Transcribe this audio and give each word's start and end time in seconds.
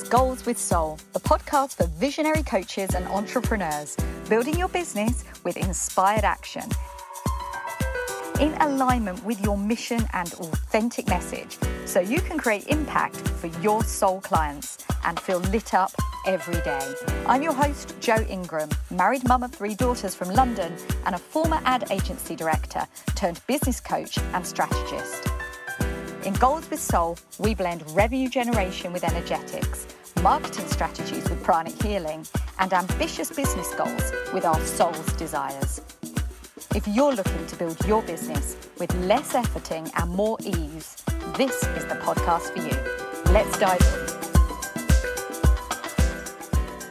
Goals 0.00 0.46
with 0.46 0.56
Soul, 0.56 0.98
the 1.12 1.20
podcast 1.20 1.76
for 1.76 1.86
visionary 1.86 2.42
coaches 2.44 2.94
and 2.94 3.06
entrepreneurs, 3.08 3.94
building 4.26 4.58
your 4.58 4.68
business 4.68 5.22
with 5.44 5.58
inspired 5.58 6.24
action. 6.24 6.62
In 8.40 8.54
alignment 8.54 9.22
with 9.22 9.38
your 9.44 9.58
mission 9.58 10.00
and 10.14 10.32
authentic 10.32 11.08
message, 11.08 11.58
so 11.84 12.00
you 12.00 12.22
can 12.22 12.38
create 12.38 12.68
impact 12.68 13.16
for 13.16 13.48
your 13.60 13.84
soul 13.84 14.22
clients 14.22 14.78
and 15.04 15.20
feel 15.20 15.40
lit 15.40 15.74
up 15.74 15.92
every 16.26 16.62
day. 16.62 16.94
I'm 17.26 17.42
your 17.42 17.52
host, 17.52 17.94
Jo 18.00 18.16
Ingram, 18.30 18.70
married 18.90 19.28
mum 19.28 19.42
of 19.42 19.52
three 19.52 19.74
daughters 19.74 20.14
from 20.14 20.30
London 20.30 20.74
and 21.04 21.14
a 21.14 21.18
former 21.18 21.60
ad 21.66 21.90
agency 21.90 22.34
director 22.34 22.86
turned 23.14 23.42
business 23.46 23.78
coach 23.78 24.16
and 24.16 24.46
strategist. 24.46 25.28
In 26.24 26.34
Goals 26.34 26.70
with 26.70 26.80
Soul, 26.80 27.18
we 27.40 27.52
blend 27.52 27.82
revenue 27.96 28.28
generation 28.28 28.92
with 28.92 29.02
energetics, 29.02 29.88
marketing 30.22 30.68
strategies 30.68 31.28
with 31.28 31.42
pranic 31.42 31.82
healing, 31.82 32.24
and 32.60 32.72
ambitious 32.72 33.28
business 33.28 33.74
goals 33.74 34.12
with 34.32 34.44
our 34.44 34.60
soul's 34.60 35.12
desires. 35.14 35.80
If 36.76 36.86
you're 36.86 37.12
looking 37.12 37.44
to 37.48 37.56
build 37.56 37.84
your 37.86 38.02
business 38.02 38.56
with 38.78 38.94
less 39.04 39.32
efforting 39.32 39.90
and 40.00 40.12
more 40.12 40.38
ease, 40.44 41.02
this 41.36 41.56
is 41.56 41.86
the 41.86 41.96
podcast 41.96 42.52
for 42.52 42.60
you. 42.60 42.76
Let's 43.32 43.58
dive 43.58 43.80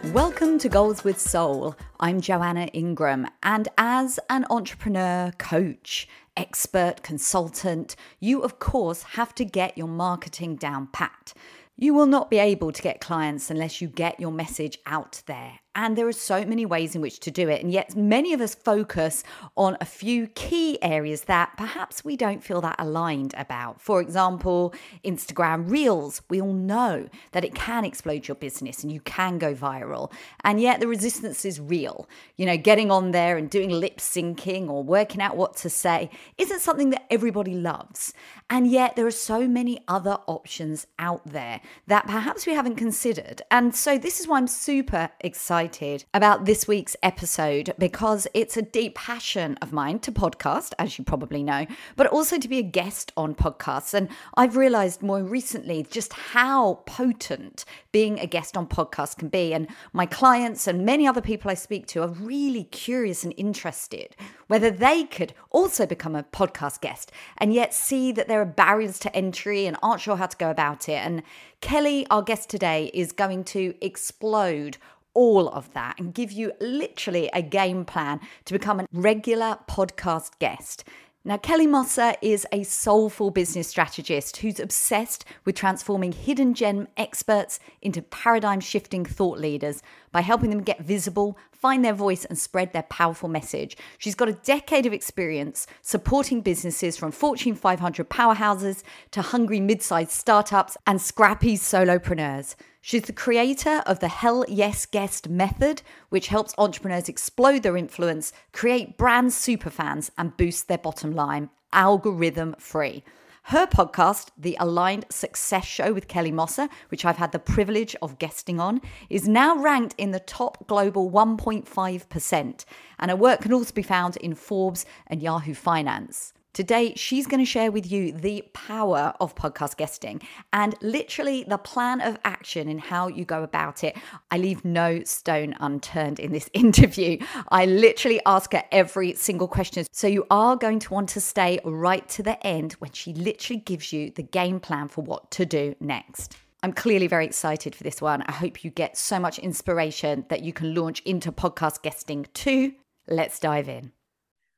in. 0.04 0.14
Welcome 0.14 0.60
to 0.60 0.68
Goals 0.68 1.06
with 1.06 1.18
Soul. 1.18 1.78
I'm 2.02 2.20
Joanna 2.20 2.66
Ingram, 2.74 3.28
and 3.44 3.70
as 3.78 4.20
an 4.30 4.46
entrepreneur, 4.50 5.32
coach, 5.38 6.10
expert, 6.36 7.04
consultant, 7.04 7.96
you 8.20 8.42
of 8.42 8.60
course 8.60 9.04
have 9.04 9.34
to 9.36 9.46
get 9.46 9.78
your 9.78 9.88
marketing 9.88 10.56
down 10.56 10.88
pat. 10.88 11.34
You 11.78 11.94
will 11.94 12.06
not 12.06 12.30
be 12.30 12.38
able 12.38 12.72
to 12.72 12.82
get 12.82 13.02
clients 13.02 13.50
unless 13.50 13.82
you 13.82 13.88
get 13.88 14.20
your 14.20 14.32
message 14.32 14.78
out 14.86 15.24
there. 15.26 15.61
And 15.74 15.98
there 15.98 16.08
are 16.08 16.12
so 16.12 16.44
many 16.44 16.66
ways 16.66 16.96
in 16.96 17.02
which 17.02 17.22
to 17.22 17.32
do 17.32 17.48
it. 17.48 17.64
And 17.64 17.72
yet, 17.72 17.96
many 17.96 18.34
of 18.34 18.42
us 18.42 18.54
focus 18.54 19.24
on 19.56 19.78
a 19.80 19.86
few 19.86 20.28
key 20.28 20.78
areas 20.82 21.22
that 21.26 21.54
perhaps 21.56 22.04
we 22.04 22.18
don't 22.18 22.44
feel 22.44 22.60
that 22.60 22.76
aligned 22.78 23.34
about. 23.38 23.80
For 23.80 24.02
example, 24.02 24.74
Instagram 25.06 25.72
Reels. 25.72 26.24
We 26.30 26.42
all 26.42 26.52
know 26.52 27.08
that 27.32 27.46
it 27.46 27.56
can 27.56 27.86
explode 27.86 28.28
your 28.28 28.36
business 28.36 28.84
and 28.84 28.92
you 28.92 29.00
can 29.02 29.38
go 29.38 29.54
viral. 29.54 30.12
And 30.44 30.60
yet, 30.60 30.82
the 30.82 30.88
resistance 30.88 31.46
is 31.46 31.62
real. 31.62 32.10
You 32.36 32.48
know, 32.48 32.58
getting 32.58 32.92
on 32.92 33.12
there 33.12 33.38
and 33.38 33.50
doing 33.50 33.70
lip 33.70 34.00
syncing 34.00 34.70
or 34.70 34.84
working 34.84 35.22
out 35.22 35.38
what 35.38 35.56
to 35.58 35.70
say 35.70 36.10
isn't 36.38 36.60
something 36.60 36.90
that 36.90 37.06
everybody 37.10 37.54
loves. 37.54 38.14
And 38.50 38.68
yet, 38.68 38.98
there 38.98 39.08
are 39.08 39.12
so 39.12 39.48
many 39.48 39.80
other 39.88 40.18
options 40.28 40.86
out 41.00 41.26
there 41.26 41.62
that 41.88 42.08
perhaps 42.08 42.46
we 42.46 42.52
haven't 42.54 42.76
considered. 42.76 43.42
And 43.50 43.74
so, 43.74 43.98
this 43.98 44.20
is 44.20 44.28
why 44.28 44.38
I'm 44.38 44.48
super 44.48 45.12
excited 45.22 45.61
excited 45.62 46.06
about 46.12 46.46
this 46.46 46.68
week's 46.68 46.96
episode 47.04 47.72
because 47.78 48.28
it's 48.34 48.58
a 48.58 48.64
deep 48.64 48.96
passion 48.96 49.58
of 49.62 49.72
mine 49.72 50.00
to 50.00 50.12
podcast, 50.12 50.74
as 50.80 50.98
you 50.98 51.06
probably 51.06 51.44
know, 51.44 51.68
but 51.96 52.08
also 52.08 52.40
to 52.40 52.48
be 52.48 52.58
a 52.58 52.64
guest 52.64 53.12
on 53.16 53.36
podcasts. 53.36 53.94
And 53.94 54.10
I've 54.36 54.58
realized 54.58 55.04
more 55.04 55.22
recently 55.22 55.86
just 55.90 56.14
how 56.14 56.82
potent 56.88 57.64
being 57.92 58.20
a 58.20 58.26
guest 58.26 58.58
on 58.58 58.66
podcasts 58.66 59.16
can 59.16 59.30
be. 59.30 59.54
And 59.54 59.68
my 59.94 60.08
clients 60.08 60.66
and 60.66 60.84
many 60.84 61.06
other 61.06 61.22
people 61.22 61.52
I 61.52 61.56
speak 61.56 61.86
to 61.88 62.02
are 62.02 62.08
really 62.08 62.64
curious 62.64 63.24
and 63.24 63.34
interested 63.38 64.16
whether 64.52 64.70
they 64.70 65.06
could 65.06 65.34
also 65.50 65.86
become 65.86 66.14
a 66.14 66.24
podcast 66.24 66.82
guest 66.82 67.10
and 67.38 67.54
yet 67.54 67.74
see 67.74 68.12
that 68.12 68.28
there 68.28 68.42
are 68.42 68.46
barriers 68.46 69.00
to 69.00 69.16
entry 69.16 69.66
and 69.66 69.78
aren't 69.82 70.02
sure 70.02 70.18
how 70.18 70.26
to 70.26 70.36
go 70.36 70.50
about 70.50 70.90
it. 70.90 70.98
And 71.06 71.24
Kelly, 71.62 72.06
our 72.10 72.22
guest 72.22 72.50
today, 72.50 72.92
is 72.94 73.14
going 73.14 73.46
to 73.46 73.74
explode 73.80 74.78
all 75.14 75.50
of 75.50 75.72
that 75.74 76.00
and 76.00 76.14
give 76.14 76.32
you 76.32 76.52
literally 76.60 77.30
a 77.34 77.42
game 77.42 77.86
plan 77.86 78.20
to 78.46 78.54
become 78.54 78.80
a 78.80 78.88
regular 78.92 79.60
podcast 79.68 80.32
guest. 80.40 80.84
Now, 81.24 81.38
Kelly 81.38 81.68
Mossa 81.68 82.16
is 82.24 82.48
a 82.52 82.64
soulful 82.64 83.30
business 83.30 83.68
strategist 83.68 84.38
who's 84.38 84.60
obsessed 84.60 85.24
with 85.46 85.54
transforming 85.54 86.14
hidden 86.14 86.56
gem 86.56 86.88
experts 86.98 87.60
into 87.80 88.02
paradigm 88.02 88.60
shifting 88.60 89.06
thought 89.06 89.38
leaders 89.38 89.84
by 90.12 90.22
helping 90.22 90.50
them 90.50 90.64
get 90.64 90.82
visible, 90.82 91.38
find 91.52 91.86
their 91.86 91.94
voice, 91.94 92.26
and 92.26 92.40
spread 92.40 92.74
their 92.74 92.82
powerful 92.84 93.30
message. 93.30 93.78
She's 94.00 94.16
got 94.16 94.30
a 94.30 94.34
decade 94.34 94.88
of 94.88 94.94
experience 94.94 95.68
supporting 95.84 96.42
businesses 96.42 96.98
from 96.98 97.12
Fortune 97.12 97.54
500 97.54 98.10
powerhouses 98.10 98.82
to 99.12 99.22
hungry 99.22 99.60
mid 99.60 99.84
sized 99.84 100.10
startups 100.10 100.76
and 100.88 101.00
scrappy 101.00 101.56
solopreneurs. 101.56 102.56
She's 102.84 103.04
the 103.04 103.14
creator 103.14 103.84
of 103.86 104.00
the 104.00 104.08
Hell 104.08 104.44
Yes 104.48 104.88
Guest 104.88 105.30
method, 105.30 105.84
which 106.10 106.28
helps 106.28 106.56
entrepreneurs 106.58 107.08
explode 107.08 107.62
their 107.62 107.78
influence, 107.78 108.34
create 108.54 108.98
brand 108.98 109.30
superfans, 109.30 110.10
and 110.18 110.36
boost 110.36 110.68
their 110.68 110.80
bottom 110.80 111.12
line 111.12 111.52
algorithm 111.72 112.56
free. 112.58 113.04
Her 113.44 113.68
podcast, 113.68 114.30
The 114.38 114.58
Aligned 114.60 115.06
Success 115.10 115.66
Show 115.66 115.94
with 115.94 116.08
Kelly 116.08 116.32
Mossa, 116.32 116.70
which 116.90 117.06
I've 117.06 117.18
had 117.18 117.32
the 117.32 117.40
privilege 117.40 117.96
of 118.02 118.20
guesting 118.20 118.60
on, 118.60 118.82
is 119.10 119.28
now 119.28 119.56
ranked 119.56 119.96
in 119.98 120.12
the 120.12 120.20
top 120.20 120.68
global 120.68 121.10
1.5%. 121.10 122.66
And 123.00 123.12
her 123.12 123.18
work 123.18 123.42
can 123.42 123.54
also 123.54 123.74
be 123.74 123.82
found 123.84 124.18
in 124.18 124.36
Forbes 124.36 124.86
and 125.08 125.22
Yahoo 125.22 125.54
Finance. 125.54 126.34
Today, 126.54 126.94
she's 126.98 127.28
going 127.28 127.40
to 127.40 127.50
share 127.50 127.72
with 127.72 127.90
you 127.90 128.12
the 128.12 128.44
power 128.52 129.14
of 129.22 129.36
podcast 129.36 129.78
guesting 129.78 130.22
and 130.52 130.76
literally 130.82 131.46
the 131.48 131.58
plan 131.58 132.02
of 132.02 132.20
action 132.26 132.68
in 132.68 132.78
how 132.78 133.08
you 133.08 133.24
go 133.24 133.42
about 133.42 133.86
it. 133.86 133.96
I 134.32 134.38
leave 134.38 134.66
no 134.66 135.02
stone 135.06 135.56
unturned 135.62 136.20
in 136.20 136.34
this 136.34 136.50
interview. 136.54 137.20
I 137.50 137.66
literally 137.66 138.20
ask 138.26 138.52
her 138.52 138.64
every 138.70 139.14
single 139.14 139.48
question. 139.48 139.86
So 139.94 140.08
you 140.08 140.26
are 140.30 140.58
going 140.58 140.80
to 140.80 140.94
want 140.94 141.08
to 141.10 141.22
stay 141.22 141.60
right 141.64 142.08
to 142.10 142.24
the 142.24 142.46
end 142.46 142.74
when 142.74 142.92
she 142.92 143.14
literally 143.14 143.62
gives 143.62 143.94
you 143.94 144.12
the 144.12 144.24
game 144.24 144.60
plan 144.60 144.90
for 144.90 145.04
what 145.04 145.32
to 145.32 145.46
do 145.46 145.76
next. 145.80 146.36
I'm 146.64 146.74
clearly 146.74 147.08
very 147.08 147.26
excited 147.26 147.76
for 147.76 147.84
this 147.84 148.02
one. 148.02 148.24
I 148.24 148.34
hope 148.34 148.66
you 148.66 148.72
get 148.72 148.98
so 148.98 149.20
much 149.20 149.40
inspiration 149.40 150.26
that 150.28 150.44
you 150.44 150.52
can 150.52 150.76
launch 150.76 151.00
into 151.06 151.32
podcast 151.32 151.82
guesting 151.82 152.28
too. 152.34 152.74
Let's 153.08 153.40
dive 153.40 153.70
in. 153.70 153.94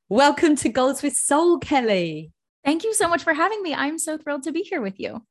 Welcome 0.09 0.57
to 0.57 0.69
Goals 0.69 1.01
with 1.01 1.15
Soul, 1.15 1.59
Kelly. 1.59 2.33
Thank 2.65 2.83
you 2.83 2.93
so 2.93 3.07
much 3.07 3.23
for 3.23 3.33
having 3.33 3.63
me. 3.63 3.73
I'm 3.73 3.97
so 3.97 4.17
thrilled 4.17 4.43
to 4.43 4.51
be 4.51 4.61
here 4.61 4.81
with 4.81 4.99
you. 4.99 5.21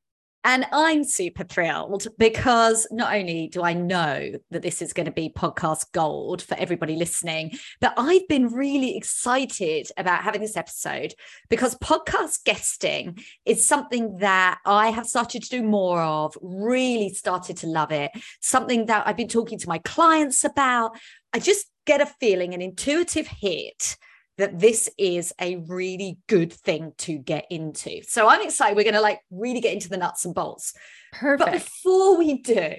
And 0.44 0.64
I'm 0.72 1.04
super 1.04 1.44
thrilled 1.44 2.08
because 2.18 2.86
not 2.90 3.14
only 3.14 3.48
do 3.48 3.62
I 3.62 3.74
know 3.74 4.32
that 4.50 4.62
this 4.62 4.80
is 4.80 4.94
going 4.94 5.04
to 5.06 5.12
be 5.12 5.28
podcast 5.28 5.92
gold 5.92 6.40
for 6.40 6.54
everybody 6.54 6.96
listening, 6.96 7.52
but 7.82 7.92
I've 7.98 8.26
been 8.28 8.48
really 8.48 8.96
excited 8.96 9.88
about 9.98 10.24
having 10.24 10.40
this 10.40 10.56
episode 10.56 11.12
because 11.50 11.76
podcast 11.76 12.42
guesting 12.44 13.18
is 13.44 13.64
something 13.64 14.16
that 14.18 14.58
I 14.64 14.88
have 14.88 15.06
started 15.06 15.42
to 15.42 15.50
do 15.50 15.62
more 15.62 16.00
of, 16.00 16.34
really 16.40 17.10
started 17.10 17.58
to 17.58 17.66
love 17.66 17.92
it, 17.92 18.10
something 18.40 18.86
that 18.86 19.06
I've 19.06 19.18
been 19.18 19.28
talking 19.28 19.58
to 19.58 19.68
my 19.68 19.78
clients 19.78 20.44
about. 20.44 20.98
I 21.34 21.40
just 21.40 21.66
get 21.84 22.00
a 22.00 22.06
feeling, 22.06 22.54
an 22.54 22.62
intuitive 22.62 23.26
hit 23.26 23.98
that 24.38 24.58
this 24.58 24.88
is 24.98 25.32
a 25.40 25.56
really 25.56 26.18
good 26.26 26.52
thing 26.52 26.92
to 26.98 27.18
get 27.18 27.46
into. 27.50 28.02
So 28.04 28.28
I'm 28.28 28.42
excited. 28.42 28.76
We're 28.76 28.84
going 28.84 28.94
to 28.94 29.00
like 29.00 29.20
really 29.30 29.60
get 29.60 29.74
into 29.74 29.88
the 29.88 29.96
nuts 29.96 30.24
and 30.24 30.34
bolts. 30.34 30.74
Perfect. 31.12 31.38
But 31.38 31.52
before 31.52 32.16
we 32.16 32.38
do, 32.40 32.74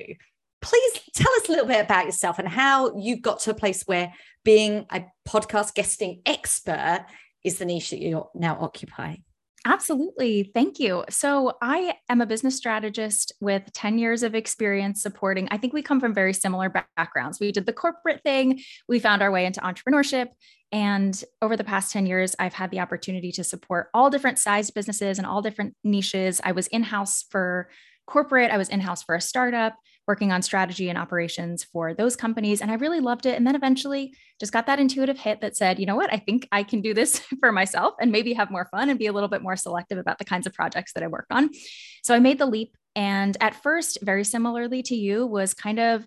please 0.61 0.99
tell 1.15 1.31
us 1.33 1.47
a 1.47 1.51
little 1.51 1.67
bit 1.67 1.83
about 1.83 2.05
yourself 2.05 2.39
and 2.39 2.47
how 2.47 2.97
you 2.97 3.19
got 3.19 3.39
to 3.41 3.51
a 3.51 3.55
place 3.55 3.83
where 3.83 4.13
being 4.43 4.85
a 4.89 5.03
podcast 5.27 5.75
guesting 5.75 6.21
expert 6.25 7.05
is 7.43 7.59
the 7.59 7.65
niche 7.65 7.91
that 7.91 7.99
you 7.99 8.25
now 8.33 8.57
occupy. 8.59 9.15
Absolutely. 9.65 10.51
Thank 10.53 10.77
you. 10.77 11.05
So, 11.09 11.53
I 11.61 11.95
am 12.09 12.19
a 12.19 12.25
business 12.25 12.57
strategist 12.57 13.31
with 13.39 13.71
10 13.73 13.97
years 13.97 14.21
of 14.21 14.35
experience 14.35 15.01
supporting. 15.01 15.47
I 15.51 15.57
think 15.57 15.71
we 15.71 15.81
come 15.81 16.01
from 16.01 16.13
very 16.13 16.33
similar 16.33 16.69
backgrounds. 16.97 17.39
We 17.39 17.51
did 17.53 17.65
the 17.65 17.71
corporate 17.73 18.21
thing, 18.23 18.59
we 18.89 18.99
found 18.99 19.21
our 19.21 19.31
way 19.31 19.45
into 19.45 19.61
entrepreneurship. 19.61 20.27
And 20.73 21.23
over 21.41 21.55
the 21.55 21.63
past 21.63 21.93
10 21.93 22.07
years, 22.07 22.35
I've 22.39 22.53
had 22.53 22.71
the 22.71 22.79
opportunity 22.81 23.31
to 23.33 23.43
support 23.43 23.87
all 23.93 24.09
different 24.09 24.39
sized 24.39 24.73
businesses 24.73 25.17
and 25.17 25.25
all 25.25 25.41
different 25.41 25.75
niches. 25.83 26.41
I 26.43 26.51
was 26.51 26.67
in 26.67 26.83
house 26.83 27.23
for 27.29 27.69
corporate, 28.05 28.51
I 28.51 28.57
was 28.57 28.69
in 28.69 28.81
house 28.81 29.03
for 29.03 29.15
a 29.15 29.21
startup, 29.21 29.75
working 30.07 30.31
on 30.31 30.41
strategy 30.41 30.89
and 30.89 30.97
operations 30.97 31.63
for 31.63 31.93
those 31.93 32.15
companies. 32.15 32.61
And 32.61 32.69
I 32.69 32.75
really 32.75 32.99
loved 32.99 33.25
it. 33.25 33.37
And 33.37 33.47
then 33.47 33.55
eventually 33.55 34.15
just 34.39 34.51
got 34.51 34.65
that 34.67 34.79
intuitive 34.79 35.17
hit 35.17 35.41
that 35.41 35.55
said, 35.55 35.79
you 35.79 35.85
know 35.85 35.95
what, 35.95 36.13
I 36.13 36.17
think 36.17 36.47
I 36.51 36.63
can 36.63 36.81
do 36.81 36.93
this 36.93 37.19
for 37.39 37.51
myself 37.51 37.95
and 38.01 38.11
maybe 38.11 38.33
have 38.33 38.51
more 38.51 38.67
fun 38.71 38.89
and 38.89 38.99
be 38.99 39.07
a 39.07 39.13
little 39.13 39.29
bit 39.29 39.41
more 39.41 39.55
selective 39.55 39.97
about 39.97 40.17
the 40.17 40.25
kinds 40.25 40.45
of 40.45 40.53
projects 40.53 40.93
that 40.93 41.03
I 41.03 41.07
work 41.07 41.27
on. 41.31 41.49
So 42.03 42.13
I 42.13 42.19
made 42.19 42.37
the 42.37 42.45
leap. 42.45 42.75
And 42.95 43.35
at 43.41 43.61
first, 43.63 43.99
very 44.01 44.23
similarly 44.23 44.83
to 44.83 44.95
you, 44.95 45.25
was 45.25 45.53
kind 45.53 45.79
of 45.79 46.05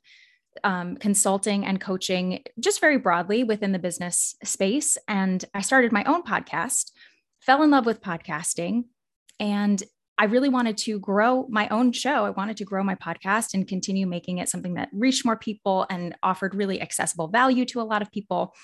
um, 0.64 0.96
consulting 0.96 1.64
and 1.64 1.81
coaching 1.81 2.43
just 2.60 2.81
very 2.81 2.98
broadly 2.98 3.44
within 3.44 3.72
the 3.72 3.78
business 3.78 4.34
space. 4.44 4.96
And 5.08 5.44
I 5.54 5.60
started 5.60 5.93
my 5.93 6.04
own 6.04 6.22
podcast, 6.22 6.93
fell 7.40 7.62
in 7.62 7.70
love 7.70 7.87
with 7.87 8.00
podcasting, 8.00 8.84
and 9.38 9.82
I 10.19 10.25
really 10.25 10.49
wanted 10.49 10.79
to 10.79 10.99
grow 10.99 11.47
my 11.49 11.69
own 11.69 11.93
show. 11.93 12.25
I 12.25 12.31
wanted 12.31 12.57
to 12.59 12.65
grow 12.65 12.83
my 12.83 12.95
podcast 12.95 13.55
and 13.55 13.69
continue 13.69 14.07
making 14.07 14.39
it 14.39 14.49
something 14.49 14.75
that 14.75 14.89
reached 14.93 15.25
more 15.25 15.37
people 15.37 15.87
and 15.91 16.15
offered 16.23 16.55
really 16.55 16.81
accessible 16.81 17.29
value 17.29 17.65
to 17.67 17.81
a 17.81 17.83
lot 17.83 18.03
of 18.03 18.11
people. 18.11 18.55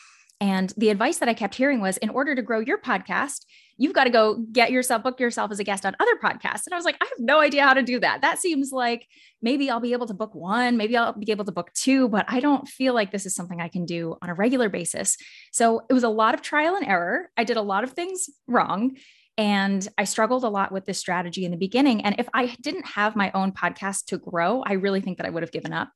And 0.40 0.72
the 0.76 0.88
advice 0.88 1.18
that 1.18 1.28
I 1.28 1.34
kept 1.34 1.54
hearing 1.54 1.80
was 1.80 1.98
in 1.98 2.10
order 2.10 2.34
to 2.34 2.42
grow 2.42 2.58
your 2.58 2.80
podcast, 2.80 3.44
you've 3.76 3.92
got 3.92 4.04
to 4.04 4.10
go 4.10 4.44
get 4.50 4.72
yourself, 4.72 5.04
book 5.04 5.20
yourself 5.20 5.52
as 5.52 5.60
a 5.60 5.64
guest 5.64 5.86
on 5.86 5.94
other 6.00 6.16
podcasts. 6.16 6.66
And 6.66 6.72
I 6.72 6.76
was 6.76 6.84
like, 6.84 6.96
I 7.00 7.04
have 7.04 7.18
no 7.20 7.38
idea 7.38 7.64
how 7.64 7.74
to 7.74 7.82
do 7.82 8.00
that. 8.00 8.22
That 8.22 8.40
seems 8.40 8.72
like 8.72 9.06
maybe 9.40 9.70
I'll 9.70 9.78
be 9.78 9.92
able 9.92 10.08
to 10.08 10.14
book 10.14 10.34
one, 10.34 10.76
maybe 10.76 10.96
I'll 10.96 11.12
be 11.12 11.30
able 11.30 11.44
to 11.44 11.52
book 11.52 11.72
two, 11.74 12.08
but 12.08 12.24
I 12.28 12.40
don't 12.40 12.66
feel 12.66 12.92
like 12.92 13.12
this 13.12 13.24
is 13.24 13.36
something 13.36 13.60
I 13.60 13.68
can 13.68 13.84
do 13.84 14.16
on 14.20 14.30
a 14.30 14.34
regular 14.34 14.68
basis. 14.68 15.16
So 15.52 15.82
it 15.88 15.92
was 15.92 16.02
a 16.02 16.08
lot 16.08 16.34
of 16.34 16.42
trial 16.42 16.74
and 16.74 16.86
error. 16.88 17.30
I 17.36 17.44
did 17.44 17.56
a 17.56 17.62
lot 17.62 17.84
of 17.84 17.92
things 17.92 18.28
wrong. 18.48 18.96
And 19.38 19.86
I 19.96 20.04
struggled 20.04 20.44
a 20.44 20.48
lot 20.48 20.72
with 20.72 20.84
this 20.84 20.98
strategy 20.98 21.44
in 21.44 21.50
the 21.50 21.56
beginning. 21.56 22.04
And 22.04 22.16
if 22.18 22.28
I 22.34 22.54
didn't 22.60 22.86
have 22.86 23.16
my 23.16 23.30
own 23.32 23.52
podcast 23.52 24.06
to 24.06 24.18
grow, 24.18 24.62
I 24.62 24.74
really 24.74 25.00
think 25.00 25.16
that 25.18 25.26
I 25.26 25.30
would 25.30 25.42
have 25.42 25.52
given 25.52 25.72
up. 25.72 25.90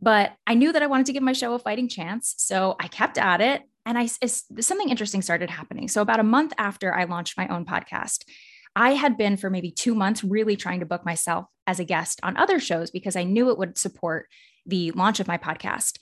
But 0.00 0.32
I 0.46 0.54
knew 0.54 0.72
that 0.72 0.82
I 0.82 0.86
wanted 0.86 1.06
to 1.06 1.12
give 1.12 1.22
my 1.22 1.34
show 1.34 1.52
a 1.52 1.58
fighting 1.58 1.88
chance. 1.88 2.34
So 2.38 2.76
I 2.80 2.88
kept 2.88 3.18
at 3.18 3.42
it 3.42 3.62
and 3.84 3.98
I 3.98 4.06
something 4.06 4.88
interesting 4.88 5.20
started 5.20 5.50
happening. 5.50 5.88
So 5.88 6.00
about 6.00 6.20
a 6.20 6.24
month 6.24 6.54
after 6.56 6.94
I 6.94 7.04
launched 7.04 7.36
my 7.36 7.48
own 7.48 7.66
podcast, 7.66 8.24
I 8.74 8.92
had 8.92 9.18
been 9.18 9.36
for 9.36 9.50
maybe 9.50 9.70
2 9.70 9.94
months 9.94 10.24
really 10.24 10.56
trying 10.56 10.80
to 10.80 10.86
book 10.86 11.04
myself 11.04 11.46
as 11.66 11.80
a 11.80 11.84
guest 11.84 12.20
on 12.22 12.36
other 12.36 12.60
shows 12.60 12.90
because 12.90 13.16
I 13.16 13.24
knew 13.24 13.50
it 13.50 13.58
would 13.58 13.76
support 13.76 14.26
the 14.64 14.90
launch 14.92 15.20
of 15.20 15.28
my 15.28 15.36
podcast. 15.36 15.98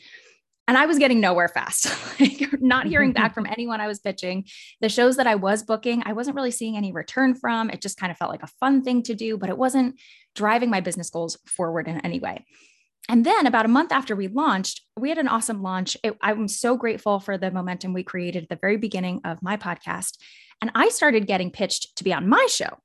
And 0.68 0.76
I 0.76 0.84
was 0.84 0.98
getting 0.98 1.18
nowhere 1.18 1.48
fast, 1.48 1.90
like 2.20 2.46
not 2.60 2.86
hearing 2.86 3.12
back 3.12 3.34
from 3.34 3.46
anyone 3.46 3.80
I 3.80 3.86
was 3.86 3.98
pitching. 3.98 4.44
The 4.82 4.90
shows 4.90 5.16
that 5.16 5.26
I 5.26 5.34
was 5.34 5.62
booking, 5.62 6.02
I 6.04 6.12
wasn't 6.12 6.36
really 6.36 6.50
seeing 6.50 6.76
any 6.76 6.92
return 6.92 7.34
from. 7.34 7.70
It 7.70 7.80
just 7.80 7.98
kind 7.98 8.12
of 8.12 8.18
felt 8.18 8.30
like 8.30 8.42
a 8.42 8.52
fun 8.60 8.82
thing 8.82 9.02
to 9.04 9.14
do, 9.14 9.38
but 9.38 9.48
it 9.48 9.56
wasn't 9.56 9.98
driving 10.36 10.68
my 10.68 10.80
business 10.80 11.08
goals 11.08 11.38
forward 11.46 11.88
in 11.88 11.98
any 12.02 12.20
way. 12.20 12.44
And 13.08 13.24
then 13.24 13.46
about 13.46 13.64
a 13.64 13.68
month 13.68 13.90
after 13.90 14.14
we 14.14 14.28
launched, 14.28 14.82
we 14.94 15.08
had 15.08 15.16
an 15.16 15.28
awesome 15.28 15.62
launch. 15.62 15.96
It, 16.04 16.18
I'm 16.20 16.46
so 16.46 16.76
grateful 16.76 17.18
for 17.18 17.38
the 17.38 17.50
momentum 17.50 17.94
we 17.94 18.02
created 18.02 18.42
at 18.42 18.48
the 18.50 18.58
very 18.60 18.76
beginning 18.76 19.22
of 19.24 19.42
my 19.42 19.56
podcast. 19.56 20.18
And 20.60 20.70
I 20.74 20.90
started 20.90 21.26
getting 21.26 21.50
pitched 21.50 21.96
to 21.96 22.04
be 22.04 22.12
on 22.12 22.28
my 22.28 22.46
show. 22.50 22.76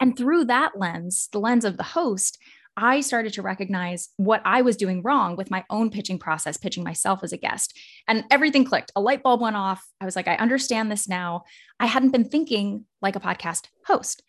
And 0.00 0.18
through 0.18 0.46
that 0.46 0.78
lens, 0.78 1.30
the 1.32 1.40
lens 1.40 1.64
of 1.64 1.78
the 1.78 1.82
host, 1.82 2.38
I 2.76 3.00
started 3.00 3.32
to 3.34 3.42
recognize 3.42 4.08
what 4.16 4.42
I 4.44 4.62
was 4.62 4.76
doing 4.76 5.02
wrong 5.02 5.36
with 5.36 5.50
my 5.50 5.64
own 5.70 5.90
pitching 5.90 6.18
process, 6.18 6.56
pitching 6.56 6.84
myself 6.84 7.22
as 7.22 7.32
a 7.32 7.36
guest. 7.36 7.78
And 8.08 8.24
everything 8.30 8.64
clicked. 8.64 8.92
A 8.96 9.00
light 9.00 9.22
bulb 9.22 9.40
went 9.40 9.56
off. 9.56 9.84
I 10.00 10.04
was 10.04 10.16
like, 10.16 10.28
I 10.28 10.36
understand 10.36 10.90
this 10.90 11.08
now. 11.08 11.44
I 11.78 11.86
hadn't 11.86 12.10
been 12.10 12.24
thinking 12.24 12.86
like 13.00 13.16
a 13.16 13.20
podcast 13.20 13.68
host. 13.86 14.22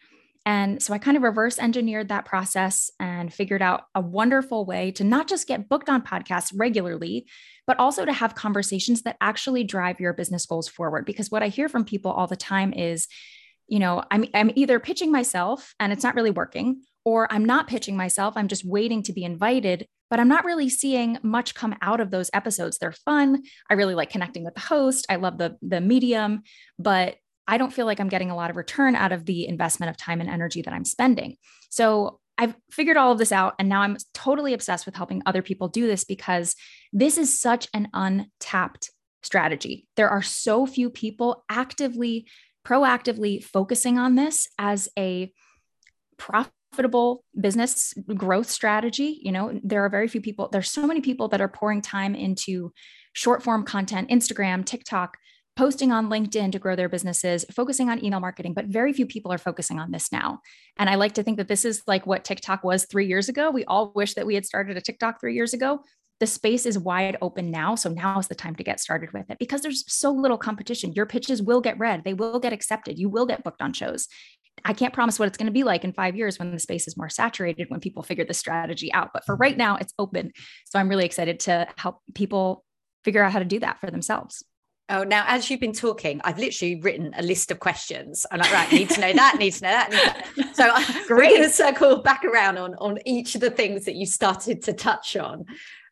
And 0.45 0.81
so 0.81 0.93
I 0.93 0.99
kind 0.99 1.17
of 1.17 1.23
reverse 1.23 1.57
engineered 1.57 2.09
that 2.09 2.25
process 2.25 2.91
and 2.99 3.33
figured 3.33 3.63
out 3.63 3.85
a 3.95 4.01
wonderful 4.01 4.63
way 4.63 4.91
to 4.91 5.03
not 5.03 5.27
just 5.27 5.47
get 5.47 5.67
booked 5.67 5.89
on 5.89 6.03
podcasts 6.03 6.53
regularly, 6.55 7.25
but 7.65 7.79
also 7.79 8.05
to 8.05 8.13
have 8.13 8.35
conversations 8.35 9.01
that 9.03 9.17
actually 9.19 9.63
drive 9.63 9.99
your 9.99 10.13
business 10.13 10.45
goals 10.45 10.67
forward. 10.67 11.05
Because 11.05 11.31
what 11.31 11.41
I 11.41 11.47
hear 11.47 11.67
from 11.67 11.83
people 11.83 12.11
all 12.11 12.27
the 12.27 12.35
time 12.35 12.73
is, 12.73 13.07
you 13.67 13.79
know, 13.79 14.03
I'm, 14.11 14.25
I'm 14.35 14.51
either 14.53 14.79
pitching 14.79 15.11
myself 15.11 15.73
and 15.79 15.91
it's 15.91 16.03
not 16.03 16.13
really 16.13 16.29
working, 16.29 16.83
or 17.05 17.31
I'm 17.31 17.45
not 17.45 17.67
pitching 17.67 17.95
myself. 17.95 18.33
I'm 18.35 18.47
just 18.47 18.65
waiting 18.65 19.03
to 19.03 19.13
be 19.13 19.23
invited, 19.23 19.87
but 20.09 20.19
I'm 20.19 20.27
not 20.27 20.43
really 20.43 20.67
seeing 20.69 21.17
much 21.21 21.53
come 21.53 21.75
out 21.81 22.01
of 22.01 22.11
those 22.11 22.31
episodes. 22.33 22.77
They're 22.77 22.91
fun. 22.91 23.43
I 23.69 23.75
really 23.75 23.95
like 23.95 24.09
connecting 24.09 24.43
with 24.43 24.55
the 24.55 24.61
host. 24.61 25.05
I 25.07 25.15
love 25.15 25.37
the, 25.37 25.55
the 25.61 25.79
medium, 25.79 26.41
but 26.79 27.15
I 27.47 27.57
don't 27.59 27.71
feel 27.71 27.85
like 27.85 27.99
I'm 27.99 28.09
getting 28.09 28.31
a 28.31 28.35
lot 28.35 28.49
of 28.49 28.55
return 28.55 28.95
out 28.95 29.11
of 29.11 29.25
the 29.25 29.47
investment 29.47 29.91
of 29.91 29.97
time 29.97 30.19
and 30.19 30.29
energy 30.29 30.63
that 30.63 30.73
I'm 30.73 30.85
spending. 30.85 31.37
So 31.69 32.19
I've 32.37 32.55
figured 32.71 32.97
all 32.97 33.11
of 33.11 33.17
this 33.19 33.31
out. 33.31 33.53
And 33.59 33.69
now 33.69 33.81
I'm 33.81 33.97
totally 34.13 34.53
obsessed 34.53 34.85
with 34.85 34.95
helping 34.95 35.21
other 35.25 35.41
people 35.41 35.67
do 35.67 35.87
this 35.87 36.03
because 36.03 36.55
this 36.91 37.17
is 37.17 37.39
such 37.39 37.67
an 37.73 37.87
untapped 37.93 38.89
strategy. 39.23 39.87
There 39.95 40.09
are 40.09 40.21
so 40.21 40.65
few 40.65 40.89
people 40.89 41.43
actively, 41.49 42.27
proactively 42.65 43.43
focusing 43.43 43.97
on 43.97 44.15
this 44.15 44.47
as 44.57 44.89
a 44.97 45.31
profitable 46.71 47.23
business 47.39 47.93
growth 48.15 48.49
strategy. 48.49 49.19
You 49.21 49.31
know, 49.31 49.59
there 49.63 49.85
are 49.85 49.89
very 49.89 50.07
few 50.07 50.21
people, 50.21 50.49
there's 50.51 50.69
so 50.69 50.85
many 50.85 51.01
people 51.01 51.27
that 51.29 51.41
are 51.41 51.47
pouring 51.47 51.81
time 51.81 52.15
into 52.15 52.73
short 53.13 53.43
form 53.43 53.63
content, 53.63 54.09
Instagram, 54.09 54.65
TikTok, 54.65 55.17
posting 55.55 55.91
on 55.91 56.09
LinkedIn 56.09 56.51
to 56.51 56.59
grow 56.59 56.75
their 56.75 56.89
businesses, 56.89 57.45
focusing 57.51 57.89
on 57.89 58.03
email 58.03 58.19
marketing, 58.19 58.53
but 58.53 58.65
very 58.65 58.91
few 58.91 59.05
people 59.05 59.31
are 59.31 59.37
focusing 59.37 59.79
on 59.79 59.91
this 59.91 60.11
now. 60.11 60.39
And 60.77 60.89
I 60.89 60.95
like 60.95 61.13
to 61.13 61.23
think 61.23 61.37
that 61.37 61.47
this 61.47 61.63
is 61.63 61.81
like 61.87 62.05
what 62.05 62.25
TikTok 62.25 62.63
was 62.63 62.85
three 62.85 63.07
years 63.07 63.29
ago. 63.29 63.51
We 63.51 63.63
all 63.65 63.93
wish 63.95 64.15
that 64.15 64.25
we 64.25 64.35
had 64.35 64.45
started 64.45 64.75
a 64.75 64.81
TikTok 64.81 65.19
three 65.19 65.33
years 65.33 65.53
ago. 65.53 65.79
The 66.19 66.27
space 66.27 66.65
is 66.65 66.79
wide 66.79 67.17
open 67.21 67.51
now. 67.51 67.75
So 67.75 67.89
now 67.89 68.19
is 68.19 68.27
the 68.27 68.35
time 68.35 68.55
to 68.55 68.63
get 68.63 68.79
started 68.79 69.13
with 69.13 69.29
it 69.29 69.39
because 69.39 69.61
there's 69.61 69.83
so 69.91 70.11
little 70.11 70.37
competition. 70.37 70.93
Your 70.93 71.05
pitches 71.05 71.41
will 71.41 71.61
get 71.61 71.79
read, 71.79 72.03
they 72.03 72.13
will 72.13 72.39
get 72.39 72.53
accepted, 72.53 72.99
you 72.99 73.09
will 73.09 73.25
get 73.25 73.43
booked 73.43 73.61
on 73.61 73.71
shows. 73.71 74.07
I 74.65 74.73
can't 74.73 74.93
promise 74.93 75.19
what 75.19 75.27
it's 75.27 75.37
going 75.37 75.45
to 75.45 75.53
be 75.53 75.63
like 75.63 75.83
in 75.83 75.93
five 75.93 76.15
years 76.15 76.39
when 76.39 76.51
the 76.51 76.59
space 76.59 76.87
is 76.87 76.97
more 76.97 77.07
saturated, 77.07 77.69
when 77.69 77.79
people 77.79 78.03
figure 78.03 78.25
the 78.25 78.33
strategy 78.33 78.91
out. 78.91 79.11
But 79.13 79.23
for 79.23 79.35
right 79.35 79.55
now, 79.55 79.77
it's 79.77 79.93
open. 79.99 80.31
So 80.65 80.79
I'm 80.79 80.89
really 80.89 81.05
excited 81.05 81.39
to 81.41 81.67
help 81.77 81.99
people 82.15 82.65
figure 83.03 83.23
out 83.23 83.31
how 83.31 83.39
to 83.39 83.45
do 83.45 83.59
that 83.59 83.79
for 83.79 83.91
themselves. 83.91 84.43
Oh, 84.89 85.03
now 85.03 85.23
as 85.27 85.49
you've 85.49 85.59
been 85.59 85.73
talking, 85.73 86.21
I've 86.23 86.37
literally 86.37 86.79
written 86.81 87.13
a 87.17 87.23
list 87.23 87.51
of 87.51 87.59
questions. 87.59 88.25
I'm 88.31 88.39
like, 88.39 88.51
right, 88.51 88.71
need 88.71 88.89
to 88.91 89.01
know 89.01 89.13
that, 89.13 89.37
need 89.39 89.51
to 89.51 89.63
know 89.63 89.71
that. 89.71 89.91
that. 89.91 90.55
So 90.55 90.73
we're 91.15 91.21
going 91.21 91.43
to 91.43 91.49
circle 91.49 92.01
back 92.01 92.23
around 92.23 92.57
on 92.57 92.75
on 92.75 92.99
each 93.05 93.35
of 93.35 93.41
the 93.41 93.49
things 93.49 93.85
that 93.85 93.95
you 93.95 94.05
started 94.05 94.63
to 94.63 94.73
touch 94.73 95.15
on. 95.15 95.45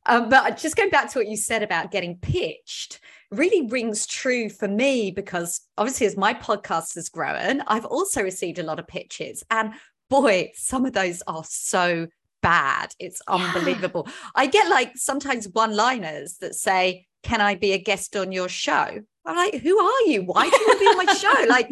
Um, 0.06 0.30
but 0.30 0.58
just 0.58 0.76
going 0.76 0.90
back 0.90 1.12
to 1.12 1.20
what 1.20 1.28
you 1.28 1.38
said 1.38 1.64
about 1.64 1.92
getting 1.92 2.18
pitched, 2.18 3.00
really 3.38 3.68
rings 3.68 4.06
true 4.06 4.50
for 4.50 4.68
me 4.68 5.12
because 5.12 5.62
obviously, 5.78 6.08
as 6.08 6.18
my 6.18 6.34
podcast 6.34 6.96
has 6.96 7.10
grown, 7.10 7.62
I've 7.68 7.86
also 7.86 8.22
received 8.22 8.60
a 8.60 8.64
lot 8.64 8.80
of 8.80 8.88
pitches, 8.88 9.44
and 9.50 9.74
boy, 10.10 10.52
some 10.56 10.86
of 10.86 10.94
those 10.94 11.22
are 11.28 11.44
so 11.46 12.08
bad. 12.42 12.94
It's 13.00 13.22
unbelievable. 13.28 14.04
Yeah. 14.06 14.14
I 14.36 14.46
get 14.48 14.70
like 14.70 14.92
sometimes 14.96 15.48
one-liners 15.48 16.38
that 16.38 16.56
say 16.56 17.08
can 17.24 17.40
I 17.42 17.56
be 17.56 17.72
a 17.72 17.78
guest 17.78 18.16
on 18.16 18.32
your 18.32 18.50
show? 18.50 19.00
I'm 19.26 19.38
like, 19.38 19.56
who 19.56 19.80
are 19.80 20.02
you? 20.02 20.24
Why 20.24 20.50
do 20.50 20.56
you 20.56 20.68
want 20.68 20.80
to 20.80 20.86
be 20.86 20.88
on 20.88 21.06
my 21.06 21.14
show? 21.14 21.46
Like, 21.48 21.70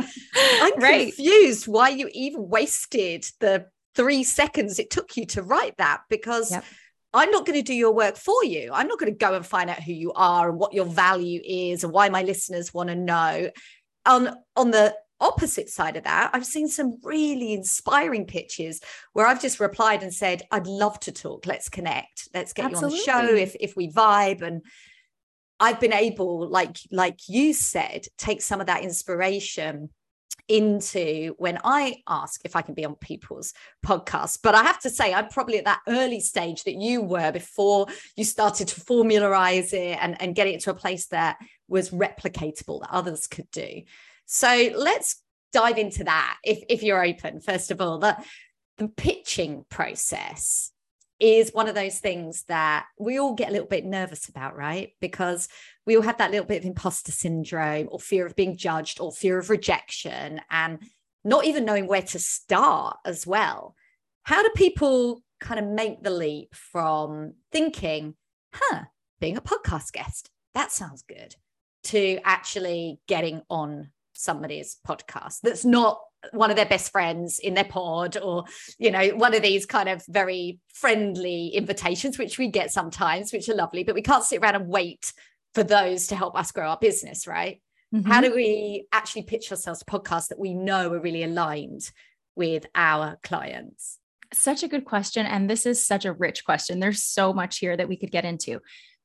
I'm 0.61 0.79
right. 0.79 1.13
confused 1.13 1.67
why 1.67 1.89
you 1.89 2.09
even 2.13 2.47
wasted 2.47 3.25
the 3.39 3.65
three 3.95 4.23
seconds 4.23 4.79
it 4.79 4.89
took 4.89 5.17
you 5.17 5.25
to 5.25 5.43
write 5.43 5.75
that 5.77 6.01
because 6.09 6.51
yep. 6.51 6.63
I'm 7.13 7.31
not 7.31 7.45
going 7.45 7.59
to 7.59 7.63
do 7.63 7.73
your 7.73 7.93
work 7.93 8.15
for 8.15 8.43
you. 8.43 8.71
I'm 8.73 8.87
not 8.87 8.99
going 8.99 9.11
to 9.11 9.17
go 9.17 9.33
and 9.33 9.45
find 9.45 9.69
out 9.69 9.83
who 9.83 9.91
you 9.91 10.13
are 10.13 10.49
and 10.49 10.57
what 10.57 10.73
your 10.73 10.85
value 10.85 11.41
is 11.43 11.83
and 11.83 11.91
why 11.91 12.09
my 12.09 12.23
listeners 12.23 12.73
want 12.73 12.89
to 12.89 12.95
know. 12.95 13.49
On 14.05 14.35
on 14.55 14.71
the 14.71 14.95
opposite 15.19 15.69
side 15.69 15.97
of 15.97 16.05
that, 16.05 16.31
I've 16.33 16.45
seen 16.45 16.67
some 16.67 16.97
really 17.03 17.53
inspiring 17.53 18.25
pitches 18.25 18.81
where 19.13 19.27
I've 19.27 19.41
just 19.41 19.59
replied 19.59 20.03
and 20.03 20.13
said, 20.13 20.41
I'd 20.51 20.67
love 20.67 20.99
to 21.01 21.11
talk. 21.11 21.45
Let's 21.45 21.69
connect. 21.69 22.29
Let's 22.33 22.53
get 22.53 22.65
Absolutely. 22.65 22.97
you 23.05 23.13
on 23.13 23.25
the 23.25 23.29
show 23.29 23.35
if 23.35 23.55
if 23.59 23.75
we 23.75 23.89
vibe 23.89 24.41
and 24.41 24.61
I've 25.59 25.79
been 25.79 25.93
able, 25.93 26.49
like 26.49 26.77
like 26.91 27.19
you 27.27 27.53
said, 27.53 28.07
take 28.17 28.41
some 28.41 28.61
of 28.61 28.67
that 28.67 28.83
inspiration 28.83 29.89
into 30.51 31.33
when 31.37 31.57
I 31.63 32.03
ask 32.07 32.41
if 32.43 32.55
I 32.55 32.61
can 32.61 32.73
be 32.73 32.83
on 32.83 32.95
people's 32.95 33.53
podcasts. 33.85 34.37
But 34.41 34.53
I 34.53 34.63
have 34.63 34.79
to 34.81 34.89
say, 34.89 35.13
I'm 35.13 35.29
probably 35.29 35.57
at 35.57 35.65
that 35.65 35.81
early 35.87 36.19
stage 36.19 36.65
that 36.65 36.75
you 36.75 37.01
were 37.01 37.31
before 37.31 37.87
you 38.17 38.25
started 38.25 38.67
to 38.67 38.81
formularize 38.81 39.73
it 39.73 39.97
and, 40.01 40.21
and 40.21 40.35
get 40.35 40.47
it 40.47 40.59
to 40.61 40.71
a 40.71 40.75
place 40.75 41.07
that 41.07 41.37
was 41.67 41.91
replicatable 41.91 42.81
that 42.81 42.91
others 42.91 43.27
could 43.27 43.49
do. 43.51 43.83
So 44.25 44.71
let's 44.75 45.21
dive 45.53 45.77
into 45.77 46.03
that 46.03 46.37
if, 46.43 46.59
if 46.69 46.83
you're 46.83 47.03
open. 47.03 47.39
First 47.39 47.71
of 47.71 47.79
all, 47.79 47.97
the, 47.97 48.17
the 48.77 48.89
pitching 48.89 49.65
process 49.69 50.70
is 51.21 51.51
one 51.53 51.67
of 51.67 51.75
those 51.75 51.99
things 51.99 52.43
that 52.47 52.85
we 52.99 53.19
all 53.19 53.35
get 53.35 53.49
a 53.49 53.51
little 53.51 53.67
bit 53.67 53.85
nervous 53.85 54.27
about, 54.27 54.57
right? 54.57 54.93
Because 54.99 55.47
we 55.85 55.95
all 55.95 56.01
have 56.01 56.17
that 56.17 56.31
little 56.31 56.47
bit 56.47 56.57
of 56.59 56.65
imposter 56.65 57.11
syndrome 57.11 57.87
or 57.91 57.99
fear 57.99 58.25
of 58.25 58.35
being 58.35 58.57
judged 58.57 58.99
or 58.99 59.11
fear 59.11 59.37
of 59.37 59.51
rejection 59.51 60.41
and 60.49 60.79
not 61.23 61.45
even 61.45 61.63
knowing 61.63 61.85
where 61.85 62.01
to 62.01 62.17
start 62.17 62.97
as 63.05 63.27
well. 63.27 63.75
How 64.23 64.41
do 64.41 64.49
people 64.55 65.21
kind 65.39 65.59
of 65.59 65.67
make 65.67 66.01
the 66.01 66.09
leap 66.09 66.55
from 66.55 67.33
thinking, 67.51 68.15
huh, 68.51 68.85
being 69.19 69.37
a 69.37 69.41
podcast 69.41 69.91
guest, 69.91 70.31
that 70.55 70.71
sounds 70.71 71.03
good, 71.03 71.35
to 71.83 72.19
actually 72.23 72.99
getting 73.07 73.43
on 73.47 73.91
somebody's 74.13 74.77
podcast 74.87 75.41
that's 75.41 75.65
not 75.65 75.99
one 76.31 76.49
of 76.49 76.55
their 76.55 76.65
best 76.65 76.91
friends 76.91 77.39
in 77.39 77.55
their 77.55 77.65
pod 77.65 78.15
or 78.17 78.45
you 78.77 78.91
know 78.91 79.09
one 79.09 79.33
of 79.33 79.41
these 79.41 79.65
kind 79.65 79.89
of 79.89 80.03
very 80.07 80.59
friendly 80.73 81.47
invitations 81.47 82.19
which 82.19 82.37
we 82.37 82.47
get 82.47 82.71
sometimes 82.71 83.33
which 83.33 83.49
are 83.49 83.55
lovely 83.55 83.83
but 83.83 83.95
we 83.95 84.03
can't 84.03 84.23
sit 84.23 84.39
around 84.39 84.55
and 84.55 84.67
wait 84.67 85.13
for 85.55 85.63
those 85.63 86.07
to 86.07 86.15
help 86.15 86.37
us 86.37 86.51
grow 86.51 86.69
our 86.69 86.77
business 86.77 87.25
right 87.25 87.61
mm-hmm. 87.93 88.09
how 88.09 88.21
do 88.21 88.33
we 88.35 88.85
actually 88.91 89.23
pitch 89.23 89.49
ourselves 89.51 89.79
to 89.79 89.85
podcasts 89.85 90.27
that 90.27 90.39
we 90.39 90.53
know 90.53 90.93
are 90.93 90.99
really 90.99 91.23
aligned 91.23 91.91
with 92.35 92.65
our 92.75 93.17
clients? 93.23 93.97
Such 94.33 94.63
a 94.63 94.67
good 94.67 94.85
question. 94.85 95.25
And 95.25 95.49
this 95.49 95.65
is 95.65 95.85
such 95.85 96.05
a 96.05 96.13
rich 96.13 96.45
question. 96.45 96.79
There's 96.79 97.03
so 97.03 97.33
much 97.33 97.59
here 97.59 97.75
that 97.75 97.89
we 97.89 97.97
could 97.97 98.11
get 98.11 98.25
into. 98.25 98.61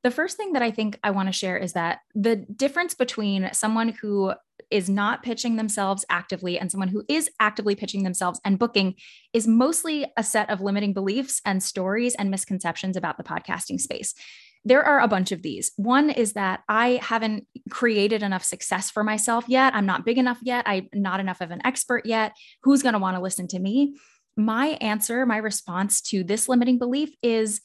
The 0.07 0.13
first 0.13 0.37
thing 0.37 0.53
that 0.53 0.63
I 0.63 0.71
think 0.71 1.01
I 1.03 1.11
want 1.11 1.27
to 1.27 1.33
share 1.33 1.57
is 1.57 1.73
that 1.73 1.99
the 2.15 2.37
difference 2.37 2.95
between 2.95 3.53
someone 3.53 3.89
who 3.89 4.35
is 4.71 4.89
not 4.89 5.25
pitching 5.25 5.57
themselves 5.57 6.05
actively 6.09 6.61
and 6.61 6.71
someone 6.71 6.87
who 6.87 7.03
is 7.09 7.29
actively 7.41 7.75
pitching 7.75 8.05
themselves 8.05 8.41
and 8.45 8.57
booking 8.57 8.95
is 9.33 9.49
mostly 9.49 10.07
a 10.17 10.23
set 10.23 10.49
of 10.49 10.61
limiting 10.61 10.93
beliefs 10.93 11.41
and 11.45 11.61
stories 11.61 12.15
and 12.15 12.31
misconceptions 12.31 12.97
about 12.97 13.17
the 13.17 13.25
podcasting 13.25 13.81
space. 13.81 14.15
There 14.65 14.85
are 14.85 15.01
a 15.01 15.09
bunch 15.09 15.33
of 15.33 15.43
these. 15.43 15.73
One 15.75 16.11
is 16.11 16.35
that 16.35 16.61
I 16.69 17.01
haven't 17.03 17.49
created 17.69 18.23
enough 18.23 18.45
success 18.45 18.93
for 18.93 19.03
myself 19.03 19.47
yet. 19.49 19.75
I'm 19.75 19.87
not 19.87 20.05
big 20.05 20.19
enough 20.19 20.39
yet. 20.41 20.69
I'm 20.69 20.89
not 20.95 21.19
enough 21.19 21.41
of 21.41 21.51
an 21.51 21.63
expert 21.67 22.07
yet. 22.07 22.33
Who's 22.63 22.85
going 22.85 22.93
to 22.93 23.01
want 23.01 23.17
to 23.17 23.23
listen 23.23 23.49
to 23.49 23.59
me? 23.59 23.97
My 24.37 24.79
answer, 24.81 25.27
my 25.27 25.39
response 25.39 26.01
to 26.03 26.23
this 26.23 26.49
limiting 26.49 26.79
belief 26.79 27.11
is 27.25 27.61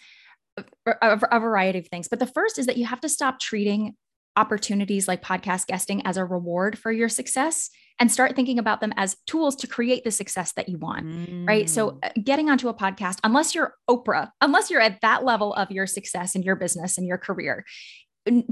a, 0.85 1.19
a, 1.31 1.39
variety 1.39 1.79
of 1.79 1.87
things. 1.87 2.07
But 2.07 2.19
the 2.19 2.27
first 2.27 2.57
is 2.57 2.65
that 2.65 2.77
you 2.77 2.85
have 2.85 3.01
to 3.01 3.09
stop 3.09 3.39
treating 3.39 3.95
opportunities 4.37 5.07
like 5.07 5.21
podcast 5.21 5.67
guesting 5.67 6.05
as 6.05 6.17
a 6.17 6.23
reward 6.23 6.77
for 6.77 6.91
your 6.91 7.09
success 7.09 7.69
and 7.99 8.09
start 8.09 8.35
thinking 8.35 8.57
about 8.59 8.79
them 8.79 8.93
as 8.95 9.17
tools 9.27 9.55
to 9.57 9.67
create 9.67 10.03
the 10.03 10.11
success 10.11 10.53
that 10.53 10.69
you 10.69 10.77
want. 10.77 11.05
Mm. 11.05 11.47
Right. 11.47 11.69
So, 11.69 11.91
mm. 11.91 11.99
uh, 12.03 12.09
getting 12.23 12.49
onto 12.49 12.69
a 12.69 12.73
podcast, 12.73 13.19
unless 13.23 13.53
you're 13.53 13.73
Oprah, 13.89 14.29
unless 14.39 14.69
you're 14.69 14.81
at 14.81 15.01
that 15.01 15.25
level 15.25 15.53
of 15.53 15.69
your 15.71 15.85
success 15.85 16.35
in 16.35 16.43
your 16.43 16.55
business 16.55 16.97
and 16.97 17.05
your 17.05 17.17
career, 17.17 17.65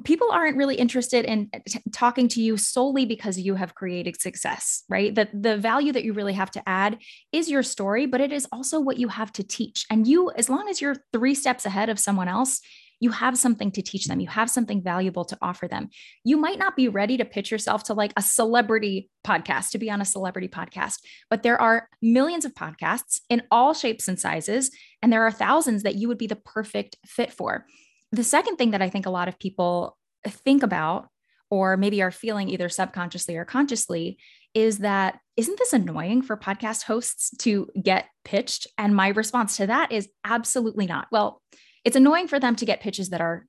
people 0.04 0.32
aren't 0.32 0.58
really 0.58 0.76
interested 0.76 1.26
in 1.26 1.50
uh, 1.54 1.60
t- 1.68 1.80
talking 1.92 2.28
to 2.28 2.42
you 2.42 2.58
solely 2.58 3.06
because 3.06 3.38
you 3.38 3.56
have 3.56 3.76
created 3.76 4.20
success 4.20 4.84
right? 4.90 5.14
That 5.14 5.30
the 5.34 5.58
value 5.58 5.92
that 5.94 6.04
you 6.04 6.14
really 6.14 6.34
have 6.34 6.52
to 6.52 6.68
add 6.68 6.98
is 7.32 7.50
your 7.50 7.64
story 7.64 8.06
but 8.06 8.22
it 8.22 8.32
is 8.32 8.48
also 8.52 8.80
what 8.80 8.98
you 8.98 9.08
have 9.10 9.32
to 9.34 9.44
teach. 9.44 9.86
And 9.90 10.08
you 10.08 10.32
as 10.32 10.50
long 10.50 10.68
as 10.70 10.82
you're 10.82 10.96
3 11.14 11.36
steps 11.36 11.66
ahead 11.66 11.90
of 11.90 12.00
someone 12.00 12.28
else 12.28 12.62
you 13.02 13.12
have 13.12 13.38
something 13.38 13.72
to 13.72 13.82
teach 13.82 14.08
them. 14.08 14.20
You 14.20 14.28
have 14.28 14.50
something 14.50 14.84
valuable 14.84 15.24
to 15.24 15.38
offer 15.42 15.70
them. 15.70 15.90
You 16.26 16.36
might 16.36 16.60
not 16.60 16.76
be 16.76 16.90
ready 16.90 17.16
to 17.16 17.24
pitch 17.24 17.50
yourself 17.50 17.86
to 17.86 17.94
like 17.94 18.12
a 18.18 18.22
celebrity 18.22 19.10
podcast 19.26 19.72
to 19.72 19.78
be 19.78 19.90
on 19.90 20.02
a 20.02 20.06
celebrity 20.06 20.48
podcast 20.48 21.00
but 21.30 21.44
there 21.44 21.60
are 21.62 21.90
millions 22.02 22.46
of 22.46 22.54
podcasts 22.54 23.20
in 23.30 23.44
all 23.52 23.74
shapes 23.74 24.08
and 24.08 24.20
sizes 24.20 24.72
and 25.02 25.12
there 25.12 25.24
are 25.24 25.32
thousands 25.32 25.84
that 25.84 25.96
you 25.96 26.08
would 26.08 26.18
be 26.18 26.28
the 26.28 26.36
perfect 26.36 26.96
fit 27.06 27.32
for 27.32 27.66
the 28.12 28.24
second 28.24 28.58
thing 28.58 28.72
that 28.72 28.82
I 28.82 28.90
think 28.90 29.06
a 29.06 29.12
lot 29.12 29.28
of 29.28 29.40
people 29.40 29.98
think 30.26 30.64
about, 30.64 31.08
or 31.50 31.78
maybe 31.78 32.02
are 32.02 32.12
feeling 32.12 32.50
either 32.50 32.70
subconsciously 32.70 33.36
or 33.36 33.46
consciously, 33.46 34.18
is 34.54 34.80
that 34.80 35.20
isn't 35.38 35.58
this 35.60 35.74
annoying 35.74 36.22
for 36.22 36.36
podcast 36.36 36.84
hosts 36.84 37.32
to 37.40 37.70
get 37.82 38.06
pitched? 38.26 38.68
And 38.78 38.96
my 38.96 39.10
response 39.10 39.58
to 39.58 39.68
that 39.68 39.92
is 39.92 40.10
absolutely 40.26 40.86
not. 40.86 41.08
Well, 41.12 41.42
it's 41.86 41.96
annoying 41.96 42.28
for 42.28 42.40
them 42.40 42.56
to 42.58 42.66
get 42.66 42.82
pitches 42.82 43.10
that 43.10 43.22
are 43.22 43.46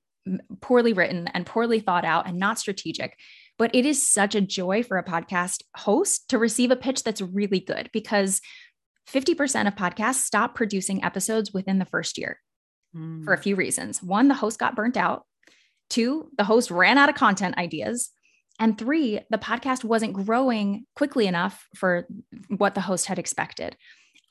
poorly 0.61 0.93
written 0.93 1.27
and 1.33 1.45
poorly 1.45 1.79
thought 1.79 2.05
out 2.05 2.27
and 2.27 2.37
not 2.37 2.59
strategic. 2.59 3.17
But 3.57 3.75
it 3.75 3.85
is 3.85 4.07
such 4.07 4.35
a 4.35 4.41
joy 4.41 4.83
for 4.83 4.97
a 4.97 5.03
podcast 5.03 5.63
host 5.75 6.29
to 6.29 6.37
receive 6.37 6.71
a 6.71 6.75
pitch 6.75 7.03
that's 7.03 7.21
really 7.21 7.59
good 7.59 7.89
because 7.91 8.41
50% 9.09 9.67
of 9.67 9.75
podcasts 9.75 10.21
stop 10.21 10.55
producing 10.55 11.03
episodes 11.03 11.53
within 11.53 11.79
the 11.79 11.85
first 11.85 12.17
year 12.17 12.39
mm. 12.95 13.23
for 13.23 13.33
a 13.33 13.37
few 13.37 13.55
reasons. 13.55 14.01
One, 14.01 14.27
the 14.27 14.33
host 14.33 14.59
got 14.59 14.75
burnt 14.75 14.97
out. 14.97 15.25
Two, 15.89 16.29
the 16.37 16.43
host 16.43 16.71
ran 16.71 16.97
out 16.97 17.09
of 17.09 17.15
content 17.15 17.57
ideas. 17.57 18.11
And 18.59 18.77
three, 18.77 19.19
the 19.29 19.37
podcast 19.37 19.83
wasn't 19.83 20.13
growing 20.13 20.85
quickly 20.95 21.27
enough 21.27 21.67
for 21.75 22.07
what 22.49 22.75
the 22.75 22.81
host 22.81 23.07
had 23.07 23.19
expected. 23.19 23.75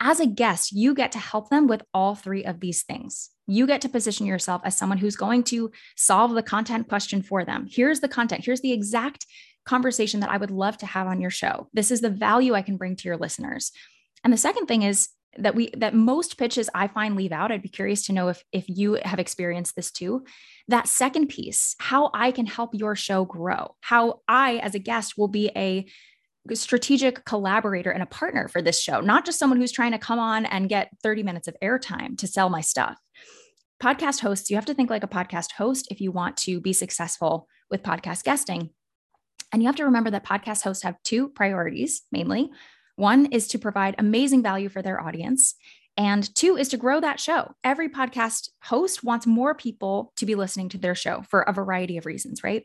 As 0.00 0.20
a 0.20 0.26
guest, 0.26 0.72
you 0.72 0.94
get 0.94 1.12
to 1.12 1.18
help 1.18 1.50
them 1.50 1.66
with 1.66 1.82
all 1.92 2.14
three 2.14 2.44
of 2.44 2.60
these 2.60 2.82
things. 2.82 3.30
You 3.46 3.66
get 3.66 3.82
to 3.82 3.88
position 3.88 4.26
yourself 4.26 4.62
as 4.64 4.76
someone 4.76 4.98
who's 4.98 5.16
going 5.16 5.42
to 5.44 5.70
solve 5.96 6.32
the 6.32 6.42
content 6.42 6.88
question 6.88 7.22
for 7.22 7.44
them. 7.44 7.66
Here's 7.68 8.00
the 8.00 8.08
content, 8.08 8.44
here's 8.44 8.62
the 8.62 8.72
exact 8.72 9.26
conversation 9.66 10.20
that 10.20 10.30
I 10.30 10.38
would 10.38 10.50
love 10.50 10.78
to 10.78 10.86
have 10.86 11.06
on 11.06 11.20
your 11.20 11.30
show. 11.30 11.68
This 11.74 11.90
is 11.90 12.00
the 12.00 12.08
value 12.08 12.54
I 12.54 12.62
can 12.62 12.76
bring 12.76 12.96
to 12.96 13.08
your 13.08 13.18
listeners. 13.18 13.72
And 14.24 14.32
the 14.32 14.38
second 14.38 14.66
thing 14.66 14.82
is 14.82 15.08
that 15.38 15.54
we 15.54 15.70
that 15.76 15.94
most 15.94 16.38
pitches 16.38 16.68
I 16.74 16.88
find 16.88 17.16
leave 17.16 17.32
out. 17.32 17.52
I'd 17.52 17.62
be 17.62 17.68
curious 17.68 18.06
to 18.06 18.12
know 18.12 18.28
if 18.28 18.42
if 18.52 18.64
you 18.68 18.98
have 19.04 19.18
experienced 19.18 19.76
this 19.76 19.90
too. 19.90 20.24
That 20.68 20.88
second 20.88 21.28
piece, 21.28 21.76
how 21.78 22.10
I 22.14 22.32
can 22.32 22.46
help 22.46 22.70
your 22.74 22.96
show 22.96 23.24
grow, 23.24 23.76
how 23.80 24.20
I 24.28 24.56
as 24.56 24.74
a 24.74 24.80
guest 24.80 25.16
will 25.16 25.28
be 25.28 25.50
a 25.56 25.86
strategic 26.54 27.24
collaborator 27.24 27.90
and 27.90 28.02
a 28.02 28.06
partner 28.06 28.48
for 28.48 28.62
this 28.62 28.80
show, 28.80 29.00
not 29.00 29.24
just 29.24 29.38
someone 29.38 29.60
who's 29.60 29.72
trying 29.72 29.92
to 29.92 29.98
come 29.98 30.18
on 30.18 30.46
and 30.46 30.68
get 30.68 30.90
30 31.02 31.22
minutes 31.22 31.48
of 31.48 31.56
airtime 31.62 32.16
to 32.18 32.26
sell 32.26 32.48
my 32.48 32.60
stuff. 32.60 32.98
Podcast 33.82 34.20
hosts, 34.20 34.50
you 34.50 34.56
have 34.56 34.66
to 34.66 34.74
think 34.74 34.90
like 34.90 35.04
a 35.04 35.08
podcast 35.08 35.52
host 35.52 35.88
if 35.90 36.00
you 36.00 36.12
want 36.12 36.36
to 36.38 36.60
be 36.60 36.72
successful 36.72 37.46
with 37.70 37.82
podcast 37.82 38.24
guesting. 38.24 38.70
And 39.52 39.62
you 39.62 39.68
have 39.68 39.76
to 39.76 39.84
remember 39.84 40.10
that 40.10 40.24
podcast 40.24 40.62
hosts 40.62 40.82
have 40.82 41.02
two 41.02 41.28
priorities 41.28 42.02
mainly. 42.12 42.50
One 43.00 43.24
is 43.32 43.48
to 43.48 43.58
provide 43.58 43.94
amazing 43.96 44.42
value 44.42 44.68
for 44.68 44.82
their 44.82 45.00
audience. 45.00 45.54
And 45.96 46.22
two 46.34 46.58
is 46.58 46.68
to 46.68 46.76
grow 46.76 47.00
that 47.00 47.18
show. 47.18 47.54
Every 47.64 47.88
podcast 47.88 48.50
host 48.62 49.02
wants 49.02 49.26
more 49.26 49.54
people 49.54 50.12
to 50.16 50.26
be 50.26 50.34
listening 50.34 50.68
to 50.68 50.78
their 50.78 50.94
show 50.94 51.22
for 51.30 51.40
a 51.40 51.52
variety 51.54 51.96
of 51.96 52.04
reasons, 52.04 52.44
right? 52.44 52.64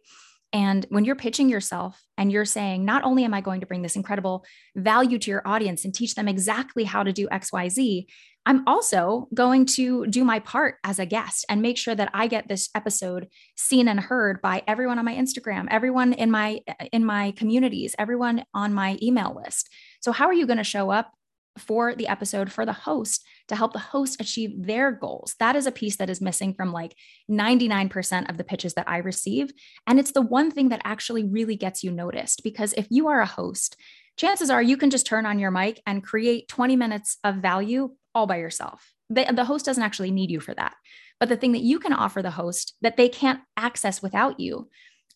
And 0.51 0.85
when 0.89 1.05
you're 1.05 1.15
pitching 1.15 1.47
yourself 1.47 2.01
and 2.17 2.33
you're 2.33 2.43
saying, 2.43 2.83
not 2.83 3.05
only 3.05 3.23
am 3.23 3.33
I 3.33 3.39
going 3.39 3.61
to 3.61 3.65
bring 3.65 3.81
this 3.81 3.95
incredible 3.95 4.43
value 4.75 5.19
to 5.19 5.31
your 5.31 5.47
audience 5.47 5.85
and 5.85 5.95
teach 5.95 6.15
them 6.15 6.27
exactly 6.27 6.83
how 6.83 7.03
to 7.03 7.13
do 7.13 7.29
XYZ, 7.29 8.05
I'm 8.45 8.67
also 8.67 9.27
going 9.33 9.65
to 9.67 10.05
do 10.05 10.23
my 10.23 10.39
part 10.39 10.75
as 10.83 10.99
a 10.99 11.05
guest 11.05 11.45
and 11.49 11.61
make 11.61 11.77
sure 11.77 11.95
that 11.95 12.11
I 12.13 12.27
get 12.27 12.47
this 12.47 12.69
episode 12.75 13.27
seen 13.55 13.87
and 13.87 13.99
heard 13.99 14.39
by 14.41 14.61
everyone 14.67 14.99
on 14.99 15.05
my 15.05 15.15
Instagram, 15.15 15.67
everyone 15.71 16.13
in 16.13 16.29
my 16.29 16.59
in 16.91 17.05
my 17.05 17.31
communities, 17.31 17.95
everyone 17.97 18.45
on 18.53 18.73
my 18.73 18.99
email 19.01 19.35
list. 19.35 19.73
So 20.05 20.11
how 20.11 20.27
are 20.27 20.33
you 20.33 20.45
going 20.45 20.59
to 20.59 20.63
show 20.63 20.91
up 20.91 21.13
for 21.57 21.95
the 21.95 22.07
episode 22.07 22.51
for 22.51 22.63
the 22.63 22.73
host 22.73 23.25
to 23.47 23.55
help 23.55 23.73
the 23.73 23.79
host 23.79 24.21
achieve 24.21 24.51
their 24.55 24.91
goals. 24.91 25.33
That 25.39 25.55
is 25.55 25.65
a 25.65 25.71
piece 25.71 25.95
that 25.95 26.11
is 26.11 26.21
missing 26.21 26.53
from 26.53 26.71
like 26.71 26.95
99% 27.31 28.29
of 28.29 28.37
the 28.37 28.43
pitches 28.43 28.75
that 28.75 28.87
I 28.87 28.97
receive. 28.97 29.51
And 29.87 29.99
it's 29.99 30.11
the 30.11 30.21
one 30.21 30.51
thing 30.51 30.69
that 30.69 30.81
actually 30.83 31.23
really 31.23 31.55
gets 31.55 31.83
you 31.83 31.89
noticed 31.89 32.43
because 32.43 32.73
if 32.73 32.85
you 32.91 33.07
are 33.07 33.19
a 33.19 33.25
host, 33.25 33.77
chances 34.15 34.51
are 34.51 34.61
you 34.61 34.77
can 34.77 34.91
just 34.91 35.07
turn 35.07 35.25
on 35.25 35.39
your 35.39 35.49
mic 35.49 35.81
and 35.87 36.03
create 36.03 36.49
20 36.49 36.75
minutes 36.75 37.17
of 37.23 37.37
value 37.37 37.89
all 38.13 38.27
by 38.27 38.37
yourself. 38.37 38.93
The, 39.09 39.25
the 39.33 39.45
host 39.45 39.65
doesn't 39.65 39.81
actually 39.81 40.11
need 40.11 40.29
you 40.29 40.39
for 40.39 40.53
that. 40.53 40.75
But 41.19 41.29
the 41.29 41.37
thing 41.37 41.53
that 41.53 41.63
you 41.63 41.79
can 41.79 41.93
offer 41.93 42.21
the 42.21 42.29
host 42.29 42.75
that 42.81 42.95
they 42.95 43.09
can't 43.09 43.39
access 43.57 44.03
without 44.03 44.39
you 44.39 44.69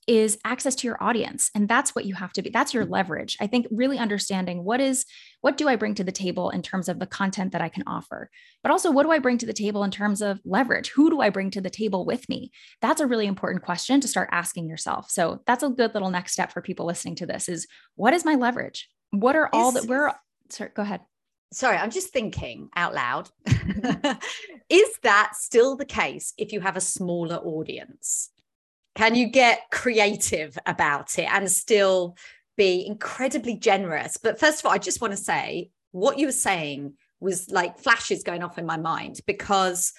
is 0.10 0.40
access 0.44 0.74
to 0.74 0.88
your 0.88 1.02
audience 1.02 1.52
and 1.54 1.70
that's 1.70 1.94
what 1.94 2.04
you 2.04 2.16
have 2.16 2.34
to 2.34 2.42
be 2.42 2.50
that's 2.50 2.74
your 2.74 2.84
leverage. 2.84 3.38
I 3.40 3.46
think 3.46 3.68
really 3.70 4.00
understanding 4.00 4.64
what 4.64 4.82
is 4.82 5.06
what 5.42 5.56
do 5.56 5.70
i 5.70 5.76
bring 5.76 5.94
to 5.96 6.04
the 6.04 6.12
table 6.12 6.50
in 6.50 6.64
terms 6.64 6.90
of 6.90 6.98
the 6.98 7.06
content 7.06 7.52
that 7.52 7.62
i 7.62 7.70
can 7.70 7.84
offer? 7.86 8.32
But 8.64 8.72
also 8.72 8.90
what 8.92 9.04
do 9.04 9.12
i 9.12 9.20
bring 9.20 9.38
to 9.38 9.46
the 9.46 9.54
table 9.54 9.84
in 9.84 9.92
terms 9.92 10.24
of 10.24 10.42
leverage? 10.44 10.90
Who 10.90 11.12
do 11.12 11.22
i 11.22 11.30
bring 11.30 11.52
to 11.52 11.62
the 11.62 11.70
table 11.70 12.06
with 12.06 12.28
me? 12.28 12.52
That's 12.82 13.02
a 13.02 13.06
really 13.06 13.28
important 13.28 13.64
question 13.64 14.02
to 14.02 14.08
start 14.08 14.30
asking 14.32 14.68
yourself. 14.68 15.12
So 15.12 15.42
that's 15.46 15.62
a 15.62 15.70
good 15.70 15.94
little 15.94 16.10
next 16.10 16.34
step 16.34 16.52
for 16.52 16.62
people 16.62 16.88
listening 16.88 17.16
to 17.18 17.28
this 17.28 17.48
is 17.48 17.68
what 17.96 18.16
is 18.16 18.26
my 18.26 18.34
leverage? 18.34 18.90
What 19.12 19.36
are 19.36 19.50
all 19.54 19.72
that 19.74 19.86
we're 19.86 20.12
sorry 20.50 20.72
go 20.74 20.82
ahead. 20.82 21.02
Sorry, 21.54 21.78
I'm 21.78 21.92
just 21.92 22.10
thinking 22.10 22.70
out 22.76 22.96
loud. 22.96 23.30
Mm-hmm. 23.48 24.20
is 24.70 24.90
that 25.04 25.36
still 25.36 25.76
the 25.76 25.86
case 25.86 26.34
if 26.38 26.52
you 26.52 26.62
have 26.62 26.78
a 26.78 26.82
smaller 26.82 27.38
audience? 27.38 28.32
Can 29.00 29.16
you 29.16 29.28
get 29.28 29.62
creative 29.72 30.60
about 30.66 31.18
it 31.18 31.32
and 31.32 31.50
still 31.50 32.18
be 32.58 32.86
incredibly 32.86 33.56
generous? 33.56 34.18
But 34.18 34.38
first 34.38 34.60
of 34.60 34.66
all, 34.66 34.74
I 34.74 34.78
just 34.78 35.00
want 35.00 35.12
to 35.12 35.18
say 35.18 35.70
what 35.92 36.20
you 36.20 36.26
were 36.26 36.34
saying 36.34 36.96
was 37.22 37.50
like 37.50 37.80
flashes 37.80 38.24
going 38.24 38.44
off 38.44 38.58
in 38.58 38.66
my 38.66 38.76
mind 38.76 39.22
because 39.26 39.94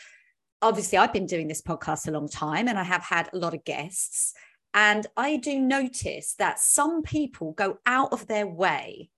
obviously 0.61 0.99
I've 0.99 1.15
been 1.15 1.25
doing 1.25 1.49
this 1.49 1.63
podcast 1.63 2.09
a 2.09 2.11
long 2.11 2.29
time 2.29 2.69
and 2.69 2.79
I 2.79 2.83
have 2.83 3.03
had 3.03 3.31
a 3.33 3.39
lot 3.39 3.55
of 3.55 3.65
guests. 3.65 4.35
And 4.75 5.07
I 5.17 5.39
do 5.39 5.59
notice 5.59 6.35
that 6.35 6.61
some 6.61 7.01
people 7.01 7.53
go 7.53 7.79
out 7.87 8.13
of 8.13 8.27
their 8.27 8.47
way 8.47 9.09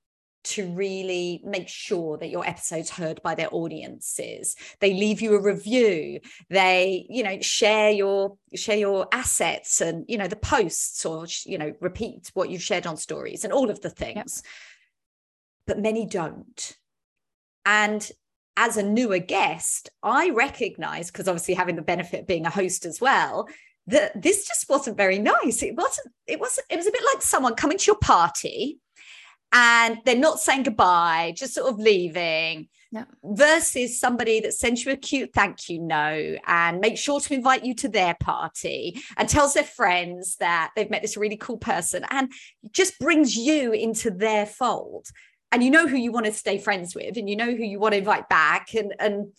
to 0.44 0.68
really 0.72 1.40
make 1.44 1.68
sure 1.68 2.18
that 2.18 2.30
your 2.30 2.46
episode's 2.46 2.90
heard 2.90 3.22
by 3.22 3.34
their 3.34 3.49
audiences. 3.52 4.56
They 4.80 4.94
leave 4.94 5.20
you 5.20 5.34
a 5.34 5.42
review. 5.42 6.20
They 6.50 7.06
you 7.08 7.22
know 7.22 7.40
share 7.40 7.90
your 7.90 8.37
share 8.54 8.76
your 8.76 9.06
assets 9.12 9.80
and 9.80 10.04
you 10.08 10.18
know 10.18 10.28
the 10.28 10.37
posts 10.37 11.04
or 11.06 11.26
you 11.44 11.58
know 11.58 11.72
repeat 11.80 12.30
what 12.34 12.50
you've 12.50 12.62
shared 12.62 12.87
on 12.87 12.96
stories 12.96 13.44
and 13.44 13.52
all 13.52 13.70
of 13.70 13.80
the 13.80 13.90
things. 13.90 14.42
Yep. 14.44 14.46
but 15.66 15.78
many 15.78 16.06
don't. 16.06 16.76
And 17.64 18.11
as 18.54 18.76
a 18.76 18.82
newer 18.82 19.18
guest 19.18 19.88
i 20.02 20.28
recognize 20.28 21.11
because 21.11 21.26
obviously 21.26 21.54
having 21.54 21.75
the 21.75 21.80
benefit 21.80 22.20
of 22.20 22.26
being 22.26 22.44
a 22.44 22.50
host 22.50 22.84
as 22.84 23.00
well 23.00 23.49
that 23.87 24.20
this 24.20 24.46
just 24.46 24.68
wasn't 24.68 24.96
very 24.96 25.18
nice. 25.18 25.62
It 25.62 25.75
wasn't 25.75 26.08
it 26.26 26.38
wasn't 26.38 26.66
it 26.70 26.76
was 26.76 26.87
a 26.87 26.92
bit 26.92 27.02
like 27.12 27.22
someone 27.22 27.54
coming 27.54 27.78
to 27.78 27.87
your 27.87 27.99
party 27.99 28.78
and 29.52 29.99
they're 30.04 30.16
not 30.16 30.40
saying 30.40 30.64
goodbye, 30.64 31.35
just 31.37 31.54
sort 31.54 31.73
of 31.73 31.78
leaving. 31.78 32.68
Yeah. 32.90 33.04
Versus 33.25 33.99
somebody 33.99 34.40
that 34.40 34.52
sends 34.52 34.85
you 34.85 34.92
a 34.92 34.97
cute 34.97 35.32
thank 35.32 35.71
you 35.71 35.80
note 35.80 36.37
and 36.47 36.78
makes 36.78 37.00
sure 37.00 37.21
to 37.21 37.35
invite 37.35 37.64
you 37.64 37.75
to 37.76 37.88
their 37.88 38.14
party 38.21 39.00
and 39.16 39.26
tells 39.26 39.54
their 39.54 39.64
friends 39.64 40.37
that 40.40 40.73
they've 40.76 40.90
met 40.90 41.00
this 41.00 41.16
really 41.16 41.38
cool 41.38 41.56
person 41.56 42.04
and 42.11 42.30
just 42.71 42.99
brings 42.99 43.35
you 43.35 43.73
into 43.73 44.11
their 44.11 44.44
fold. 44.44 45.06
And 45.50 45.62
you 45.62 45.71
know 45.71 45.87
who 45.87 45.97
you 45.97 46.12
want 46.12 46.26
to 46.26 46.32
stay 46.32 46.59
friends 46.59 46.94
with 46.94 47.16
and 47.16 47.30
you 47.30 47.37
know 47.37 47.50
who 47.50 47.64
you 47.64 47.78
want 47.78 47.92
to 47.92 47.99
invite 47.99 48.28
back 48.28 48.75
and 48.75 48.94
and 48.99 49.32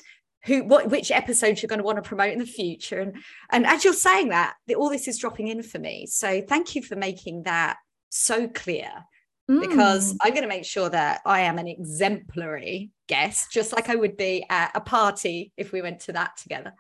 who 0.45 0.63
what 0.63 0.89
which 0.89 1.11
episodes 1.11 1.61
you're 1.61 1.67
going 1.67 1.79
to 1.79 1.85
want 1.85 2.03
to 2.03 2.07
promote 2.07 2.33
in 2.33 2.39
the 2.39 2.45
future 2.45 2.99
and 2.99 3.15
and 3.51 3.65
as 3.65 3.83
you're 3.83 3.93
saying 3.93 4.29
that 4.29 4.55
all 4.75 4.89
this 4.89 5.07
is 5.07 5.17
dropping 5.17 5.47
in 5.47 5.63
for 5.63 5.79
me 5.79 6.05
so 6.05 6.41
thank 6.41 6.75
you 6.75 6.83
for 6.83 6.95
making 6.95 7.43
that 7.43 7.77
so 8.09 8.47
clear 8.47 8.91
mm. 9.49 9.61
because 9.61 10.15
i'm 10.21 10.31
going 10.31 10.43
to 10.43 10.47
make 10.47 10.65
sure 10.65 10.89
that 10.89 11.21
i 11.25 11.41
am 11.41 11.57
an 11.57 11.67
exemplary 11.67 12.91
guest 13.07 13.51
just 13.51 13.73
like 13.73 13.89
i 13.89 13.95
would 13.95 14.17
be 14.17 14.45
at 14.49 14.71
a 14.75 14.81
party 14.81 15.51
if 15.57 15.71
we 15.71 15.81
went 15.81 15.99
to 15.99 16.13
that 16.13 16.35
together 16.37 16.73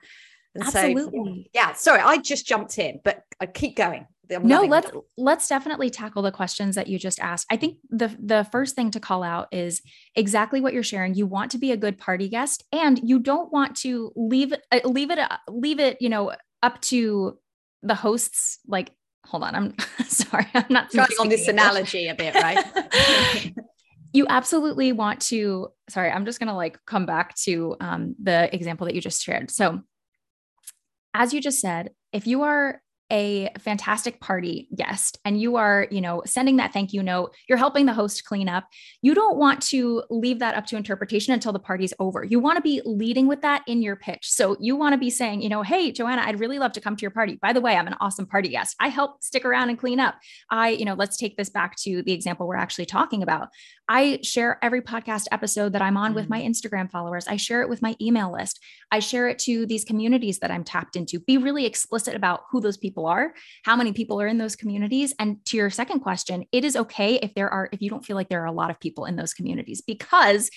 and 0.55 0.63
Absolutely. 0.63 1.43
So, 1.45 1.49
yeah, 1.53 1.73
sorry, 1.73 2.01
I 2.01 2.17
just 2.17 2.45
jumped 2.45 2.77
in, 2.77 2.99
but 3.03 3.23
I 3.39 3.47
keep 3.47 3.75
going. 3.75 4.05
I'm 4.31 4.47
no, 4.47 4.63
let's 4.63 4.89
let's 5.17 5.47
definitely 5.47 5.89
tackle 5.89 6.21
the 6.21 6.31
questions 6.31 6.75
that 6.75 6.87
you 6.87 6.97
just 6.97 7.19
asked. 7.19 7.45
I 7.51 7.57
think 7.57 7.77
the 7.89 8.15
the 8.19 8.47
first 8.51 8.75
thing 8.75 8.89
to 8.91 8.99
call 8.99 9.21
out 9.21 9.47
is 9.51 9.81
exactly 10.15 10.61
what 10.61 10.73
you're 10.73 10.81
sharing. 10.81 11.13
You 11.13 11.27
want 11.27 11.51
to 11.51 11.57
be 11.57 11.71
a 11.71 11.77
good 11.77 11.97
party 11.97 12.29
guest, 12.29 12.63
and 12.71 12.99
you 13.03 13.19
don't 13.19 13.51
want 13.51 13.75
to 13.77 14.11
leave 14.15 14.53
uh, 14.71 14.79
leave 14.85 15.11
it 15.11 15.19
uh, 15.19 15.37
leave 15.49 15.79
it 15.79 16.01
you 16.01 16.09
know 16.09 16.33
up 16.61 16.81
to 16.81 17.37
the 17.81 17.95
hosts. 17.95 18.59
Like, 18.65 18.91
hold 19.25 19.43
on, 19.43 19.55
I'm 19.55 19.75
sorry, 20.07 20.47
I'm 20.53 20.65
not 20.69 20.91
trying 20.91 21.07
on 21.19 21.29
this 21.29 21.47
analogy 21.47 22.07
a 22.07 22.15
bit, 22.15 22.35
right? 22.35 22.65
you 24.13 24.25
absolutely 24.29 24.91
want 24.91 25.21
to. 25.21 25.69
Sorry, 25.89 26.11
I'm 26.11 26.25
just 26.25 26.39
gonna 26.39 26.55
like 26.55 26.79
come 26.85 27.05
back 27.05 27.35
to 27.43 27.75
um, 27.79 28.15
the 28.21 28.53
example 28.53 28.85
that 28.85 28.95
you 28.95 29.01
just 29.01 29.23
shared. 29.23 29.51
So, 29.51 29.81
as 31.13 31.33
you 31.33 31.41
just 31.41 31.59
said, 31.59 31.91
if 32.11 32.27
you 32.27 32.43
are 32.43 32.81
a 33.13 33.49
fantastic 33.59 34.19
party 34.19 34.67
guest 34.75 35.19
and 35.23 35.39
you 35.39 35.55
are, 35.55 35.87
you 35.91 36.01
know, 36.01 36.23
sending 36.25 36.57
that 36.57 36.73
thank 36.73 36.91
you 36.93 37.03
note, 37.03 37.33
you're 37.47 37.59
helping 37.59 37.85
the 37.85 37.93
host 37.93 38.25
clean 38.25 38.49
up. 38.49 38.67
You 39.03 39.13
don't 39.13 39.37
want 39.37 39.61
to 39.67 40.03
leave 40.09 40.39
that 40.39 40.55
up 40.55 40.65
to 40.67 40.75
interpretation 40.75 41.31
until 41.31 41.53
the 41.53 41.59
party's 41.59 41.93
over. 41.99 42.23
You 42.23 42.39
want 42.39 42.57
to 42.57 42.61
be 42.61 42.81
leading 42.85 43.27
with 43.27 43.41
that 43.41 43.61
in 43.67 43.83
your 43.83 43.95
pitch. 43.95 44.31
So 44.31 44.57
you 44.59 44.75
want 44.75 44.93
to 44.93 44.97
be 44.97 45.11
saying, 45.11 45.43
you 45.43 45.49
know, 45.49 45.61
hey, 45.61 45.91
Joanna, 45.91 46.23
I'd 46.25 46.39
really 46.39 46.57
love 46.57 46.71
to 46.73 46.81
come 46.81 46.95
to 46.95 47.01
your 47.01 47.11
party. 47.11 47.37
By 47.39 47.53
the 47.53 47.61
way, 47.61 47.77
I'm 47.77 47.87
an 47.87 47.95
awesome 48.01 48.25
party 48.25 48.49
guest. 48.49 48.75
I 48.79 48.87
help 48.87 49.23
stick 49.23 49.45
around 49.45 49.69
and 49.69 49.77
clean 49.77 49.99
up. 49.99 50.15
I, 50.49 50.69
you 50.69 50.85
know, 50.85 50.95
let's 50.95 51.15
take 51.15 51.37
this 51.37 51.51
back 51.51 51.75
to 51.83 52.01
the 52.01 52.13
example 52.13 52.47
we're 52.47 52.55
actually 52.55 52.87
talking 52.87 53.21
about. 53.21 53.49
I 53.87 54.19
share 54.23 54.57
every 54.63 54.81
podcast 54.81 55.25
episode 55.31 55.73
that 55.73 55.81
I'm 55.81 55.97
on 55.97 56.11
mm-hmm. 56.11 56.15
with 56.15 56.29
my 56.29 56.41
Instagram 56.41 56.89
followers. 56.89 57.27
I 57.27 57.35
share 57.35 57.61
it 57.61 57.69
with 57.69 57.81
my 57.81 57.95
email 58.01 58.31
list. 58.31 58.59
I 58.91 58.99
share 58.99 59.27
it 59.27 59.37
to 59.39 59.65
these 59.65 59.83
communities 59.83 60.39
that 60.39 60.51
I'm 60.51 60.63
tapped 60.63 60.95
into. 60.95 61.19
Be 61.19 61.37
really 61.37 61.65
explicit 61.65 62.15
about 62.15 62.43
who 62.49 62.61
those 62.61 62.77
people 62.77 63.02
are, 63.05 63.33
how 63.63 63.75
many 63.75 63.93
people 63.93 64.21
are 64.21 64.27
in 64.27 64.37
those 64.37 64.55
communities. 64.55 65.13
And 65.19 65.43
to 65.45 65.57
your 65.57 65.69
second 65.69 65.99
question, 65.99 66.45
it 66.51 66.63
is 66.63 66.75
okay 66.75 67.15
if 67.15 67.33
there 67.33 67.49
are, 67.49 67.69
if 67.71 67.81
you 67.81 67.89
don't 67.89 68.05
feel 68.05 68.15
like 68.15 68.29
there 68.29 68.41
are 68.41 68.47
a 68.47 68.51
lot 68.51 68.69
of 68.69 68.79
people 68.79 69.05
in 69.05 69.15
those 69.15 69.33
communities 69.33 69.81
because 69.81 70.49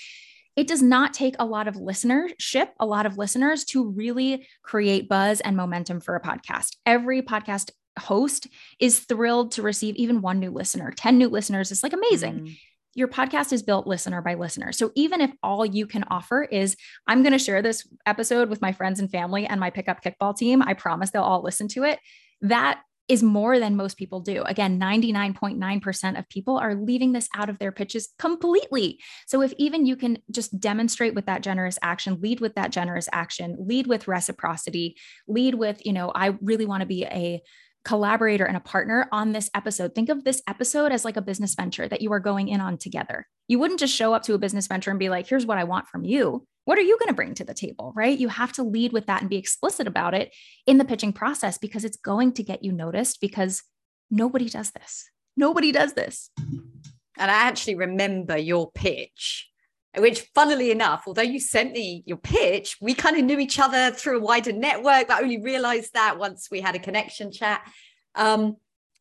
it 0.56 0.66
does 0.66 0.82
not 0.82 1.12
take 1.12 1.36
a 1.38 1.44
lot 1.44 1.68
of 1.68 1.74
listenership, 1.74 2.68
a 2.80 2.86
lot 2.86 3.04
of 3.04 3.18
listeners 3.18 3.64
to 3.66 3.90
really 3.90 4.46
create 4.62 5.08
buzz 5.08 5.40
and 5.40 5.56
momentum 5.56 6.00
for 6.00 6.16
a 6.16 6.22
podcast. 6.22 6.76
Every 6.86 7.20
podcast 7.20 7.70
host 7.98 8.46
is 8.78 9.00
thrilled 9.00 9.52
to 9.52 9.62
receive 9.62 9.96
even 9.96 10.22
one 10.22 10.40
new 10.40 10.50
listener. 10.50 10.92
10 10.96 11.18
new 11.18 11.28
listeners 11.28 11.70
is 11.70 11.82
like 11.82 11.92
amazing. 11.92 12.40
Mm 12.40 12.56
your 12.96 13.08
podcast 13.08 13.52
is 13.52 13.62
built 13.62 13.86
listener 13.86 14.22
by 14.22 14.34
listener. 14.34 14.72
So 14.72 14.90
even 14.94 15.20
if 15.20 15.30
all 15.42 15.66
you 15.66 15.86
can 15.86 16.04
offer 16.04 16.42
is, 16.42 16.76
I'm 17.06 17.22
going 17.22 17.34
to 17.34 17.38
share 17.38 17.60
this 17.60 17.86
episode 18.06 18.48
with 18.48 18.62
my 18.62 18.72
friends 18.72 18.98
and 18.98 19.10
family 19.10 19.46
and 19.46 19.60
my 19.60 19.68
pickup 19.68 20.02
kickball 20.02 20.34
team, 20.34 20.62
I 20.62 20.72
promise 20.72 21.10
they'll 21.10 21.22
all 21.22 21.42
listen 21.42 21.68
to 21.68 21.84
it. 21.84 22.00
That 22.42 22.80
is 23.08 23.22
more 23.22 23.60
than 23.60 23.76
most 23.76 23.96
people 23.96 24.20
do. 24.20 24.42
Again, 24.42 24.80
99.9% 24.80 26.18
of 26.18 26.28
people 26.28 26.58
are 26.58 26.74
leaving 26.74 27.12
this 27.12 27.28
out 27.36 27.48
of 27.48 27.58
their 27.58 27.70
pitches 27.70 28.08
completely. 28.18 28.98
So 29.26 29.42
if 29.42 29.52
even 29.58 29.86
you 29.86 29.94
can 29.94 30.18
just 30.30 30.58
demonstrate 30.58 31.14
with 31.14 31.26
that 31.26 31.42
generous 31.42 31.78
action, 31.82 32.18
lead 32.20 32.40
with 32.40 32.56
that 32.56 32.72
generous 32.72 33.08
action, 33.12 33.56
lead 33.60 33.86
with 33.86 34.08
reciprocity, 34.08 34.96
lead 35.28 35.54
with, 35.54 35.84
you 35.86 35.92
know, 35.92 36.10
I 36.14 36.36
really 36.40 36.66
want 36.66 36.80
to 36.80 36.86
be 36.86 37.04
a 37.04 37.40
collaborator 37.86 38.44
and 38.44 38.56
a 38.56 38.60
partner 38.60 39.08
on 39.12 39.30
this 39.30 39.48
episode. 39.54 39.94
Think 39.94 40.08
of 40.08 40.24
this 40.24 40.42
episode 40.48 40.90
as 40.90 41.04
like 41.04 41.16
a 41.16 41.22
business 41.22 41.54
venture 41.54 41.86
that 41.86 42.02
you 42.02 42.12
are 42.12 42.18
going 42.18 42.48
in 42.48 42.60
on 42.60 42.78
together. 42.78 43.28
You 43.46 43.60
wouldn't 43.60 43.78
just 43.78 43.94
show 43.94 44.12
up 44.12 44.24
to 44.24 44.34
a 44.34 44.38
business 44.38 44.66
venture 44.66 44.90
and 44.90 44.98
be 44.98 45.08
like, 45.08 45.28
here's 45.28 45.46
what 45.46 45.56
I 45.56 45.62
want 45.62 45.86
from 45.86 46.04
you. 46.04 46.44
What 46.64 46.78
are 46.78 46.82
you 46.82 46.98
going 46.98 47.10
to 47.10 47.14
bring 47.14 47.34
to 47.34 47.44
the 47.44 47.54
table? 47.54 47.92
Right. 47.94 48.18
You 48.18 48.26
have 48.26 48.52
to 48.54 48.64
lead 48.64 48.92
with 48.92 49.06
that 49.06 49.20
and 49.20 49.30
be 49.30 49.36
explicit 49.36 49.86
about 49.86 50.14
it 50.14 50.34
in 50.66 50.78
the 50.78 50.84
pitching 50.84 51.12
process 51.12 51.58
because 51.58 51.84
it's 51.84 51.96
going 51.96 52.32
to 52.32 52.42
get 52.42 52.64
you 52.64 52.72
noticed 52.72 53.20
because 53.20 53.62
nobody 54.10 54.48
does 54.48 54.72
this. 54.72 55.08
Nobody 55.36 55.70
does 55.70 55.92
this. 55.92 56.30
And 56.36 57.30
I 57.30 57.46
actually 57.46 57.76
remember 57.76 58.36
your 58.36 58.68
pitch 58.72 59.48
which 59.98 60.28
funnily 60.34 60.70
enough 60.70 61.04
although 61.06 61.22
you 61.22 61.40
sent 61.40 61.72
me 61.72 62.02
your 62.06 62.18
pitch 62.18 62.76
we 62.80 62.94
kind 62.94 63.16
of 63.16 63.24
knew 63.24 63.38
each 63.38 63.58
other 63.58 63.90
through 63.90 64.18
a 64.18 64.22
wider 64.22 64.52
network. 64.52 65.08
But 65.08 65.22
only 65.22 65.40
realized 65.40 65.94
that 65.94 66.18
once 66.18 66.48
we 66.50 66.60
had 66.60 66.74
a 66.74 66.80
connection 66.80 67.32
chat. 67.32 67.66
Um, 68.14 68.56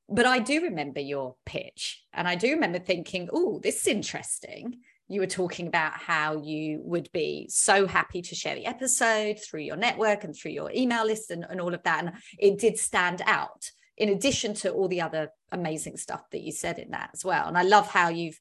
but 0.08 0.27
i 0.27 0.38
do 0.38 0.62
remember 0.62 0.99
your 0.99 1.36
pitch 1.47 2.03
and 2.13 2.27
i 2.27 2.36
do 2.36 2.51
remember 2.51 2.77
thinking 2.77 3.27
oh 3.34 3.60
this 3.63 3.81
is 3.81 3.88
interesting. 3.88 4.79
You 5.08 5.19
were 5.19 5.27
talking 5.27 5.67
about 5.67 5.93
how 5.93 6.41
you 6.41 6.81
would 6.84 7.12
be 7.12 7.47
so 7.49 7.86
happy 7.86 8.23
to 8.23 8.34
share 8.34 8.55
the 8.55 8.65
episode 8.65 9.39
through 9.39 9.62
your 9.62 9.75
network 9.75 10.23
and 10.23 10.36
through 10.36 10.51
your 10.51 10.71
email 10.71 11.05
list 11.05 11.29
and, 11.29 11.45
and 11.47 11.62
all 11.62 11.75
of 11.75 11.84
that 11.84 12.03
and 12.03 12.13
it 12.39 12.60
did 12.60 12.77
stand 12.79 13.21
out 13.25 13.69
in 13.97 14.10
addition 14.10 14.53
to 14.55 14.71
all 14.71 14.88
the 14.88 15.01
other 15.01 15.29
amazing 15.51 15.97
stuff 15.97 16.23
that 16.31 16.41
you 16.41 16.51
said 16.51 16.79
in 16.79 16.91
that 16.91 17.12
as 17.13 17.23
well. 17.23 17.47
And 17.47 17.58
i 17.58 17.63
love 17.63 17.88
how 17.88 18.10
you've 18.10 18.39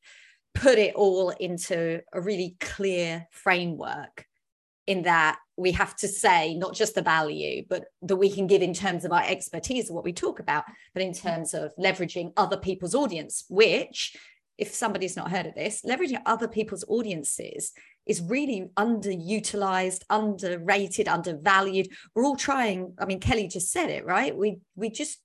put 0.54 0.78
it 0.78 0.94
all 0.94 1.30
into 1.30 2.00
a 2.12 2.20
really 2.20 2.56
clear 2.60 3.26
framework 3.30 4.26
in 4.86 5.02
that 5.02 5.38
we 5.56 5.72
have 5.72 5.96
to 5.96 6.08
say 6.08 6.54
not 6.54 6.74
just 6.74 6.94
the 6.94 7.02
value 7.02 7.62
but 7.68 7.86
that 8.02 8.16
we 8.16 8.30
can 8.30 8.46
give 8.46 8.62
in 8.62 8.74
terms 8.74 9.04
of 9.04 9.12
our 9.12 9.24
expertise 9.24 9.88
of 9.88 9.94
what 9.94 10.04
we 10.04 10.12
talk 10.12 10.40
about 10.40 10.64
but 10.92 11.02
in 11.02 11.12
terms 11.12 11.54
of 11.54 11.72
leveraging 11.76 12.32
other 12.36 12.56
people's 12.56 12.94
audience 12.94 13.44
which 13.48 14.16
if 14.58 14.72
somebody's 14.72 15.16
not 15.16 15.30
heard 15.30 15.46
of 15.46 15.54
this 15.54 15.82
leveraging 15.86 16.20
other 16.26 16.48
people's 16.48 16.84
audiences 16.88 17.72
is 18.06 18.20
really 18.20 18.68
underutilized 18.76 20.02
underrated 20.10 21.08
undervalued. 21.08 21.88
We're 22.14 22.24
all 22.24 22.36
trying 22.36 22.94
i 22.98 23.06
mean 23.06 23.20
kelly 23.20 23.48
just 23.48 23.72
said 23.72 23.90
it 23.90 24.04
right? 24.04 24.36
We 24.36 24.58
we 24.76 24.90
just 24.90 25.18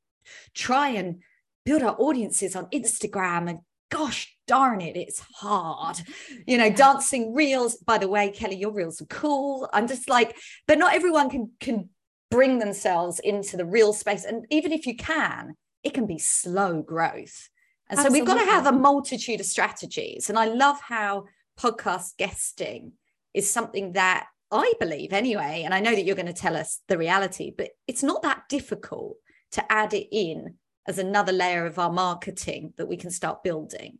try 0.53 0.89
and 0.89 1.21
build 1.65 1.83
our 1.83 1.95
audiences 1.99 2.55
on 2.55 2.67
instagram 2.67 3.49
and 3.49 3.59
gosh 3.89 4.35
darn 4.49 4.81
it, 4.81 4.97
it's 4.97 5.19
hard. 5.35 6.01
You 6.47 6.57
know, 6.57 6.71
dancing 6.71 7.35
reels. 7.35 7.75
By 7.75 7.99
the 7.99 8.07
way, 8.07 8.31
Kelly, 8.31 8.57
your 8.57 8.73
reels 8.73 8.99
are 8.99 9.05
cool. 9.05 9.69
I'm 9.71 9.87
just 9.87 10.09
like, 10.09 10.35
but 10.67 10.79
not 10.79 10.95
everyone 10.95 11.29
can 11.29 11.51
can 11.59 11.89
bring 12.31 12.57
themselves 12.57 13.19
into 13.19 13.57
the 13.57 13.65
reel 13.65 13.93
space. 13.93 14.25
And 14.25 14.45
even 14.49 14.71
if 14.71 14.87
you 14.87 14.95
can, 14.95 15.55
it 15.83 15.93
can 15.93 16.07
be 16.07 16.17
slow 16.17 16.81
growth. 16.81 17.49
And 17.89 17.99
so 17.99 18.11
we've 18.11 18.25
got 18.25 18.39
to 18.39 18.51
have 18.51 18.67
a 18.67 18.71
multitude 18.71 19.39
of 19.39 19.45
strategies. 19.45 20.29
And 20.29 20.37
I 20.37 20.45
love 20.45 20.79
how 20.79 21.25
podcast 21.59 22.17
guesting 22.17 22.93
is 23.33 23.49
something 23.49 23.93
that 23.93 24.27
I 24.51 24.73
believe 24.79 25.13
anyway. 25.13 25.63
And 25.65 25.73
I 25.73 25.79
know 25.79 25.95
that 25.95 26.05
you're 26.05 26.15
going 26.15 26.25
to 26.27 26.33
tell 26.33 26.55
us 26.55 26.81
the 26.87 26.97
reality, 26.97 27.51
but 27.55 27.69
it's 27.87 28.03
not 28.03 28.21
that 28.23 28.43
difficult 28.49 29.17
to 29.51 29.71
add 29.71 29.93
it 29.93 30.07
in 30.11 30.55
as 30.87 30.97
another 30.97 31.31
layer 31.31 31.65
of 31.65 31.77
our 31.77 31.91
marketing 31.91 32.73
that 32.77 32.87
we 32.87 32.97
can 32.97 33.11
start 33.11 33.43
building. 33.43 33.99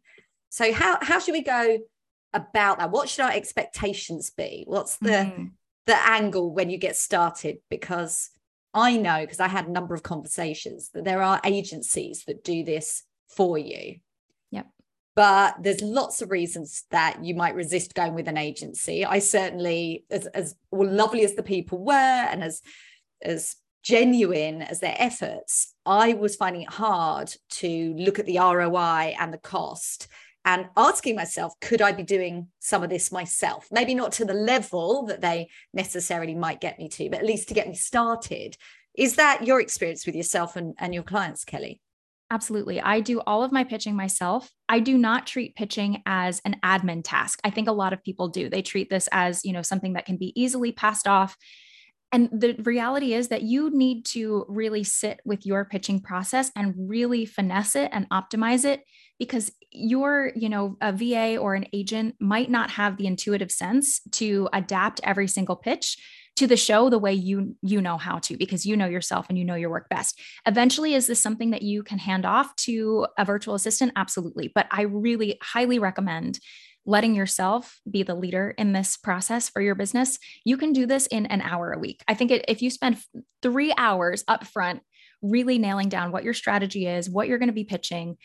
So 0.50 0.74
how 0.74 0.98
how 1.02 1.20
should 1.20 1.34
we 1.34 1.44
go 1.44 1.80
about 2.34 2.80
that? 2.80 2.92
What 2.92 3.10
should 3.10 3.26
our 3.26 3.32
expectations 3.32 4.30
be? 4.30 4.64
What's 4.68 4.98
the 4.98 5.10
mm. 5.10 5.52
the 5.86 6.10
angle 6.10 6.54
when 6.54 6.70
you 6.70 6.78
get 6.78 6.96
started? 6.96 7.58
Because 7.70 8.32
I 8.74 8.98
know 8.98 9.22
because 9.22 9.40
I 9.40 9.48
had 9.48 9.68
a 9.68 9.72
number 9.72 9.94
of 9.96 10.04
conversations 10.04 10.90
that 10.94 11.06
there 11.06 11.24
are 11.24 11.42
agencies 11.44 12.24
that 12.28 12.44
do 12.44 12.64
this 12.64 13.04
for 13.28 13.58
you. 13.58 14.00
Yep. 14.52 14.68
But 15.16 15.56
there's 15.62 15.82
lots 15.82 16.22
of 16.22 16.32
reasons 16.32 16.86
that 16.92 17.24
you 17.24 17.36
might 17.36 17.56
resist 17.56 17.94
going 17.94 18.14
with 18.14 18.28
an 18.28 18.38
agency. 18.38 19.06
I 19.06 19.20
certainly, 19.20 20.06
as, 20.10 20.28
as 20.28 20.56
lovely 20.72 21.24
as 21.24 21.36
the 21.36 21.44
people 21.44 21.84
were 21.84 21.94
and 21.94 22.44
as 22.44 22.62
as 23.22 23.56
genuine 23.84 24.62
as 24.62 24.80
their 24.80 24.96
efforts, 24.98 25.74
I 25.86 26.14
was 26.14 26.36
finding 26.36 26.64
it 26.64 26.74
hard 26.74 27.34
to 27.50 27.94
look 27.98 28.20
at 28.20 28.26
the 28.26 28.38
ROI 28.38 29.16
and 29.20 29.34
the 29.34 29.38
cost 29.38 30.08
and 30.46 30.68
asking 30.78 31.16
myself, 31.16 31.54
could 31.62 31.82
I 31.82 31.92
be 31.92 32.04
doing 32.04 32.48
some 32.60 32.84
of 32.84 32.90
this 32.90 33.12
myself? 33.12 33.68
Maybe 33.72 33.94
not 33.94 34.14
to 34.14 34.26
the 34.26 34.34
level 34.34 35.06
that 35.08 35.22
they 35.22 35.50
necessarily 35.74 36.36
might 36.36 36.62
get 36.62 36.80
me 36.80 36.90
to, 36.90 37.10
but 37.10 37.20
at 37.20 37.26
least 37.26 37.50
to 37.50 37.54
get 37.54 37.68
me 37.68 37.76
started. 37.76 38.56
Is 38.98 39.16
that 39.16 39.46
your 39.46 39.62
experience 39.62 40.06
with 40.06 40.16
yourself 40.16 40.56
and, 40.56 40.76
and 40.80 40.94
your 40.94 41.04
clients, 41.04 41.44
Kelly? 41.44 41.82
Absolutely. 42.32 42.80
I 42.80 43.00
do 43.00 43.22
all 43.22 43.44
of 43.44 43.52
my 43.52 43.64
pitching 43.64 43.96
myself. 43.96 44.52
I 44.68 44.80
do 44.80 44.98
not 44.98 45.26
treat 45.26 45.56
pitching 45.56 46.04
as 46.06 46.42
an 46.46 46.58
admin 46.64 47.02
task. 47.04 47.40
I 47.44 47.50
think 47.50 47.68
a 47.68 47.74
lot 47.74 47.92
of 47.92 48.04
people 48.04 48.28
do. 48.28 48.50
They 48.50 48.62
treat 48.62 48.90
this 48.90 49.10
as, 49.12 49.44
you 49.44 49.52
know, 49.52 49.64
something 49.64 49.94
that 49.94 50.06
can 50.06 50.18
be 50.18 50.32
easily 50.40 50.72
passed 50.72 51.08
off. 51.08 51.36
And 52.12 52.30
the 52.32 52.56
reality 52.64 53.14
is 53.14 53.28
that 53.28 53.44
you 53.44 53.72
need 53.72 54.06
to 54.08 54.46
really 54.48 54.84
sit 54.84 55.20
with 55.26 55.46
your 55.46 55.66
pitching 55.66 56.02
process 56.02 56.52
and 56.56 56.74
really 56.78 57.26
finesse 57.26 57.76
it 57.76 57.90
and 57.92 58.10
optimize 58.10 58.64
it 58.64 58.84
because 59.20 59.52
your, 59.72 60.32
you 60.36 60.50
know, 60.50 60.78
a 60.82 60.92
VA 60.92 61.38
or 61.38 61.54
an 61.54 61.68
agent 61.74 62.16
might 62.20 62.50
not 62.50 62.72
have 62.72 62.98
the 62.98 63.06
intuitive 63.06 63.52
sense 63.52 64.02
to 64.14 64.50
adapt 64.54 65.02
every 65.04 65.28
single 65.28 65.56
pitch 65.56 65.98
to 66.38 66.48
the 66.48 66.56
show 66.58 66.90
the 66.90 66.98
way 66.98 67.14
you 67.14 67.58
you 67.62 67.82
know 67.82 67.98
how 67.98 68.18
to 68.18 68.38
because 68.38 68.66
you 68.66 68.78
know 68.78 68.88
yourself 68.88 69.26
and 69.28 69.38
you 69.38 69.44
know 69.44 69.56
your 69.56 69.70
work 69.70 69.90
best. 69.90 70.18
Eventually 70.46 70.94
is 70.94 71.06
this 71.06 71.22
something 71.22 71.50
that 71.50 71.64
you 71.64 71.84
can 71.84 72.00
hand 72.00 72.26
off 72.26 72.56
to 72.56 73.06
a 73.18 73.26
virtual 73.26 73.56
assistant? 73.56 73.92
Absolutely. 73.98 74.50
But 74.56 74.68
i 74.72 74.84
really 74.84 75.38
highly 75.42 75.80
recommend 75.80 76.40
letting 76.86 77.14
yourself 77.14 77.82
be 77.92 78.04
the 78.04 78.16
leader 78.16 78.56
in 78.58 78.72
this 78.72 78.96
process 78.96 79.50
for 79.50 79.62
your 79.62 79.76
business. 79.76 80.18
You 80.46 80.56
can 80.56 80.72
do 80.72 80.86
this 80.86 81.08
in 81.08 81.26
an 81.26 81.42
hour 81.42 81.74
a 81.74 81.80
week. 81.80 82.02
I 82.08 82.14
think 82.14 82.32
it, 82.32 82.46
if 82.48 82.62
you 82.62 82.70
spend 82.70 82.98
three 83.42 83.74
hours 83.78 84.24
up 84.28 84.48
front 84.48 84.82
really 85.22 85.58
nailing 85.58 85.90
down 85.90 86.14
what 86.14 86.24
your 86.24 86.34
strategy 86.34 86.88
is 86.88 87.10
what 87.10 87.28
you're 87.28 87.38
going 87.38 87.50
to 87.50 87.54
be 87.54 87.66
pitching 87.66 88.16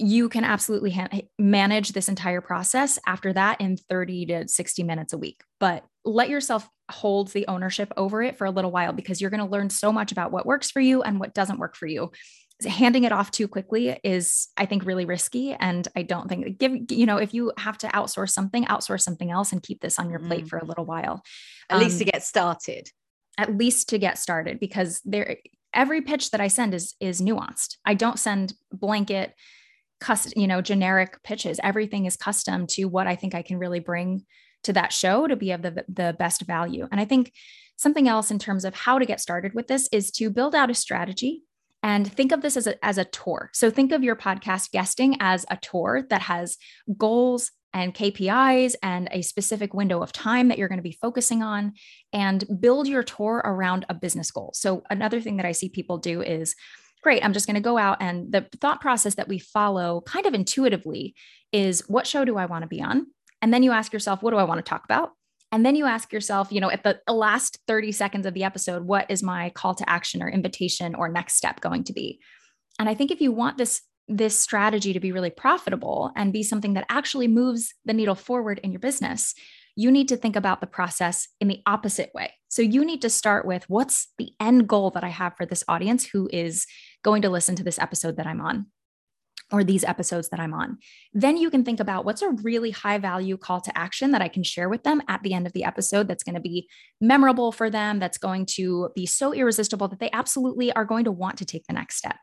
you 0.00 0.28
can 0.30 0.44
absolutely 0.44 0.92
ha- 0.92 1.08
manage 1.38 1.92
this 1.92 2.08
entire 2.08 2.40
process 2.40 2.98
after 3.06 3.32
that 3.34 3.60
in 3.60 3.76
30 3.76 4.26
to 4.26 4.48
60 4.48 4.82
minutes 4.82 5.12
a 5.12 5.18
week. 5.18 5.42
But 5.58 5.84
let 6.04 6.30
yourself 6.30 6.68
hold 6.90 7.28
the 7.28 7.46
ownership 7.46 7.92
over 7.96 8.22
it 8.22 8.38
for 8.38 8.46
a 8.46 8.50
little 8.50 8.70
while 8.70 8.92
because 8.92 9.20
you're 9.20 9.30
going 9.30 9.44
to 9.44 9.50
learn 9.50 9.68
so 9.68 9.92
much 9.92 10.10
about 10.10 10.32
what 10.32 10.46
works 10.46 10.70
for 10.70 10.80
you 10.80 11.02
and 11.02 11.20
what 11.20 11.34
doesn't 11.34 11.58
work 11.58 11.76
for 11.76 11.86
you. 11.86 12.10
Handing 12.66 13.04
it 13.04 13.12
off 13.12 13.30
too 13.30 13.48
quickly 13.48 13.98
is 14.04 14.48
i 14.58 14.66
think 14.66 14.84
really 14.84 15.06
risky 15.06 15.54
and 15.54 15.88
i 15.96 16.02
don't 16.02 16.28
think 16.28 16.58
give 16.58 16.76
you 16.90 17.06
know 17.06 17.16
if 17.16 17.32
you 17.32 17.52
have 17.56 17.78
to 17.78 17.86
outsource 17.86 18.32
something 18.32 18.66
outsource 18.66 19.00
something 19.00 19.30
else 19.30 19.50
and 19.50 19.62
keep 19.62 19.80
this 19.80 19.98
on 19.98 20.10
your 20.10 20.18
plate 20.18 20.44
mm. 20.44 20.48
for 20.48 20.58
a 20.58 20.64
little 20.66 20.84
while. 20.84 21.22
At 21.70 21.76
um, 21.76 21.84
least 21.84 21.98
to 22.00 22.04
um, 22.04 22.10
get 22.12 22.22
started. 22.22 22.90
at 23.38 23.56
least 23.56 23.88
to 23.90 23.98
get 23.98 24.18
started 24.18 24.60
because 24.60 25.00
there 25.06 25.38
every 25.72 26.02
pitch 26.02 26.32
that 26.32 26.40
i 26.42 26.48
send 26.48 26.74
is 26.74 26.94
is 27.00 27.22
nuanced. 27.22 27.76
I 27.86 27.94
don't 27.94 28.18
send 28.18 28.52
blanket 28.70 29.32
custom, 30.00 30.32
you 30.36 30.46
know, 30.46 30.60
generic 30.60 31.22
pitches. 31.22 31.60
Everything 31.62 32.06
is 32.06 32.16
custom 32.16 32.66
to 32.68 32.86
what 32.86 33.06
I 33.06 33.16
think 33.16 33.34
I 33.34 33.42
can 33.42 33.58
really 33.58 33.80
bring 33.80 34.24
to 34.64 34.72
that 34.72 34.92
show 34.92 35.26
to 35.26 35.36
be 35.36 35.52
of 35.52 35.62
the, 35.62 35.84
the 35.88 36.14
best 36.18 36.42
value. 36.42 36.86
And 36.90 37.00
I 37.00 37.04
think 37.04 37.32
something 37.76 38.08
else 38.08 38.30
in 38.30 38.38
terms 38.38 38.64
of 38.64 38.74
how 38.74 38.98
to 38.98 39.06
get 39.06 39.20
started 39.20 39.54
with 39.54 39.68
this 39.68 39.88
is 39.92 40.10
to 40.12 40.30
build 40.30 40.54
out 40.54 40.70
a 40.70 40.74
strategy 40.74 41.42
and 41.82 42.10
think 42.10 42.30
of 42.30 42.42
this 42.42 42.56
as 42.56 42.66
a, 42.66 42.84
as 42.84 42.98
a 42.98 43.06
tour. 43.06 43.50
So 43.54 43.70
think 43.70 43.92
of 43.92 44.02
your 44.02 44.16
podcast 44.16 44.70
guesting 44.70 45.16
as 45.20 45.46
a 45.50 45.56
tour 45.56 46.04
that 46.10 46.22
has 46.22 46.58
goals 46.98 47.50
and 47.72 47.94
KPIs 47.94 48.74
and 48.82 49.08
a 49.12 49.22
specific 49.22 49.72
window 49.72 50.02
of 50.02 50.12
time 50.12 50.48
that 50.48 50.58
you're 50.58 50.68
going 50.68 50.78
to 50.78 50.82
be 50.82 50.98
focusing 51.00 51.42
on 51.42 51.72
and 52.12 52.44
build 52.60 52.88
your 52.88 53.02
tour 53.02 53.40
around 53.44 53.86
a 53.88 53.94
business 53.94 54.30
goal. 54.30 54.50
So 54.54 54.82
another 54.90 55.20
thing 55.20 55.36
that 55.36 55.46
I 55.46 55.52
see 55.52 55.68
people 55.68 55.98
do 55.98 56.20
is 56.20 56.54
great, 57.02 57.24
I'm 57.24 57.32
just 57.32 57.46
going 57.46 57.54
to 57.54 57.60
go 57.60 57.78
out. 57.78 57.98
And 58.00 58.32
the 58.32 58.46
thought 58.60 58.80
process 58.80 59.14
that 59.14 59.28
we 59.28 59.38
follow 59.38 60.02
kind 60.02 60.26
of 60.26 60.34
intuitively 60.34 61.14
is 61.52 61.82
what 61.88 62.06
show 62.06 62.24
do 62.24 62.36
I 62.36 62.46
want 62.46 62.62
to 62.62 62.68
be 62.68 62.82
on? 62.82 63.06
And 63.42 63.52
then 63.52 63.62
you 63.62 63.72
ask 63.72 63.92
yourself, 63.92 64.22
what 64.22 64.32
do 64.32 64.36
I 64.36 64.44
want 64.44 64.58
to 64.58 64.68
talk 64.68 64.84
about? 64.84 65.12
And 65.52 65.66
then 65.66 65.74
you 65.74 65.86
ask 65.86 66.12
yourself, 66.12 66.52
you 66.52 66.60
know, 66.60 66.70
at 66.70 66.84
the 66.84 67.00
last 67.12 67.58
30 67.66 67.92
seconds 67.92 68.24
of 68.24 68.34
the 68.34 68.44
episode, 68.44 68.84
what 68.84 69.10
is 69.10 69.22
my 69.22 69.50
call 69.50 69.74
to 69.74 69.90
action 69.90 70.22
or 70.22 70.28
invitation 70.28 70.94
or 70.94 71.08
next 71.08 71.34
step 71.34 71.60
going 71.60 71.84
to 71.84 71.92
be? 71.92 72.20
And 72.78 72.88
I 72.88 72.94
think 72.94 73.10
if 73.10 73.20
you 73.20 73.32
want 73.32 73.58
this 73.58 73.82
this 74.08 74.36
strategy 74.36 74.92
to 74.92 74.98
be 74.98 75.12
really 75.12 75.30
profitable 75.30 76.10
and 76.16 76.32
be 76.32 76.42
something 76.42 76.74
that 76.74 76.86
actually 76.88 77.28
moves 77.28 77.72
the 77.84 77.92
needle 77.92 78.16
forward 78.16 78.58
in 78.64 78.72
your 78.72 78.80
business, 78.80 79.34
you 79.76 79.90
need 79.90 80.08
to 80.08 80.16
think 80.16 80.36
about 80.36 80.60
the 80.60 80.66
process 80.66 81.28
in 81.40 81.48
the 81.48 81.62
opposite 81.66 82.10
way. 82.14 82.32
So 82.48 82.62
you 82.62 82.84
need 82.84 83.02
to 83.02 83.10
start 83.10 83.46
with 83.46 83.64
what's 83.68 84.08
the 84.18 84.30
end 84.40 84.68
goal 84.68 84.90
that 84.90 85.04
I 85.04 85.08
have 85.08 85.36
for 85.36 85.46
this 85.46 85.64
audience 85.68 86.04
who 86.06 86.28
is 86.32 86.66
going 87.02 87.22
to 87.22 87.30
listen 87.30 87.56
to 87.56 87.64
this 87.64 87.78
episode 87.78 88.16
that 88.16 88.26
I'm 88.26 88.40
on 88.40 88.66
or 89.52 89.64
these 89.64 89.84
episodes 89.84 90.28
that 90.28 90.40
I'm 90.40 90.54
on. 90.54 90.78
Then 91.12 91.36
you 91.36 91.50
can 91.50 91.64
think 91.64 91.80
about 91.80 92.04
what's 92.04 92.22
a 92.22 92.30
really 92.30 92.70
high 92.70 92.98
value 92.98 93.36
call 93.36 93.60
to 93.62 93.76
action 93.76 94.12
that 94.12 94.22
I 94.22 94.28
can 94.28 94.42
share 94.42 94.68
with 94.68 94.84
them 94.84 95.02
at 95.08 95.22
the 95.22 95.34
end 95.34 95.46
of 95.46 95.52
the 95.52 95.64
episode 95.64 96.06
that's 96.06 96.22
going 96.22 96.36
to 96.36 96.40
be 96.40 96.68
memorable 97.00 97.52
for 97.52 97.68
them, 97.68 97.98
that's 97.98 98.18
going 98.18 98.46
to 98.46 98.90
be 98.94 99.06
so 99.06 99.32
irresistible 99.32 99.88
that 99.88 99.98
they 99.98 100.10
absolutely 100.12 100.72
are 100.72 100.84
going 100.84 101.04
to 101.04 101.12
want 101.12 101.38
to 101.38 101.44
take 101.44 101.66
the 101.66 101.72
next 101.72 101.96
step. 101.96 102.16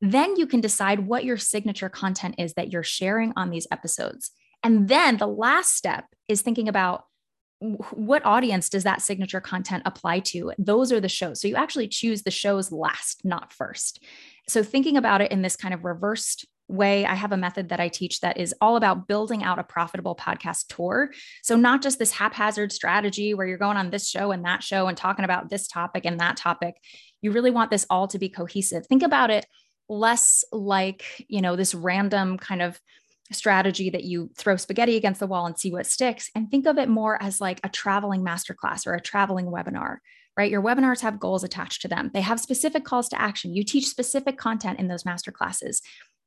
Then 0.00 0.36
you 0.36 0.46
can 0.46 0.60
decide 0.60 1.06
what 1.06 1.24
your 1.24 1.36
signature 1.36 1.88
content 1.88 2.36
is 2.38 2.54
that 2.54 2.72
you're 2.72 2.84
sharing 2.84 3.32
on 3.36 3.50
these 3.50 3.66
episodes. 3.72 4.30
And 4.62 4.88
then 4.88 5.16
the 5.16 5.26
last 5.26 5.74
step 5.74 6.04
is 6.28 6.42
thinking 6.42 6.68
about 6.68 7.04
what 7.60 8.24
audience 8.24 8.68
does 8.68 8.84
that 8.84 9.02
signature 9.02 9.40
content 9.40 9.82
apply 9.84 10.20
to? 10.20 10.52
Those 10.58 10.92
are 10.92 11.00
the 11.00 11.08
shows. 11.08 11.40
So 11.40 11.48
you 11.48 11.56
actually 11.56 11.88
choose 11.88 12.22
the 12.22 12.30
shows 12.30 12.70
last, 12.70 13.24
not 13.24 13.52
first. 13.52 14.02
So 14.48 14.62
thinking 14.62 14.96
about 14.96 15.20
it 15.20 15.32
in 15.32 15.42
this 15.42 15.56
kind 15.56 15.74
of 15.74 15.84
reversed 15.84 16.46
way, 16.68 17.04
I 17.04 17.14
have 17.14 17.32
a 17.32 17.36
method 17.36 17.70
that 17.70 17.80
I 17.80 17.88
teach 17.88 18.20
that 18.20 18.38
is 18.38 18.54
all 18.60 18.76
about 18.76 19.08
building 19.08 19.42
out 19.42 19.58
a 19.58 19.64
profitable 19.64 20.14
podcast 20.14 20.66
tour. 20.68 21.10
So 21.42 21.56
not 21.56 21.82
just 21.82 21.98
this 21.98 22.12
haphazard 22.12 22.72
strategy 22.72 23.34
where 23.34 23.46
you're 23.46 23.58
going 23.58 23.76
on 23.76 23.90
this 23.90 24.08
show 24.08 24.30
and 24.30 24.44
that 24.44 24.62
show 24.62 24.86
and 24.86 24.96
talking 24.96 25.24
about 25.24 25.50
this 25.50 25.66
topic 25.66 26.04
and 26.04 26.20
that 26.20 26.36
topic. 26.36 26.76
You 27.22 27.32
really 27.32 27.50
want 27.50 27.70
this 27.70 27.86
all 27.90 28.06
to 28.08 28.18
be 28.18 28.28
cohesive. 28.28 28.86
Think 28.86 29.02
about 29.02 29.30
it 29.30 29.46
less 29.88 30.44
like, 30.52 31.24
you 31.28 31.40
know, 31.40 31.56
this 31.56 31.74
random 31.74 32.36
kind 32.36 32.62
of 32.62 32.78
strategy 33.32 33.90
that 33.90 34.04
you 34.04 34.30
throw 34.36 34.56
spaghetti 34.56 34.96
against 34.96 35.20
the 35.20 35.26
wall 35.26 35.46
and 35.46 35.58
see 35.58 35.70
what 35.70 35.86
sticks 35.86 36.30
and 36.34 36.50
think 36.50 36.66
of 36.66 36.78
it 36.78 36.88
more 36.88 37.22
as 37.22 37.40
like 37.40 37.60
a 37.64 37.68
traveling 37.68 38.24
masterclass 38.24 38.86
or 38.86 38.94
a 38.94 39.00
traveling 39.00 39.46
webinar 39.46 39.98
right? 40.38 40.52
Your 40.52 40.62
webinars 40.62 41.00
have 41.00 41.18
goals 41.18 41.42
attached 41.42 41.82
to 41.82 41.88
them. 41.88 42.12
They 42.14 42.20
have 42.20 42.38
specific 42.38 42.84
calls 42.84 43.08
to 43.08 43.20
action. 43.20 43.54
You 43.54 43.64
teach 43.64 43.88
specific 43.88 44.38
content 44.38 44.78
in 44.78 44.86
those 44.86 45.02
masterclasses. 45.02 45.80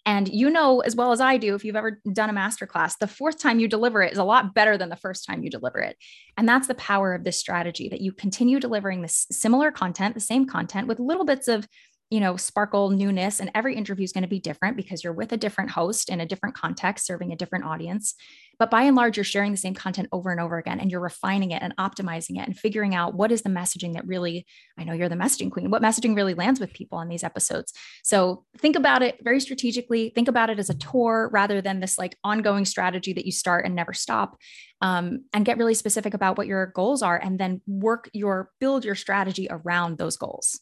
And 0.06 0.28
you 0.28 0.50
know 0.50 0.82
as 0.82 0.96
well 0.96 1.12
as 1.12 1.22
I 1.22 1.38
do, 1.38 1.56
if 1.56 1.64
you've 1.64 1.76
ever 1.76 2.02
done 2.12 2.30
a 2.30 2.34
masterclass, 2.34 2.98
the 2.98 3.08
fourth 3.08 3.40
time 3.40 3.60
you 3.60 3.68
deliver 3.68 4.02
it 4.02 4.12
is 4.12 4.18
a 4.18 4.24
lot 4.24 4.54
better 4.54 4.78
than 4.78 4.90
the 4.90 4.96
first 4.96 5.26
time 5.26 5.44
you 5.44 5.50
deliver 5.50 5.80
it. 5.80 5.96
And 6.38 6.50
that's 6.50 6.68
the 6.68 6.76
power 6.76 7.14
of 7.14 7.24
this 7.24 7.38
strategy 7.38 7.88
that 7.90 8.02
you 8.02 8.12
continue 8.12 8.60
delivering 8.60 9.02
this 9.02 9.28
similar 9.32 9.72
content, 9.72 10.16
the 10.16 10.20
same 10.20 10.46
content 10.46 10.88
with 10.88 11.00
little 11.00 11.26
bits 11.26 11.48
of 11.48 11.68
you 12.12 12.20
know, 12.20 12.36
sparkle 12.36 12.90
newness. 12.90 13.40
And 13.40 13.50
every 13.56 13.74
interview 13.74 14.04
is 14.04 14.12
going 14.12 14.24
to 14.24 14.28
be 14.28 14.40
different 14.40 14.76
because 14.76 15.02
you're 15.02 15.14
with 15.14 15.32
a 15.32 15.38
different 15.38 15.72
host 15.72 16.10
in 16.10 16.20
a 16.20 16.26
different 16.26 16.56
context, 16.56 17.08
serving 17.08 17.32
a 17.32 17.38
different 17.38 17.64
audience. 17.64 18.16
But 18.60 18.70
by 18.70 18.84
and 18.84 18.98
large, 18.98 19.16
you're 19.16 19.24
sharing 19.24 19.52
the 19.52 19.58
same 19.58 19.74
content 19.74 20.10
over 20.12 20.30
and 20.30 20.40
over 20.40 20.58
again, 20.58 20.82
and 20.82 20.92
you're 20.92 21.00
refining 21.00 21.52
it 21.52 21.64
and 21.64 21.76
optimizing 21.78 22.38
it 22.38 22.46
and 22.46 22.56
figuring 22.56 22.94
out 22.94 23.16
what 23.16 23.32
is 23.32 23.44
the 23.44 23.50
messaging 23.50 23.94
that 23.94 24.06
really, 24.06 24.46
I 24.78 24.84
know 24.84 24.92
you're 24.92 25.10
the 25.10 25.16
messaging 25.16 25.50
queen, 25.50 25.72
what 25.72 25.82
messaging 25.82 26.14
really 26.16 26.34
lands 26.34 26.60
with 26.60 26.74
people 26.74 26.98
on 26.98 27.08
these 27.08 27.24
episodes. 27.24 27.74
So 28.04 28.44
think 28.58 28.76
about 28.76 29.02
it 29.02 29.18
very 29.24 29.40
strategically. 29.40 30.12
Think 30.14 30.28
about 30.28 30.50
it 30.50 30.60
as 30.60 30.70
a 30.70 30.76
tour 30.76 31.30
rather 31.32 31.62
than 31.62 31.80
this 31.80 31.98
like 31.98 32.18
ongoing 32.26 32.66
strategy 32.66 33.14
that 33.14 33.26
you 33.26 33.32
start 33.32 33.66
and 33.66 33.74
never 33.74 33.94
stop. 33.94 34.38
Um, 34.82 35.26
and 35.32 35.46
get 35.46 35.60
really 35.60 35.76
specific 35.76 36.16
about 36.16 36.40
what 36.40 36.48
your 36.48 36.66
goals 36.66 37.04
are 37.04 37.16
and 37.16 37.40
then 37.40 37.62
work 37.68 38.10
your 38.14 38.50
build 38.60 38.84
your 38.84 38.96
strategy 38.96 39.48
around 39.48 40.00
those 40.00 40.18
goals. 40.18 40.60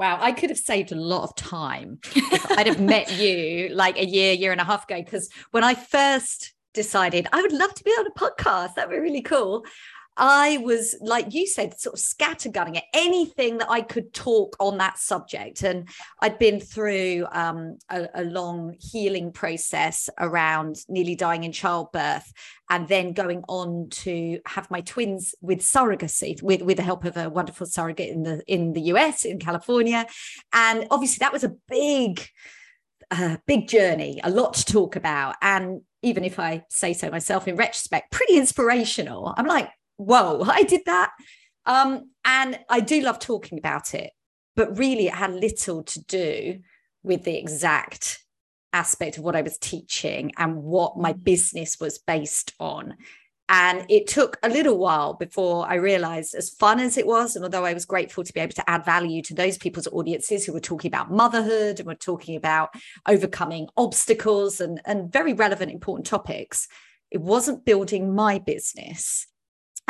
Wow, 0.00 0.16
I 0.18 0.32
could 0.32 0.48
have 0.48 0.58
saved 0.58 0.92
a 0.92 0.94
lot 0.94 1.24
of 1.24 1.36
time 1.36 1.98
if 2.16 2.50
I'd 2.52 2.66
have 2.66 2.80
met 2.80 3.12
you 3.18 3.68
like 3.68 3.98
a 3.98 4.06
year, 4.06 4.32
year 4.32 4.50
and 4.50 4.58
a 4.58 4.64
half 4.64 4.84
ago. 4.84 4.96
Because 4.96 5.28
when 5.50 5.62
I 5.62 5.74
first 5.74 6.54
decided 6.72 7.26
I 7.34 7.42
would 7.42 7.52
love 7.52 7.74
to 7.74 7.84
be 7.84 7.90
on 7.90 8.06
a 8.06 8.18
podcast, 8.18 8.76
that 8.76 8.88
would 8.88 8.94
be 8.94 9.00
really 9.00 9.20
cool. 9.20 9.62
I 10.20 10.58
was, 10.58 10.94
like 11.00 11.32
you 11.32 11.46
said, 11.46 11.80
sort 11.80 11.94
of 11.94 12.00
scattergunning 12.00 12.76
at 12.76 12.84
anything 12.92 13.56
that 13.56 13.70
I 13.70 13.80
could 13.80 14.12
talk 14.12 14.54
on 14.60 14.76
that 14.76 14.98
subject. 14.98 15.62
And 15.62 15.88
I'd 16.20 16.38
been 16.38 16.60
through 16.60 17.26
um, 17.32 17.78
a, 17.88 18.06
a, 18.14 18.24
long 18.24 18.76
healing 18.78 19.32
process 19.32 20.10
around 20.18 20.76
nearly 20.90 21.14
dying 21.14 21.44
in 21.44 21.52
childbirth 21.52 22.30
and 22.68 22.86
then 22.86 23.14
going 23.14 23.42
on 23.48 23.88
to 23.90 24.40
have 24.46 24.70
my 24.70 24.82
twins 24.82 25.34
with 25.40 25.60
surrogacy 25.60 26.40
with, 26.42 26.60
with 26.60 26.76
the 26.76 26.82
help 26.82 27.06
of 27.06 27.16
a 27.16 27.30
wonderful 27.30 27.66
surrogate 27.66 28.10
in 28.10 28.22
the 28.22 28.42
in 28.46 28.74
the 28.74 28.82
US, 28.92 29.24
in 29.24 29.38
California. 29.38 30.06
And 30.52 30.86
obviously 30.90 31.18
that 31.20 31.32
was 31.32 31.44
a 31.44 31.56
big, 31.66 32.26
uh, 33.10 33.38
big 33.46 33.68
journey, 33.68 34.20
a 34.22 34.28
lot 34.28 34.52
to 34.54 34.66
talk 34.66 34.96
about. 34.96 35.36
And 35.40 35.80
even 36.02 36.24
if 36.24 36.38
I 36.38 36.64
say 36.68 36.92
so 36.92 37.10
myself 37.10 37.48
in 37.48 37.56
retrospect, 37.56 38.12
pretty 38.12 38.36
inspirational. 38.36 39.34
I'm 39.36 39.46
like, 39.46 39.70
whoa, 40.00 40.42
I 40.46 40.62
did 40.62 40.82
that. 40.86 41.12
Um, 41.66 42.10
and 42.24 42.58
I 42.68 42.80
do 42.80 43.00
love 43.02 43.18
talking 43.18 43.58
about 43.58 43.94
it, 43.94 44.10
but 44.56 44.78
really 44.78 45.06
it 45.06 45.14
had 45.14 45.32
little 45.32 45.82
to 45.84 46.04
do 46.04 46.60
with 47.02 47.24
the 47.24 47.36
exact 47.36 48.24
aspect 48.72 49.18
of 49.18 49.24
what 49.24 49.36
I 49.36 49.42
was 49.42 49.58
teaching 49.58 50.32
and 50.36 50.62
what 50.62 50.98
my 50.98 51.12
mm. 51.12 51.22
business 51.22 51.78
was 51.80 51.98
based 51.98 52.54
on. 52.58 52.96
And 53.52 53.84
it 53.88 54.06
took 54.06 54.38
a 54.44 54.48
little 54.48 54.78
while 54.78 55.14
before 55.14 55.68
I 55.68 55.74
realized, 55.74 56.36
as 56.36 56.50
fun 56.50 56.78
as 56.78 56.96
it 56.96 57.04
was, 57.04 57.34
and 57.34 57.44
although 57.44 57.64
I 57.64 57.74
was 57.74 57.84
grateful 57.84 58.22
to 58.22 58.32
be 58.32 58.38
able 58.38 58.52
to 58.52 58.70
add 58.70 58.84
value 58.84 59.22
to 59.22 59.34
those 59.34 59.58
people's 59.58 59.88
audiences 59.88 60.46
who 60.46 60.52
were 60.52 60.60
talking 60.60 60.88
about 60.88 61.10
motherhood 61.10 61.80
and 61.80 61.86
were 61.88 61.96
talking 61.96 62.36
about 62.36 62.70
overcoming 63.08 63.66
obstacles 63.76 64.60
and, 64.60 64.80
and 64.84 65.12
very 65.12 65.32
relevant, 65.32 65.72
important 65.72 66.06
topics, 66.06 66.68
it 67.10 67.20
wasn't 67.20 67.64
building 67.64 68.14
my 68.14 68.38
business. 68.38 69.26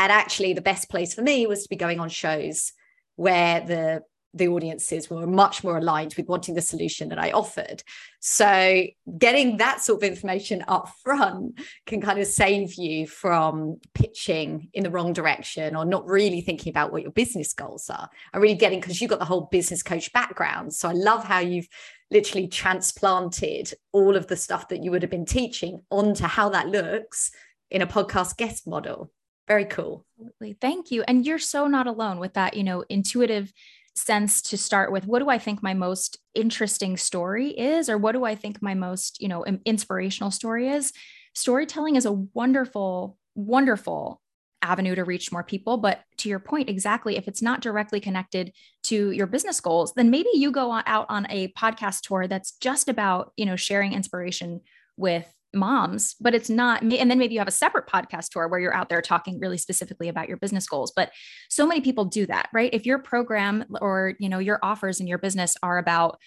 And 0.00 0.10
actually, 0.10 0.54
the 0.54 0.62
best 0.62 0.88
place 0.88 1.12
for 1.12 1.20
me 1.20 1.46
was 1.46 1.62
to 1.62 1.68
be 1.68 1.76
going 1.76 2.00
on 2.00 2.08
shows 2.08 2.72
where 3.16 3.60
the 3.60 4.02
the 4.32 4.48
audiences 4.48 5.10
were 5.10 5.26
much 5.26 5.64
more 5.64 5.78
aligned 5.78 6.14
with 6.14 6.28
wanting 6.28 6.54
the 6.54 6.62
solution 6.62 7.08
that 7.08 7.18
I 7.18 7.32
offered. 7.32 7.82
So 8.20 8.84
getting 9.18 9.56
that 9.56 9.80
sort 9.80 10.04
of 10.04 10.08
information 10.08 10.64
up 10.68 10.88
front 11.02 11.58
can 11.84 12.00
kind 12.00 12.20
of 12.20 12.28
save 12.28 12.74
you 12.74 13.08
from 13.08 13.80
pitching 13.92 14.68
in 14.72 14.84
the 14.84 14.90
wrong 14.90 15.12
direction 15.12 15.74
or 15.74 15.84
not 15.84 16.06
really 16.06 16.42
thinking 16.42 16.70
about 16.70 16.92
what 16.92 17.02
your 17.02 17.10
business 17.10 17.52
goals 17.52 17.90
are. 17.90 18.08
I 18.32 18.38
really 18.38 18.54
getting 18.54 18.80
because 18.80 19.00
you've 19.00 19.10
got 19.10 19.18
the 19.18 19.24
whole 19.24 19.48
business 19.50 19.82
coach 19.82 20.12
background. 20.12 20.72
So 20.74 20.88
I 20.88 20.92
love 20.92 21.24
how 21.24 21.40
you've 21.40 21.68
literally 22.12 22.46
transplanted 22.46 23.74
all 23.90 24.14
of 24.14 24.28
the 24.28 24.36
stuff 24.36 24.68
that 24.68 24.84
you 24.84 24.92
would 24.92 25.02
have 25.02 25.10
been 25.10 25.26
teaching 25.26 25.80
onto 25.90 26.24
how 26.24 26.50
that 26.50 26.68
looks 26.68 27.32
in 27.68 27.82
a 27.82 27.86
podcast 27.86 28.36
guest 28.36 28.68
model. 28.68 29.10
Very 29.50 29.64
cool. 29.64 30.06
Absolutely. 30.20 30.52
Thank 30.60 30.92
you. 30.92 31.02
And 31.08 31.26
you're 31.26 31.40
so 31.40 31.66
not 31.66 31.88
alone 31.88 32.20
with 32.20 32.34
that, 32.34 32.56
you 32.56 32.62
know, 32.62 32.84
intuitive 32.88 33.52
sense 33.96 34.42
to 34.42 34.56
start 34.56 34.92
with 34.92 35.04
what 35.04 35.18
do 35.18 35.28
i 35.28 35.36
think 35.36 35.64
my 35.64 35.74
most 35.74 36.16
interesting 36.36 36.96
story 36.96 37.48
is 37.50 37.88
or 37.90 37.98
what 37.98 38.12
do 38.12 38.24
i 38.24 38.36
think 38.36 38.62
my 38.62 38.72
most 38.72 39.20
you 39.20 39.26
know 39.26 39.44
inspirational 39.66 40.30
story 40.30 40.68
is 40.68 40.92
storytelling 41.34 41.96
is 41.96 42.06
a 42.06 42.12
wonderful 42.12 43.18
wonderful 43.34 44.22
avenue 44.62 44.94
to 44.94 45.04
reach 45.04 45.32
more 45.32 45.42
people 45.42 45.76
but 45.76 46.02
to 46.16 46.28
your 46.28 46.38
point 46.38 46.70
exactly 46.70 47.16
if 47.16 47.26
it's 47.26 47.42
not 47.42 47.60
directly 47.60 47.98
connected 47.98 48.52
to 48.84 49.10
your 49.10 49.26
business 49.26 49.60
goals 49.60 49.92
then 49.94 50.08
maybe 50.08 50.30
you 50.34 50.52
go 50.52 50.70
out 50.86 51.06
on 51.08 51.26
a 51.28 51.48
podcast 51.48 52.02
tour 52.02 52.28
that's 52.28 52.52
just 52.60 52.88
about 52.88 53.32
you 53.36 53.44
know 53.44 53.56
sharing 53.56 53.92
inspiration 53.92 54.60
with 54.96 55.26
moms, 55.54 56.14
but 56.20 56.34
it's 56.34 56.50
not. 56.50 56.82
And 56.82 57.10
then 57.10 57.18
maybe 57.18 57.34
you 57.34 57.40
have 57.40 57.48
a 57.48 57.52
separate 57.52 57.86
podcast 57.86 58.30
tour 58.30 58.48
where 58.48 58.60
you're 58.60 58.74
out 58.74 58.88
there 58.88 59.02
talking 59.02 59.38
really 59.38 59.58
specifically 59.58 60.08
about 60.08 60.28
your 60.28 60.36
business 60.36 60.66
goals. 60.66 60.92
But 60.94 61.10
so 61.48 61.66
many 61.66 61.80
people 61.80 62.04
do 62.04 62.26
that, 62.26 62.48
right? 62.52 62.72
If 62.72 62.86
your 62.86 62.98
program 62.98 63.64
or 63.80 64.14
you 64.18 64.28
know 64.28 64.38
your 64.38 64.58
offers 64.62 65.00
in 65.00 65.06
your 65.06 65.18
business 65.18 65.56
are 65.62 65.78
about, 65.78 66.18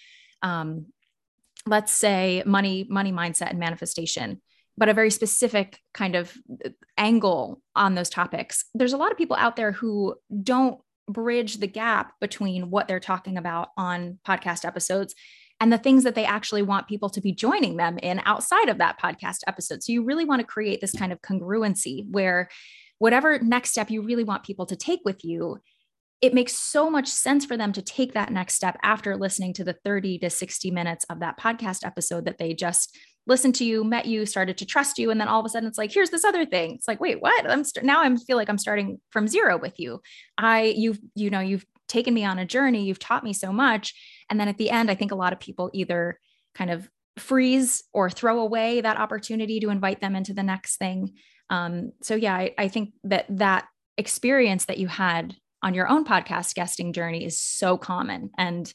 um, 0.42 0.86
let's 1.66 1.92
say, 1.92 2.42
money, 2.44 2.86
money 2.88 3.12
mindset 3.12 3.50
and 3.50 3.58
manifestation, 3.58 4.40
but 4.76 4.88
a 4.88 4.94
very 4.94 5.10
specific 5.10 5.78
kind 5.92 6.14
of 6.14 6.36
uh, 6.64 6.70
angle 6.98 7.62
on 7.74 7.94
those 7.94 8.10
topics. 8.10 8.64
There's 8.74 8.92
a 8.92 8.98
lot 8.98 9.12
of 9.12 9.18
people 9.18 9.36
out 9.36 9.56
there 9.56 9.72
who 9.72 10.16
don't 10.42 10.80
bridge 11.08 11.58
the 11.58 11.66
gap 11.66 12.12
between 12.20 12.70
what 12.70 12.88
they're 12.88 13.00
talking 13.00 13.36
about 13.36 13.68
on 13.76 14.18
podcast 14.26 14.64
episodes 14.64 15.14
and 15.64 15.72
the 15.72 15.78
things 15.78 16.04
that 16.04 16.14
they 16.14 16.26
actually 16.26 16.60
want 16.60 16.88
people 16.88 17.08
to 17.08 17.22
be 17.22 17.32
joining 17.32 17.78
them 17.78 17.96
in 17.96 18.20
outside 18.26 18.68
of 18.68 18.76
that 18.76 19.00
podcast 19.00 19.38
episode. 19.46 19.82
So 19.82 19.92
you 19.92 20.04
really 20.04 20.26
want 20.26 20.40
to 20.40 20.46
create 20.46 20.82
this 20.82 20.92
kind 20.92 21.10
of 21.10 21.22
congruency 21.22 22.04
where 22.10 22.50
whatever 22.98 23.38
next 23.38 23.70
step 23.70 23.90
you 23.90 24.02
really 24.02 24.24
want 24.24 24.44
people 24.44 24.66
to 24.66 24.76
take 24.76 25.00
with 25.06 25.24
you, 25.24 25.56
it 26.20 26.34
makes 26.34 26.52
so 26.52 26.90
much 26.90 27.08
sense 27.08 27.46
for 27.46 27.56
them 27.56 27.72
to 27.72 27.80
take 27.80 28.12
that 28.12 28.30
next 28.30 28.56
step 28.56 28.76
after 28.82 29.16
listening 29.16 29.54
to 29.54 29.64
the 29.64 29.72
30 29.72 30.18
to 30.18 30.28
60 30.28 30.70
minutes 30.70 31.06
of 31.08 31.20
that 31.20 31.40
podcast 31.40 31.78
episode 31.82 32.26
that 32.26 32.36
they 32.36 32.52
just 32.52 32.98
listened 33.26 33.54
to 33.54 33.64
you, 33.64 33.84
met 33.84 34.04
you, 34.04 34.26
started 34.26 34.58
to 34.58 34.66
trust 34.66 34.98
you, 34.98 35.10
and 35.10 35.18
then 35.18 35.28
all 35.28 35.40
of 35.40 35.46
a 35.46 35.48
sudden 35.48 35.66
it's 35.66 35.78
like, 35.78 35.90
here's 35.90 36.10
this 36.10 36.26
other 36.26 36.44
thing. 36.44 36.72
It's 36.72 36.86
like, 36.86 37.00
wait, 37.00 37.22
what? 37.22 37.50
I'm 37.50 37.64
st- 37.64 37.86
now 37.86 38.02
I 38.02 38.16
feel 38.16 38.36
like 38.36 38.50
I'm 38.50 38.58
starting 38.58 39.00
from 39.08 39.28
zero 39.28 39.56
with 39.56 39.80
you. 39.80 40.02
I 40.36 40.74
you've 40.76 40.98
you 41.14 41.30
know 41.30 41.40
you've 41.40 41.64
taken 41.88 42.12
me 42.12 42.26
on 42.26 42.38
a 42.38 42.44
journey, 42.44 42.84
you've 42.84 42.98
taught 42.98 43.24
me 43.24 43.32
so 43.32 43.50
much, 43.50 43.94
and 44.30 44.38
then 44.38 44.48
at 44.48 44.58
the 44.58 44.70
end, 44.70 44.90
I 44.90 44.94
think 44.94 45.12
a 45.12 45.16
lot 45.16 45.32
of 45.32 45.40
people 45.40 45.70
either 45.72 46.18
kind 46.54 46.70
of 46.70 46.88
freeze 47.18 47.84
or 47.92 48.10
throw 48.10 48.40
away 48.40 48.80
that 48.80 48.98
opportunity 48.98 49.60
to 49.60 49.70
invite 49.70 50.00
them 50.00 50.16
into 50.16 50.34
the 50.34 50.42
next 50.42 50.76
thing. 50.76 51.12
Um, 51.50 51.92
so 52.02 52.14
yeah, 52.14 52.34
I, 52.34 52.54
I 52.58 52.68
think 52.68 52.94
that 53.04 53.26
that 53.28 53.66
experience 53.96 54.64
that 54.66 54.78
you 54.78 54.88
had 54.88 55.34
on 55.62 55.74
your 55.74 55.88
own 55.88 56.04
podcast 56.04 56.54
guesting 56.54 56.92
journey 56.92 57.24
is 57.24 57.40
so 57.40 57.76
common 57.76 58.30
and 58.36 58.72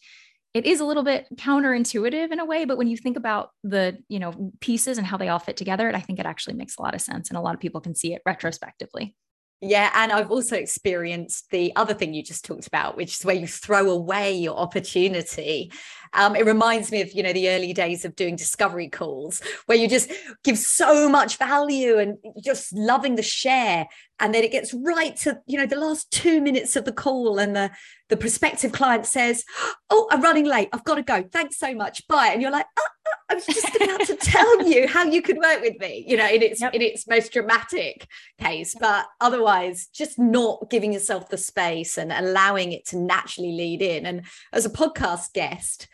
it 0.55 0.65
is 0.65 0.79
a 0.79 0.85
little 0.85 1.03
bit 1.03 1.27
counterintuitive 1.35 2.31
in 2.31 2.39
a 2.39 2.45
way 2.45 2.65
but 2.65 2.77
when 2.77 2.88
you 2.88 2.97
think 2.97 3.15
about 3.15 3.51
the 3.63 3.97
you 4.07 4.19
know 4.19 4.51
pieces 4.59 4.97
and 4.97 5.05
how 5.05 5.17
they 5.17 5.27
all 5.27 5.39
fit 5.39 5.55
together 5.55 5.93
i 5.93 5.99
think 5.99 6.19
it 6.19 6.25
actually 6.25 6.55
makes 6.55 6.77
a 6.77 6.81
lot 6.81 6.95
of 6.95 7.01
sense 7.01 7.29
and 7.29 7.38
a 7.38 7.41
lot 7.41 7.53
of 7.53 7.59
people 7.59 7.79
can 7.79 7.93
see 7.93 8.13
it 8.13 8.21
retrospectively 8.25 9.15
yeah, 9.62 9.91
and 9.93 10.12
I've 10.12 10.32
also 10.32 10.56
experienced 10.56 11.50
the 11.50 11.76
other 11.76 11.93
thing 11.93 12.13
you 12.13 12.24
just 12.24 12.45
talked 12.45 12.65
about, 12.65 12.95
which 12.95 13.17
is 13.17 13.26
where 13.26 13.36
you 13.36 13.45
throw 13.45 13.89
away 13.89 14.34
your 14.34 14.58
opportunity. 14.58 15.72
Um, 16.13 16.36
it 16.36 16.45
reminds 16.45 16.91
me 16.91 17.02
of 17.02 17.12
you 17.12 17.24
know 17.24 17.34
the 17.34 17.50
early 17.50 17.74
days 17.74 18.06
of 18.06 18.15
doing 18.15 18.38
discovery 18.38 18.88
calls, 18.88 19.41
where 19.65 19.78
you 19.78 19.89
just 19.89 20.12
give 20.45 20.58
so 20.58 21.10
much 21.10 21.38
value 21.38 21.98
and 21.98 22.17
just 22.41 22.72
loving 22.72 23.15
the 23.15 23.22
share, 23.22 23.88
and 24.19 24.34
then 24.34 24.43
it 24.43 24.51
gets 24.51 24.73
right 24.73 25.15
to 25.17 25.39
you 25.45 25.58
know 25.58 25.65
the 25.65 25.79
last 25.79 26.12
two 26.12 26.41
minutes 26.41 26.75
of 26.75 26.86
the 26.86 26.91
call, 26.91 27.39
and 27.39 27.55
the 27.55 27.71
the 28.10 28.17
prospective 28.17 28.71
client 28.71 29.05
says, 29.05 29.43
"Oh, 29.89 30.08
I'm 30.12 30.21
running 30.21 30.45
late. 30.45 30.69
I've 30.73 30.84
got 30.84 30.95
to 30.95 31.03
go. 31.03 31.23
Thanks 31.23 31.58
so 31.58 31.73
much. 31.73 32.08
Bye." 32.08 32.29
And 32.34 32.41
you're 32.41 32.51
like, 32.51 32.65
oh, 32.77 32.88
I 33.29 33.36
was 33.36 33.45
just 33.45 33.75
about 33.75 34.01
to 34.01 34.15
tell 34.15 34.67
you 34.67 34.88
how 34.88 35.03
you 35.03 35.21
could 35.21 35.38
work 35.38 35.62
with 35.62 35.79
me, 35.79 36.03
you 36.08 36.17
know, 36.17 36.27
in 36.27 36.41
its 36.41 36.62
yep. 36.62 36.73
in 36.73 36.82
its 36.82 37.08
most 37.08 37.32
dramatic 37.32 38.08
case. 38.39 38.75
But 38.79 39.05
otherwise, 39.21 39.88
just 39.93 40.17
not 40.17 40.69
giving 40.69 40.93
yourself 40.93 41.29
the 41.29 41.38
space 41.38 41.97
and 41.97 42.12
allowing 42.12 42.71
it 42.71 42.86
to 42.88 42.97
naturally 42.97 43.51
lead 43.51 43.82
in. 43.82 44.05
And 44.05 44.23
as 44.51 44.65
a 44.65 44.69
podcast 44.69 45.34
guest, 45.34 45.88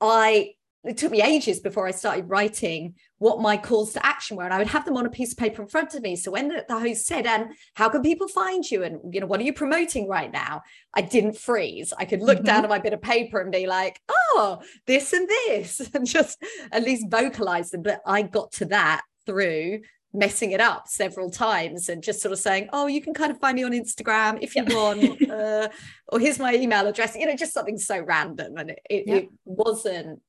I 0.00 0.54
it 0.84 0.96
took 0.96 1.12
me 1.12 1.22
ages 1.22 1.60
before 1.60 1.86
I 1.86 1.90
started 1.90 2.28
writing 2.28 2.94
what 3.18 3.40
my 3.40 3.56
calls 3.56 3.92
to 3.92 4.06
action 4.06 4.36
were. 4.36 4.44
And 4.44 4.54
I 4.54 4.58
would 4.58 4.68
have 4.68 4.84
them 4.84 4.96
on 4.96 5.06
a 5.06 5.10
piece 5.10 5.32
of 5.32 5.38
paper 5.38 5.62
in 5.62 5.68
front 5.68 5.94
of 5.94 6.02
me. 6.02 6.14
So 6.16 6.30
when 6.30 6.48
the, 6.48 6.64
the, 6.68 6.78
host 6.78 7.06
said, 7.06 7.26
and 7.26 7.50
how 7.74 7.88
can 7.88 8.02
people 8.02 8.28
find 8.28 8.68
you? 8.68 8.84
And, 8.84 9.12
you 9.12 9.20
know, 9.20 9.26
what 9.26 9.40
are 9.40 9.44
you 9.44 9.52
promoting 9.52 10.08
right 10.08 10.32
now? 10.32 10.62
I 10.94 11.02
didn't 11.02 11.36
freeze. 11.36 11.92
I 11.98 12.04
could 12.04 12.22
look 12.22 12.38
mm-hmm. 12.38 12.46
down 12.46 12.64
at 12.64 12.70
my 12.70 12.78
bit 12.78 12.92
of 12.92 13.02
paper 13.02 13.40
and 13.40 13.50
be 13.50 13.66
like, 13.66 14.00
oh, 14.08 14.60
this 14.86 15.12
and 15.12 15.28
this, 15.28 15.80
and 15.94 16.06
just 16.06 16.42
at 16.70 16.84
least 16.84 17.10
vocalize 17.10 17.70
them. 17.70 17.82
But 17.82 18.00
I 18.06 18.22
got 18.22 18.52
to 18.52 18.66
that 18.66 19.02
through 19.26 19.80
messing 20.14 20.52
it 20.52 20.60
up 20.60 20.88
several 20.88 21.30
times 21.30 21.88
and 21.88 22.02
just 22.02 22.22
sort 22.22 22.32
of 22.32 22.38
saying, 22.38 22.68
oh, 22.72 22.86
you 22.86 23.02
can 23.02 23.12
kind 23.12 23.30
of 23.30 23.38
find 23.38 23.56
me 23.56 23.64
on 23.64 23.72
Instagram 23.72 24.38
if 24.40 24.54
you 24.54 24.64
want, 24.64 25.22
uh, 25.30 25.68
or 26.08 26.18
here's 26.18 26.38
my 26.38 26.54
email 26.54 26.86
address, 26.86 27.14
you 27.14 27.26
know, 27.26 27.36
just 27.36 27.52
something 27.52 27.76
so 27.76 28.00
random. 28.00 28.56
And 28.56 28.70
it, 28.70 28.80
it, 28.88 29.08
it 29.08 29.28
wasn't 29.44 30.22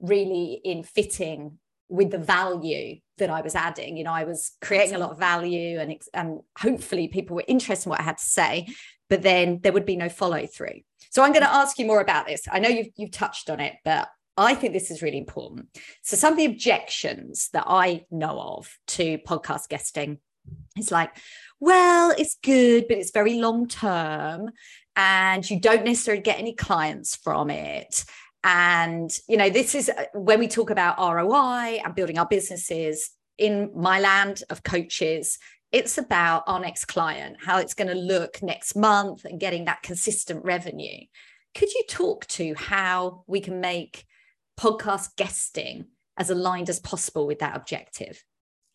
really 0.00 0.60
in 0.64 0.82
fitting 0.82 1.58
with 1.90 2.10
the 2.10 2.18
value 2.18 3.00
that 3.18 3.30
I 3.30 3.42
was 3.42 3.54
adding. 3.54 3.96
You 3.96 4.04
know, 4.04 4.12
I 4.12 4.24
was 4.24 4.52
creating 4.62 4.94
a 4.94 4.98
lot 4.98 5.10
of 5.10 5.18
value 5.18 5.78
and, 5.78 6.00
and 6.14 6.40
hopefully 6.58 7.08
people 7.08 7.36
were 7.36 7.44
interested 7.46 7.88
in 7.88 7.90
what 7.90 8.00
I 8.00 8.04
had 8.04 8.18
to 8.18 8.24
say, 8.24 8.68
but 9.08 9.22
then 9.22 9.60
there 9.62 9.72
would 9.72 9.84
be 9.84 9.96
no 9.96 10.08
follow 10.08 10.46
through. 10.46 10.80
So 11.10 11.22
I'm 11.22 11.32
going 11.32 11.44
to 11.44 11.52
ask 11.52 11.78
you 11.78 11.86
more 11.86 12.00
about 12.00 12.26
this. 12.26 12.42
I 12.50 12.60
know 12.60 12.68
you've, 12.68 12.90
you've 12.96 13.10
touched 13.10 13.50
on 13.50 13.60
it, 13.60 13.74
but 13.84 14.08
I 14.36 14.54
think 14.54 14.72
this 14.72 14.90
is 14.90 15.02
really 15.02 15.18
important. 15.18 15.66
So 16.02 16.16
some 16.16 16.32
of 16.32 16.38
the 16.38 16.46
objections 16.46 17.50
that 17.52 17.64
I 17.66 18.06
know 18.10 18.40
of 18.40 18.78
to 18.88 19.18
podcast 19.18 19.68
guesting 19.68 20.18
is 20.78 20.92
like, 20.92 21.10
well, 21.58 22.14
it's 22.16 22.36
good, 22.42 22.86
but 22.88 22.96
it's 22.96 23.10
very 23.10 23.34
long 23.40 23.66
term 23.66 24.50
and 24.96 25.48
you 25.48 25.60
don't 25.60 25.84
necessarily 25.84 26.22
get 26.22 26.38
any 26.38 26.54
clients 26.54 27.16
from 27.16 27.50
it 27.50 28.04
and, 28.42 29.10
you 29.28 29.36
know, 29.36 29.50
this 29.50 29.74
is 29.74 29.88
uh, 29.88 30.04
when 30.14 30.38
we 30.38 30.48
talk 30.48 30.70
about 30.70 30.98
ROI 30.98 31.80
and 31.84 31.94
building 31.94 32.18
our 32.18 32.26
businesses 32.26 33.10
in 33.36 33.70
my 33.74 34.00
land 34.00 34.42
of 34.50 34.62
coaches, 34.62 35.38
it's 35.72 35.98
about 35.98 36.44
our 36.46 36.58
next 36.58 36.86
client, 36.86 37.36
how 37.40 37.58
it's 37.58 37.74
going 37.74 37.88
to 37.88 37.94
look 37.94 38.42
next 38.42 38.74
month 38.74 39.24
and 39.24 39.38
getting 39.38 39.66
that 39.66 39.82
consistent 39.82 40.44
revenue. 40.44 41.04
Could 41.54 41.72
you 41.72 41.84
talk 41.88 42.26
to 42.28 42.54
how 42.54 43.24
we 43.26 43.40
can 43.40 43.60
make 43.60 44.04
podcast 44.58 45.16
guesting 45.16 45.86
as 46.16 46.30
aligned 46.30 46.68
as 46.68 46.80
possible 46.80 47.26
with 47.26 47.38
that 47.40 47.56
objective? 47.56 48.22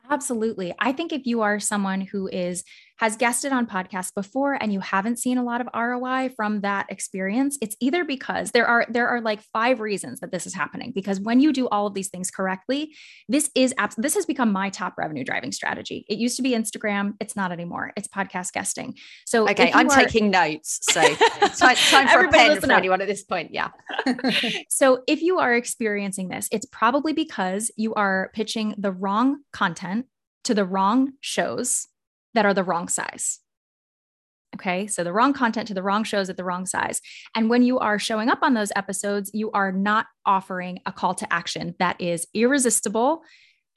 Absolutely. 0.09 0.73
I 0.77 0.91
think 0.91 1.11
if 1.11 1.25
you 1.25 1.41
are 1.41 1.59
someone 1.59 2.01
who 2.01 2.27
is 2.27 2.63
has 2.97 3.17
guested 3.17 3.51
on 3.51 3.65
podcasts 3.65 4.13
before 4.13 4.53
and 4.53 4.71
you 4.71 4.79
haven't 4.79 5.19
seen 5.19 5.37
a 5.37 5.43
lot 5.43 5.59
of 5.59 5.67
ROI 5.75 6.29
from 6.35 6.61
that 6.61 6.85
experience, 6.89 7.57
it's 7.61 7.75
either 7.79 8.05
because 8.05 8.51
there 8.51 8.65
are 8.65 8.85
there 8.89 9.07
are 9.07 9.19
like 9.19 9.41
five 9.53 9.79
reasons 9.81 10.21
that 10.21 10.31
this 10.31 10.47
is 10.47 10.53
happening 10.53 10.91
because 10.95 11.19
when 11.19 11.39
you 11.39 11.51
do 11.51 11.67
all 11.67 11.87
of 11.87 11.93
these 11.93 12.07
things 12.07 12.31
correctly, 12.31 12.93
this 13.27 13.51
is 13.53 13.73
abs- 13.77 13.95
this 13.97 14.15
has 14.15 14.25
become 14.25 14.51
my 14.51 14.69
top 14.69 14.93
revenue 14.97 15.23
driving 15.23 15.51
strategy. 15.51 16.05
It 16.07 16.19
used 16.19 16.37
to 16.37 16.41
be 16.41 16.51
Instagram, 16.51 17.15
it's 17.19 17.35
not 17.35 17.51
anymore. 17.51 17.91
It's 17.97 18.07
podcast 18.07 18.53
guesting. 18.53 18.95
So 19.25 19.47
Okay, 19.49 19.71
I'm 19.73 19.89
are- 19.89 19.95
taking 19.95 20.31
notes. 20.31 20.79
So 20.89 21.01
it's 21.41 21.59
time 21.59 22.07
for 22.07 22.25
a 22.25 22.31
pen 22.31 22.61
for 22.61 22.71
anyone 22.71 23.01
at 23.01 23.07
this 23.07 23.23
point, 23.23 23.53
yeah. 23.53 23.69
so 24.69 25.03
if 25.07 25.21
you 25.21 25.39
are 25.39 25.53
experiencing 25.53 26.29
this, 26.29 26.47
it's 26.51 26.65
probably 26.67 27.11
because 27.13 27.71
you 27.75 27.93
are 27.95 28.31
pitching 28.33 28.75
the 28.77 28.91
wrong 28.91 29.39
content 29.51 30.05
to 30.45 30.53
the 30.53 30.63
wrong 30.63 31.13
shows 31.19 31.87
that 32.35 32.45
are 32.45 32.53
the 32.53 32.63
wrong 32.63 32.87
size. 32.87 33.39
Okay. 34.55 34.87
So 34.87 35.03
the 35.03 35.11
wrong 35.11 35.33
content 35.33 35.67
to 35.67 35.73
the 35.73 35.83
wrong 35.83 36.05
shows 36.05 36.29
at 36.29 36.37
the 36.37 36.45
wrong 36.45 36.65
size. 36.65 37.01
And 37.35 37.49
when 37.49 37.61
you 37.61 37.77
are 37.79 37.99
showing 37.99 38.29
up 38.29 38.39
on 38.41 38.53
those 38.53 38.71
episodes, 38.75 39.29
you 39.33 39.51
are 39.51 39.71
not 39.73 40.05
offering 40.25 40.79
a 40.85 40.93
call 40.93 41.13
to 41.15 41.33
action 41.33 41.75
that 41.79 41.99
is 41.99 42.25
irresistible 42.33 43.21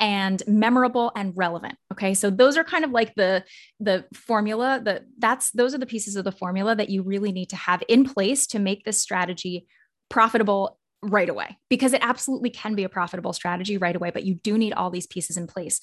and 0.00 0.42
memorable 0.46 1.10
and 1.16 1.32
relevant 1.36 1.74
okay 1.92 2.14
so 2.14 2.30
those 2.30 2.56
are 2.56 2.62
kind 2.62 2.84
of 2.84 2.92
like 2.92 3.14
the 3.16 3.42
the 3.80 4.04
formula 4.14 4.80
that 4.84 5.02
that's 5.18 5.50
those 5.50 5.74
are 5.74 5.78
the 5.78 5.86
pieces 5.86 6.14
of 6.14 6.24
the 6.24 6.30
formula 6.30 6.76
that 6.76 6.88
you 6.88 7.02
really 7.02 7.32
need 7.32 7.48
to 7.48 7.56
have 7.56 7.82
in 7.88 8.04
place 8.04 8.46
to 8.46 8.60
make 8.60 8.84
this 8.84 9.00
strategy 9.00 9.66
profitable 10.08 10.78
right 11.02 11.28
away 11.28 11.56
because 11.70 11.92
it 11.92 12.02
absolutely 12.02 12.50
can 12.50 12.74
be 12.74 12.82
a 12.82 12.88
profitable 12.88 13.32
strategy 13.32 13.78
right 13.78 13.94
away 13.94 14.10
but 14.10 14.24
you 14.24 14.34
do 14.34 14.58
need 14.58 14.72
all 14.72 14.90
these 14.90 15.06
pieces 15.06 15.36
in 15.36 15.46
place. 15.46 15.78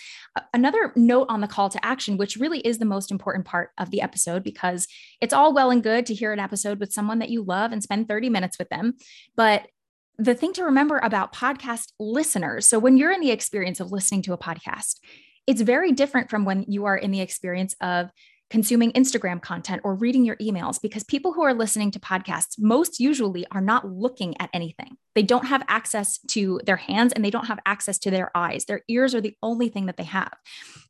Another 0.53 0.91
note 0.95 1.27
on 1.29 1.39
the 1.41 1.47
call 1.47 1.69
to 1.69 1.85
action 1.85 2.17
which 2.17 2.35
really 2.35 2.59
is 2.59 2.79
the 2.79 2.85
most 2.85 3.11
important 3.11 3.45
part 3.45 3.71
of 3.77 3.91
the 3.91 4.01
episode 4.01 4.43
because 4.43 4.87
it's 5.21 5.33
all 5.33 5.53
well 5.53 5.71
and 5.71 5.83
good 5.83 6.05
to 6.05 6.13
hear 6.13 6.33
an 6.33 6.39
episode 6.39 6.79
with 6.79 6.91
someone 6.91 7.19
that 7.19 7.29
you 7.29 7.43
love 7.43 7.71
and 7.71 7.81
spend 7.81 8.09
30 8.09 8.29
minutes 8.29 8.59
with 8.59 8.69
them 8.69 8.93
but 9.35 9.67
the 10.17 10.35
thing 10.35 10.53
to 10.53 10.63
remember 10.63 10.99
about 11.01 11.33
podcast 11.33 11.91
listeners 11.99 12.65
so 12.65 12.77
when 12.77 12.97
you're 12.97 13.11
in 13.11 13.21
the 13.21 13.31
experience 13.31 13.79
of 13.79 13.91
listening 13.91 14.21
to 14.21 14.33
a 14.33 14.37
podcast 14.37 14.99
it's 15.47 15.61
very 15.61 15.91
different 15.91 16.29
from 16.29 16.43
when 16.43 16.65
you 16.67 16.85
are 16.85 16.97
in 16.97 17.11
the 17.11 17.21
experience 17.21 17.75
of 17.81 18.09
consuming 18.49 18.91
Instagram 18.91 19.41
content 19.41 19.81
or 19.83 19.95
reading 19.95 20.23
your 20.23 20.35
emails 20.37 20.79
because 20.81 21.03
people 21.03 21.33
who 21.33 21.43
are 21.43 21.53
listening 21.53 21.91
to 21.91 21.99
podcasts 21.99 22.55
most 22.59 22.99
usually 22.99 23.45
are 23.51 23.61
not 23.61 23.89
looking 23.89 24.39
at 24.39 24.49
anything. 24.53 24.97
They 25.15 25.23
don't 25.23 25.47
have 25.47 25.63
access 25.67 26.19
to 26.27 26.59
their 26.65 26.75
hands 26.75 27.13
and 27.13 27.23
they 27.23 27.31
don't 27.31 27.47
have 27.47 27.59
access 27.65 27.97
to 27.99 28.11
their 28.11 28.31
eyes. 28.35 28.65
Their 28.65 28.81
ears 28.87 29.15
are 29.15 29.21
the 29.21 29.35
only 29.41 29.69
thing 29.69 29.87
that 29.87 29.97
they 29.97 30.03
have. 30.03 30.33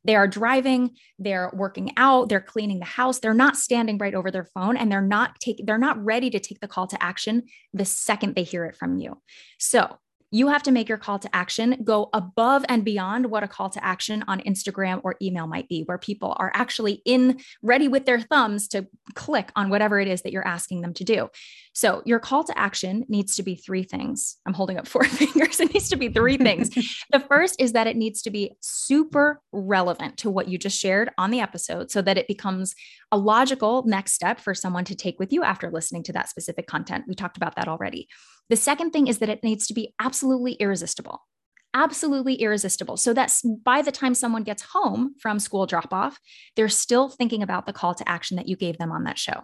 They 0.04 0.16
are 0.16 0.28
driving, 0.28 0.96
they're 1.18 1.50
working 1.54 1.92
out, 1.96 2.28
they're 2.28 2.40
cleaning 2.40 2.80
the 2.80 2.84
house. 2.84 3.20
They're 3.20 3.34
not 3.34 3.56
standing 3.56 3.98
right 3.98 4.14
over 4.14 4.30
their 4.30 4.48
phone 4.54 4.76
and 4.76 4.90
they're 4.90 5.00
not 5.00 5.38
taking 5.40 5.64
they're 5.64 5.78
not 5.78 6.04
ready 6.04 6.28
to 6.30 6.40
take 6.40 6.60
the 6.60 6.68
call 6.68 6.86
to 6.88 7.02
action 7.02 7.44
the 7.72 7.84
second 7.84 8.34
they 8.34 8.42
hear 8.42 8.66
it 8.66 8.76
from 8.76 8.98
you. 8.98 9.20
So, 9.58 9.98
you 10.30 10.48
have 10.48 10.62
to 10.64 10.72
make 10.72 10.88
your 10.88 10.98
call 10.98 11.18
to 11.18 11.34
action 11.34 11.80
go 11.84 12.08
above 12.12 12.64
and 12.68 12.84
beyond 12.84 13.26
what 13.26 13.42
a 13.42 13.48
call 13.48 13.70
to 13.70 13.84
action 13.84 14.24
on 14.26 14.40
Instagram 14.40 15.00
or 15.04 15.16
email 15.22 15.46
might 15.46 15.68
be, 15.68 15.82
where 15.84 15.98
people 15.98 16.34
are 16.38 16.50
actually 16.54 17.02
in 17.04 17.40
ready 17.62 17.88
with 17.88 18.06
their 18.06 18.20
thumbs 18.20 18.68
to 18.68 18.86
click 19.14 19.50
on 19.54 19.70
whatever 19.70 20.00
it 20.00 20.08
is 20.08 20.22
that 20.22 20.32
you're 20.32 20.46
asking 20.46 20.80
them 20.80 20.94
to 20.94 21.04
do. 21.04 21.28
So, 21.76 22.00
your 22.06 22.20
call 22.20 22.42
to 22.42 22.58
action 22.58 23.04
needs 23.06 23.36
to 23.36 23.42
be 23.42 23.54
three 23.54 23.82
things. 23.82 24.38
I'm 24.46 24.54
holding 24.54 24.78
up 24.78 24.88
four 24.88 25.04
fingers. 25.04 25.60
It 25.60 25.74
needs 25.74 25.90
to 25.90 25.96
be 25.96 26.08
three 26.08 26.38
things. 26.38 26.70
the 27.12 27.20
first 27.20 27.60
is 27.60 27.72
that 27.72 27.86
it 27.86 27.98
needs 27.98 28.22
to 28.22 28.30
be 28.30 28.56
super 28.62 29.42
relevant 29.52 30.16
to 30.18 30.30
what 30.30 30.48
you 30.48 30.56
just 30.56 30.80
shared 30.80 31.10
on 31.18 31.30
the 31.30 31.40
episode 31.40 31.90
so 31.90 32.00
that 32.00 32.16
it 32.16 32.28
becomes 32.28 32.74
a 33.12 33.18
logical 33.18 33.82
next 33.86 34.14
step 34.14 34.40
for 34.40 34.54
someone 34.54 34.86
to 34.86 34.94
take 34.94 35.18
with 35.18 35.34
you 35.34 35.44
after 35.44 35.70
listening 35.70 36.02
to 36.04 36.14
that 36.14 36.30
specific 36.30 36.66
content. 36.66 37.04
We 37.06 37.14
talked 37.14 37.36
about 37.36 37.56
that 37.56 37.68
already. 37.68 38.08
The 38.48 38.56
second 38.56 38.92
thing 38.92 39.06
is 39.06 39.18
that 39.18 39.28
it 39.28 39.44
needs 39.44 39.66
to 39.66 39.74
be 39.74 39.92
absolutely 40.00 40.54
irresistible 40.54 41.20
absolutely 41.76 42.34
irresistible. 42.34 42.96
So 42.96 43.12
that 43.12 43.32
by 43.62 43.82
the 43.82 43.92
time 43.92 44.14
someone 44.14 44.42
gets 44.42 44.62
home 44.62 45.14
from 45.20 45.38
school 45.38 45.66
drop 45.66 45.92
off, 45.92 46.18
they're 46.56 46.68
still 46.70 47.10
thinking 47.10 47.42
about 47.42 47.66
the 47.66 47.72
call 47.72 47.94
to 47.94 48.08
action 48.08 48.36
that 48.38 48.48
you 48.48 48.56
gave 48.56 48.78
them 48.78 48.90
on 48.90 49.04
that 49.04 49.18
show. 49.18 49.42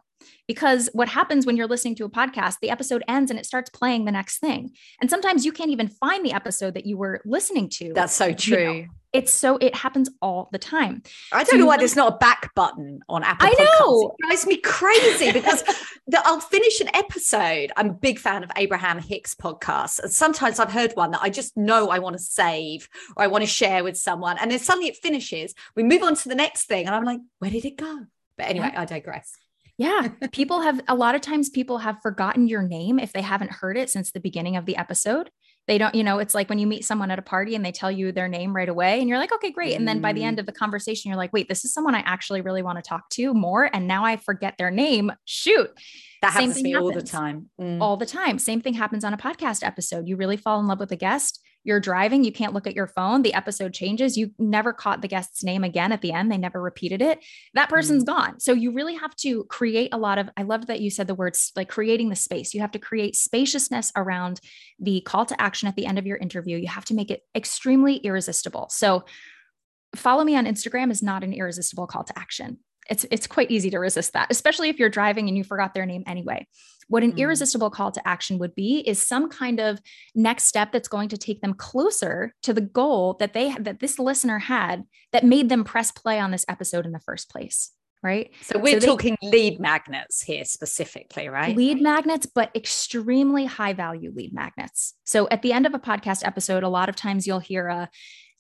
Because 0.49 0.89
what 0.93 1.09
happens 1.09 1.45
when 1.45 1.57
you're 1.57 1.67
listening 1.67 1.95
to 1.97 2.05
a 2.05 2.11
podcast, 2.11 2.57
the 2.63 2.71
episode 2.71 3.05
ends 3.07 3.31
and 3.31 3.39
it 3.39 3.45
starts 3.45 3.69
playing 3.71 4.07
the 4.07 4.13
next 4.13 4.39
thing. 4.39 4.71
And 5.01 5.11
sometimes 5.11 5.45
you 5.45 5.53
can't 5.53 5.71
even 5.71 5.89
find 5.89 6.25
the 6.25 6.33
episode 6.33 6.75
that 6.75 6.87
you 6.87 6.97
were 6.97 7.21
listening 7.25 7.69
to. 7.75 7.93
That's 7.93 8.15
so 8.15 8.33
true. 8.33 8.59
You 8.59 8.83
know, 8.83 8.89
it's 9.13 9.33
so 9.33 9.59
it 9.59 9.75
happens 9.75 10.09
all 10.21 10.49
the 10.53 10.59
time. 10.59 11.03
I 11.33 11.45
don't 11.45 11.51
so 11.51 11.57
know 11.57 11.67
why 11.67 11.77
there's 11.77 11.97
not 11.97 12.15
a 12.15 12.17
back 12.17 12.55
button 12.55 13.01
on 13.09 13.23
Apple. 13.23 13.47
I 13.47 13.51
Podcasts. 13.51 13.81
know 13.81 14.09
it 14.09 14.27
drives 14.27 14.47
me 14.47 14.57
crazy 14.59 15.33
because 15.33 15.63
the, 16.07 16.21
I'll 16.25 16.41
finish 16.41 16.81
an 16.81 16.89
episode. 16.95 17.73
I'm 17.77 17.91
a 17.91 17.95
big 17.95 18.19
fan 18.19 18.43
of 18.43 18.51
Abraham 18.57 18.99
Hicks 18.99 19.35
podcasts, 19.35 19.99
and 19.99 20.11
sometimes 20.11 20.59
I've 20.59 20.73
heard 20.73 20.93
one 20.95 21.11
that 21.11 21.23
I 21.23 21.31
just 21.31 21.57
know 21.57 21.91
I 21.91 21.99
want 21.99 22.17
to 22.17 22.23
save 22.23 22.89
or 23.17 23.25
I 23.25 23.27
want 23.27 23.43
to 23.43 23.51
share 23.51 23.85
with 23.85 23.97
someone, 23.97 24.39
and 24.39 24.51
then 24.51 24.59
suddenly 24.59 24.89
it 24.89 24.97
finishes. 24.97 25.55
We 25.77 25.83
move 25.83 26.03
on 26.03 26.15
to 26.17 26.29
the 26.29 26.35
next 26.35 26.65
thing, 26.65 26.87
and 26.87 26.95
I'm 26.95 27.05
like, 27.05 27.21
where 27.39 27.51
did 27.51 27.65
it 27.65 27.77
go? 27.77 28.07
But 28.37 28.47
anyway, 28.49 28.71
yeah. 28.73 28.81
I 28.81 28.85
digress. 28.87 29.37
Yeah. 29.79 30.09
People 30.33 30.61
have 30.61 30.81
a 30.89 30.95
lot 30.95 31.15
of 31.15 31.21
times 31.21 31.51
people 31.51 31.79
have 31.79 32.01
forgotten 32.03 32.47
your 32.47 32.63
name 32.63 32.99
if 32.99 33.13
they 33.13 33.23
haven't 33.23 33.51
heard 33.51 33.77
it 33.77 33.91
since 33.91 34.13
the 34.13 34.21
beginning 34.21 34.57
of 34.57 34.67
the 34.67 34.77
episode 34.77 35.31
they 35.69 35.79
don't 35.79 35.95
you 35.95 36.03
know 36.03 36.19
it's 36.19 36.35
like 36.35 36.49
when 36.49 36.59
you 36.59 36.67
meet 36.67 36.85
someone 36.85 37.11
at 37.11 37.19
a 37.19 37.23
party 37.23 37.55
and 37.55 37.65
they 37.65 37.73
tell 37.73 37.91
you 37.91 38.13
their 38.13 38.29
name 38.29 38.55
right 38.55 38.69
away 38.69 39.01
and 39.01 39.09
you're 39.09 39.19
like 39.19 39.33
okay 39.33 39.51
great. 39.51 39.75
And 39.75 39.87
then 39.87 40.01
by 40.01 40.13
the 40.13 40.25
end 40.25 40.37
mm. 40.37 40.41
of 40.41 40.47
the 40.47 40.53
conversation 40.53 41.09
you're 41.09 41.19
like 41.19 41.33
wait 41.33 41.49
this 41.49 41.65
is 41.65 41.73
someone 41.73 41.95
i 41.95 42.01
actually 42.01 42.41
really 42.41 42.63
want 42.63 42.79
to 42.79 42.83
talk 42.83 43.09
to 43.11 43.35
more 43.35 43.71
and 43.73 43.87
now 43.87 44.05
i 44.05 44.17
forget 44.17 44.55
their 44.59 44.71
name. 44.71 45.13
Shoot. 45.25 45.71
That 46.23 46.33
happens 46.33 46.57
to 46.57 46.63
me 46.63 46.73
happens 46.73 46.91
all 46.91 47.01
the 47.01 47.07
time. 47.07 47.51
Mm. 47.61 47.81
all 47.81 47.97
the 47.97 48.07
time. 48.07 48.39
Same 48.39 48.61
thing 48.61 48.75
happens 48.75 49.05
on 49.05 49.13
a 49.13 49.17
podcast 49.17 49.65
episode. 49.65 50.07
You 50.07 50.17
really 50.17 50.37
fall 50.37 50.61
in 50.61 50.67
love 50.67 50.79
with 50.79 50.93
a 50.93 50.97
guest 50.97 51.41
you're 51.65 51.81
driving, 51.81 52.25
you 52.25 52.33
can't 52.33 52.53
look 52.53 52.67
at 52.67 52.75
your 52.75 52.87
phone, 52.87 53.23
the 53.23 53.35
episode 53.35 53.73
changes, 53.73 54.17
you 54.17 54.33
never 54.39 54.73
caught 54.73 55.03
the 55.03 55.09
guest's 55.09 55.45
name 55.45 55.65
again 55.65 55.93
at 55.93 56.01
the 56.01 56.13
end, 56.13 56.31
they 56.31 56.39
never 56.39 56.61
repeated 56.61 57.01
it. 57.01 57.19
That 57.55 57.69
person's 57.69 58.05
mm-hmm. 58.05 58.19
gone. 58.19 58.41
So 58.41 58.53
you 58.53 58.73
really 58.73 58.95
have 58.95 59.15
to 59.17 59.45
create 59.45 59.93
a 59.93 59.99
lot 59.99 60.19
of 60.19 60.29
I 60.37 60.43
love 60.43 60.67
that 60.67 60.81
you 60.81 60.91
said 60.91 61.07
the 61.07 61.15
words 61.15 61.53
like 61.57 61.69
creating 61.69 62.09
the 62.09 62.17
space. 62.17 62.55
You 62.55 62.61
have 62.61 62.73
to 62.73 62.79
create 62.79 63.17
spaciousness 63.17 63.93
around 63.97 64.41
the 64.79 65.01
call 65.03 65.27
to 65.27 65.41
action 65.41 65.69
at 65.69 65.77
the 65.77 65.87
end 65.87 65.99
of 65.99 66.07
your 66.07 66.17
interview. 66.17 66.57
You 66.57 66.69
have 66.69 66.85
to 66.87 66.95
make 66.95 67.11
it 67.11 67.23
extremely 67.35 67.97
irresistible. 67.97 68.69
So 68.71 69.05
follow 69.95 70.25
me 70.25 70.37
on 70.37 70.47
Instagram 70.47 70.91
is 70.91 71.03
not 71.03 71.23
an 71.23 71.33
irresistible 71.33 71.87
call 71.87 72.05
to 72.05 72.19
action 72.19 72.59
it's 72.91 73.07
it's 73.11 73.27
quite 73.27 73.51
easy 73.51 73.71
to 73.71 73.79
resist 73.79 74.13
that 74.13 74.27
especially 74.31 74.69
if 74.69 74.79
you're 74.79 74.89
driving 74.89 75.29
and 75.29 75.37
you 75.37 75.45
forgot 75.45 75.75
their 75.75 75.87
name 75.87 76.03
anyway. 76.07 76.47
What 76.89 77.03
an 77.03 77.13
mm. 77.13 77.19
irresistible 77.19 77.71
call 77.71 77.93
to 77.93 78.07
action 78.07 78.39
would 78.39 78.55
be 78.55 78.81
is 78.81 79.01
some 79.01 79.31
kind 79.31 79.61
of 79.61 79.81
next 80.15 80.45
step 80.45 80.73
that's 80.73 80.89
going 80.89 81.09
to 81.11 81.17
take 81.17 81.41
them 81.41 81.55
closer 81.55 82.35
to 82.43 82.53
the 82.53 82.61
goal 82.61 83.17
that 83.21 83.33
they 83.33 83.55
that 83.55 83.81
this 83.81 83.99
listener 83.99 84.39
had 84.39 84.85
that 85.13 85.25
made 85.25 85.49
them 85.49 85.65
press 85.65 85.91
play 85.93 86.19
on 86.19 86.31
this 86.31 86.45
episode 86.49 86.87
in 86.87 86.93
the 86.93 87.01
first 87.01 87.31
place 87.31 87.73
right? 88.05 88.33
So 88.41 88.59
we're 88.59 88.81
so 88.81 88.97
talking 88.97 89.17
they, 89.23 89.31
lead 89.31 89.61
magnets 89.61 90.23
here 90.23 90.45
specifically 90.45 91.29
right? 91.29 91.57
Lead 91.57 91.81
magnets 91.81 92.27
but 92.27 92.51
extremely 92.55 93.45
high 93.45 93.75
value 93.75 94.13
lead 94.15 94.35
magnets. 94.35 94.95
So 95.05 95.29
at 95.31 95.43
the 95.43 95.53
end 95.53 95.67
of 95.67 95.75
a 95.75 95.79
podcast 95.79 96.27
episode 96.27 96.65
a 96.65 96.69
lot 96.69 96.89
of 96.89 96.97
times 96.97 97.27
you'll 97.27 97.39
hear 97.39 97.69
a 97.69 97.89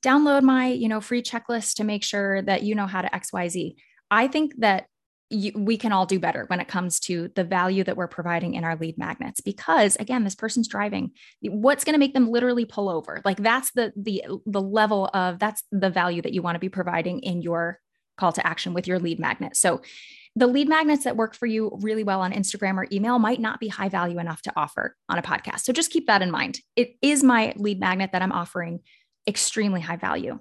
download 0.02 0.42
my 0.42 0.66
you 0.68 0.88
know 0.88 1.00
free 1.00 1.22
checklist 1.22 1.74
to 1.76 1.84
make 1.84 2.02
sure 2.02 2.42
that 2.42 2.64
you 2.64 2.74
know 2.74 2.86
how 2.86 3.02
to 3.02 3.08
xyz 3.08 3.74
I 4.12 4.28
think 4.28 4.56
that 4.58 4.88
you, 5.30 5.52
we 5.54 5.78
can 5.78 5.90
all 5.90 6.04
do 6.04 6.20
better 6.20 6.44
when 6.48 6.60
it 6.60 6.68
comes 6.68 7.00
to 7.00 7.30
the 7.34 7.44
value 7.44 7.82
that 7.84 7.96
we're 7.96 8.06
providing 8.06 8.52
in 8.52 8.62
our 8.62 8.76
lead 8.76 8.98
magnets 8.98 9.40
because 9.40 9.96
again 9.96 10.22
this 10.22 10.34
person's 10.34 10.68
driving. 10.68 11.12
What's 11.40 11.84
going 11.84 11.94
to 11.94 11.98
make 11.98 12.12
them 12.12 12.28
literally 12.28 12.66
pull 12.66 12.90
over? 12.90 13.22
Like 13.24 13.38
that's 13.38 13.72
the 13.72 13.94
the 13.96 14.24
the 14.44 14.60
level 14.60 15.08
of 15.14 15.38
that's 15.38 15.64
the 15.72 15.88
value 15.88 16.20
that 16.20 16.34
you 16.34 16.42
want 16.42 16.56
to 16.56 16.60
be 16.60 16.68
providing 16.68 17.20
in 17.20 17.40
your 17.40 17.80
call 18.18 18.32
to 18.32 18.46
action 18.46 18.74
with 18.74 18.86
your 18.86 18.98
lead 18.98 19.18
magnet. 19.18 19.56
So 19.56 19.80
the 20.36 20.46
lead 20.46 20.68
magnets 20.68 21.04
that 21.04 21.16
work 21.16 21.34
for 21.34 21.46
you 21.46 21.78
really 21.80 22.04
well 22.04 22.20
on 22.20 22.32
Instagram 22.32 22.76
or 22.76 22.86
email 22.92 23.18
might 23.18 23.40
not 23.40 23.60
be 23.60 23.68
high 23.68 23.88
value 23.88 24.18
enough 24.18 24.42
to 24.42 24.52
offer 24.54 24.94
on 25.08 25.18
a 25.18 25.22
podcast. 25.22 25.60
So 25.60 25.72
just 25.72 25.90
keep 25.90 26.06
that 26.08 26.20
in 26.20 26.30
mind. 26.30 26.60
It 26.76 26.96
is 27.00 27.22
my 27.22 27.54
lead 27.56 27.80
magnet 27.80 28.12
that 28.12 28.20
I'm 28.20 28.32
offering 28.32 28.80
extremely 29.26 29.80
high 29.80 29.96
value 29.96 30.38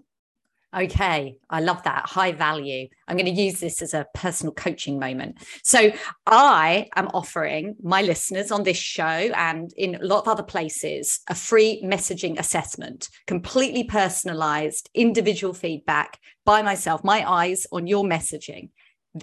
Okay, 0.74 1.36
I 1.50 1.60
love 1.60 1.84
that. 1.84 2.06
High 2.06 2.32
value. 2.32 2.88
I'm 3.06 3.18
going 3.18 3.34
to 3.34 3.42
use 3.42 3.60
this 3.60 3.82
as 3.82 3.94
a 3.94 4.08
personal 4.14 4.54
coaching 4.54 5.00
moment. 5.00 5.38
So, 5.64 5.92
I 6.26 6.88
am 6.96 7.10
offering 7.10 7.76
my 7.84 8.02
listeners 8.02 8.52
on 8.52 8.64
this 8.64 8.78
show 8.78 9.04
and 9.04 9.74
in 9.76 9.96
a 9.96 10.06
lot 10.06 10.22
of 10.22 10.30
other 10.30 10.44
places 10.44 11.20
a 11.28 11.36
free 11.36 11.82
messaging 11.84 12.40
assessment, 12.40 13.10
completely 13.28 13.84
personalized, 13.84 14.90
individual 14.94 15.54
feedback 15.54 16.18
by 16.46 16.62
myself, 16.62 17.04
my 17.04 17.30
eyes 17.30 17.68
on 17.74 17.86
your 17.86 18.06
messaging. 18.06 18.70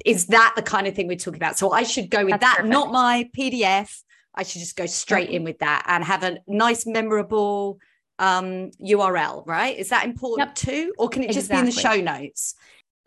Is 0.04 0.26
that 0.26 0.52
the 0.54 0.62
kind 0.62 0.86
of 0.86 0.94
thing 0.94 1.08
we're 1.08 1.16
talking 1.16 1.40
about? 1.40 1.56
So, 1.56 1.72
I 1.72 1.82
should 1.82 2.10
go 2.10 2.24
with 2.24 2.32
That's 2.32 2.42
that, 2.42 2.56
perfect. 2.56 2.72
not 2.72 2.92
my 2.92 3.30
PDF. 3.36 4.02
I 4.34 4.42
should 4.42 4.60
just 4.60 4.76
go 4.76 4.84
straight 4.84 5.28
mm-hmm. 5.28 5.36
in 5.36 5.44
with 5.44 5.60
that 5.60 5.84
and 5.88 6.04
have 6.04 6.22
a 6.24 6.38
nice, 6.46 6.84
memorable, 6.84 7.78
um, 8.18 8.70
URL, 8.82 9.46
right? 9.46 9.76
Is 9.76 9.90
that 9.90 10.04
important 10.04 10.48
yep. 10.48 10.54
too? 10.54 10.92
Or 10.98 11.08
can 11.08 11.22
it 11.22 11.28
just 11.28 11.50
exactly. 11.50 11.56
be 11.56 11.68
in 11.68 11.74
the 11.74 11.80
show 11.80 12.00
notes? 12.00 12.54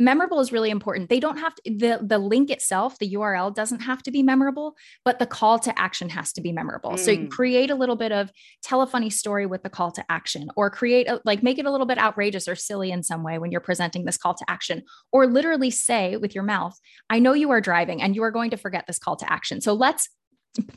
memorable 0.01 0.39
is 0.39 0.51
really 0.51 0.69
important. 0.69 1.09
They 1.09 1.19
don't 1.19 1.38
have 1.38 1.55
to, 1.55 1.61
the 1.65 1.99
the 2.01 2.17
link 2.17 2.49
itself, 2.49 2.97
the 2.99 3.13
URL 3.13 3.53
doesn't 3.53 3.81
have 3.81 4.01
to 4.03 4.11
be 4.11 4.23
memorable, 4.23 4.75
but 5.05 5.19
the 5.19 5.25
call 5.25 5.59
to 5.59 5.79
action 5.79 6.09
has 6.09 6.33
to 6.33 6.41
be 6.41 6.51
memorable. 6.51 6.91
Mm. 6.91 6.99
So 6.99 7.11
you 7.11 7.19
mm. 7.19 7.29
create 7.29 7.69
a 7.69 7.75
little 7.75 7.95
bit 7.95 8.11
of 8.11 8.31
tell 8.63 8.81
a 8.81 8.88
funny 8.88 9.09
story 9.09 9.45
with 9.45 9.63
the 9.63 9.69
call 9.69 9.91
to 9.91 10.03
action 10.09 10.49
or 10.55 10.69
create 10.69 11.07
a, 11.07 11.21
like 11.23 11.43
make 11.43 11.59
it 11.59 11.65
a 11.65 11.71
little 11.71 11.86
bit 11.86 11.99
outrageous 11.99 12.47
or 12.47 12.55
silly 12.55 12.91
in 12.91 13.03
some 13.03 13.23
way 13.23 13.38
when 13.38 13.51
you're 13.51 13.61
presenting 13.61 14.05
this 14.05 14.17
call 14.17 14.33
to 14.33 14.45
action 14.47 14.83
or 15.11 15.27
literally 15.27 15.69
say 15.69 16.17
with 16.17 16.36
your 16.36 16.43
mouth, 16.43 16.77
I 17.09 17.19
know 17.19 17.33
you 17.33 17.51
are 17.51 17.61
driving 17.61 18.01
and 18.01 18.15
you 18.15 18.23
are 18.23 18.31
going 18.31 18.49
to 18.49 18.57
forget 18.57 18.86
this 18.88 18.99
call 18.99 19.15
to 19.17 19.31
action. 19.31 19.61
So 19.61 19.73
let's 19.73 20.09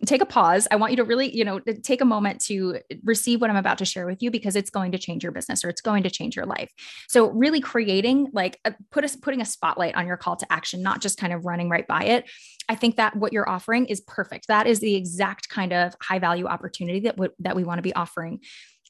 take 0.06 0.22
a 0.22 0.26
pause. 0.26 0.68
I 0.70 0.76
want 0.76 0.92
you 0.92 0.96
to 0.98 1.04
really, 1.04 1.34
you 1.34 1.44
know, 1.44 1.58
take 1.58 2.00
a 2.00 2.04
moment 2.04 2.40
to 2.42 2.78
receive 3.02 3.40
what 3.40 3.50
I'm 3.50 3.56
about 3.56 3.78
to 3.78 3.84
share 3.84 4.06
with 4.06 4.22
you 4.22 4.30
because 4.30 4.54
it's 4.54 4.70
going 4.70 4.92
to 4.92 4.98
change 4.98 5.22
your 5.22 5.32
business 5.32 5.64
or 5.64 5.68
it's 5.68 5.80
going 5.80 6.04
to 6.04 6.10
change 6.10 6.36
your 6.36 6.46
life. 6.46 6.70
So 7.08 7.30
really 7.30 7.60
creating 7.60 8.28
like 8.32 8.60
a, 8.64 8.74
put 8.92 9.04
us 9.04 9.16
putting 9.16 9.40
a 9.40 9.44
spotlight 9.44 9.96
on 9.96 10.06
your 10.06 10.16
call 10.16 10.36
to 10.36 10.52
action, 10.52 10.82
not 10.82 11.00
just 11.00 11.18
kind 11.18 11.32
of 11.32 11.44
running 11.44 11.68
right 11.68 11.86
by 11.86 12.04
it. 12.04 12.30
I 12.68 12.76
think 12.76 12.96
that 12.96 13.16
what 13.16 13.32
you're 13.32 13.48
offering 13.48 13.86
is 13.86 14.00
perfect. 14.00 14.46
That 14.48 14.66
is 14.66 14.80
the 14.80 14.94
exact 14.94 15.48
kind 15.48 15.72
of 15.72 15.94
high 16.00 16.18
value 16.18 16.46
opportunity 16.46 17.00
that 17.00 17.16
w- 17.16 17.32
that 17.40 17.56
we 17.56 17.64
want 17.64 17.78
to 17.78 17.82
be 17.82 17.94
offering 17.94 18.40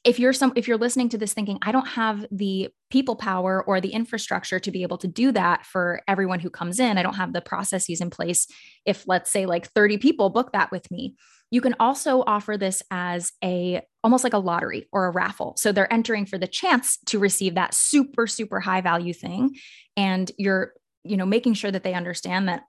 if 0.05 0.19
you're 0.19 0.33
some 0.33 0.53
if 0.55 0.67
you're 0.67 0.77
listening 0.77 1.09
to 1.09 1.17
this 1.17 1.33
thinking 1.33 1.57
i 1.61 1.71
don't 1.71 1.87
have 1.87 2.25
the 2.31 2.69
people 2.95 3.17
power 3.17 3.61
or 3.63 3.81
the 3.81 3.89
infrastructure 3.89 4.57
to 4.57 4.71
be 4.71 4.81
able 4.81 4.97
to 4.97 5.07
do 5.07 5.31
that 5.31 5.65
for 5.65 6.01
everyone 6.07 6.39
who 6.39 6.49
comes 6.49 6.79
in. 6.79 6.97
I 6.97 7.03
don't 7.03 7.15
have 7.15 7.33
the 7.33 7.41
processes 7.41 7.99
in 7.99 8.09
place 8.09 8.47
if 8.85 9.05
let's 9.05 9.29
say 9.29 9.45
like 9.45 9.67
30 9.67 9.97
people 9.97 10.29
book 10.29 10.53
that 10.53 10.71
with 10.71 10.89
me. 10.89 11.15
You 11.51 11.59
can 11.59 11.75
also 11.77 12.23
offer 12.25 12.57
this 12.57 12.81
as 12.91 13.33
a 13.43 13.81
almost 14.01 14.23
like 14.23 14.33
a 14.33 14.37
lottery 14.37 14.87
or 14.93 15.07
a 15.07 15.11
raffle. 15.11 15.55
So 15.57 15.73
they're 15.73 15.91
entering 15.91 16.25
for 16.25 16.37
the 16.37 16.47
chance 16.47 16.97
to 17.07 17.19
receive 17.19 17.55
that 17.55 17.73
super 17.73 18.27
super 18.27 18.61
high 18.61 18.79
value 18.81 19.13
thing. 19.13 19.55
And 19.97 20.31
you're 20.37 20.73
you 21.03 21.17
know 21.17 21.25
making 21.25 21.55
sure 21.55 21.71
that 21.71 21.83
they 21.83 21.93
understand 21.93 22.47
that 22.47 22.63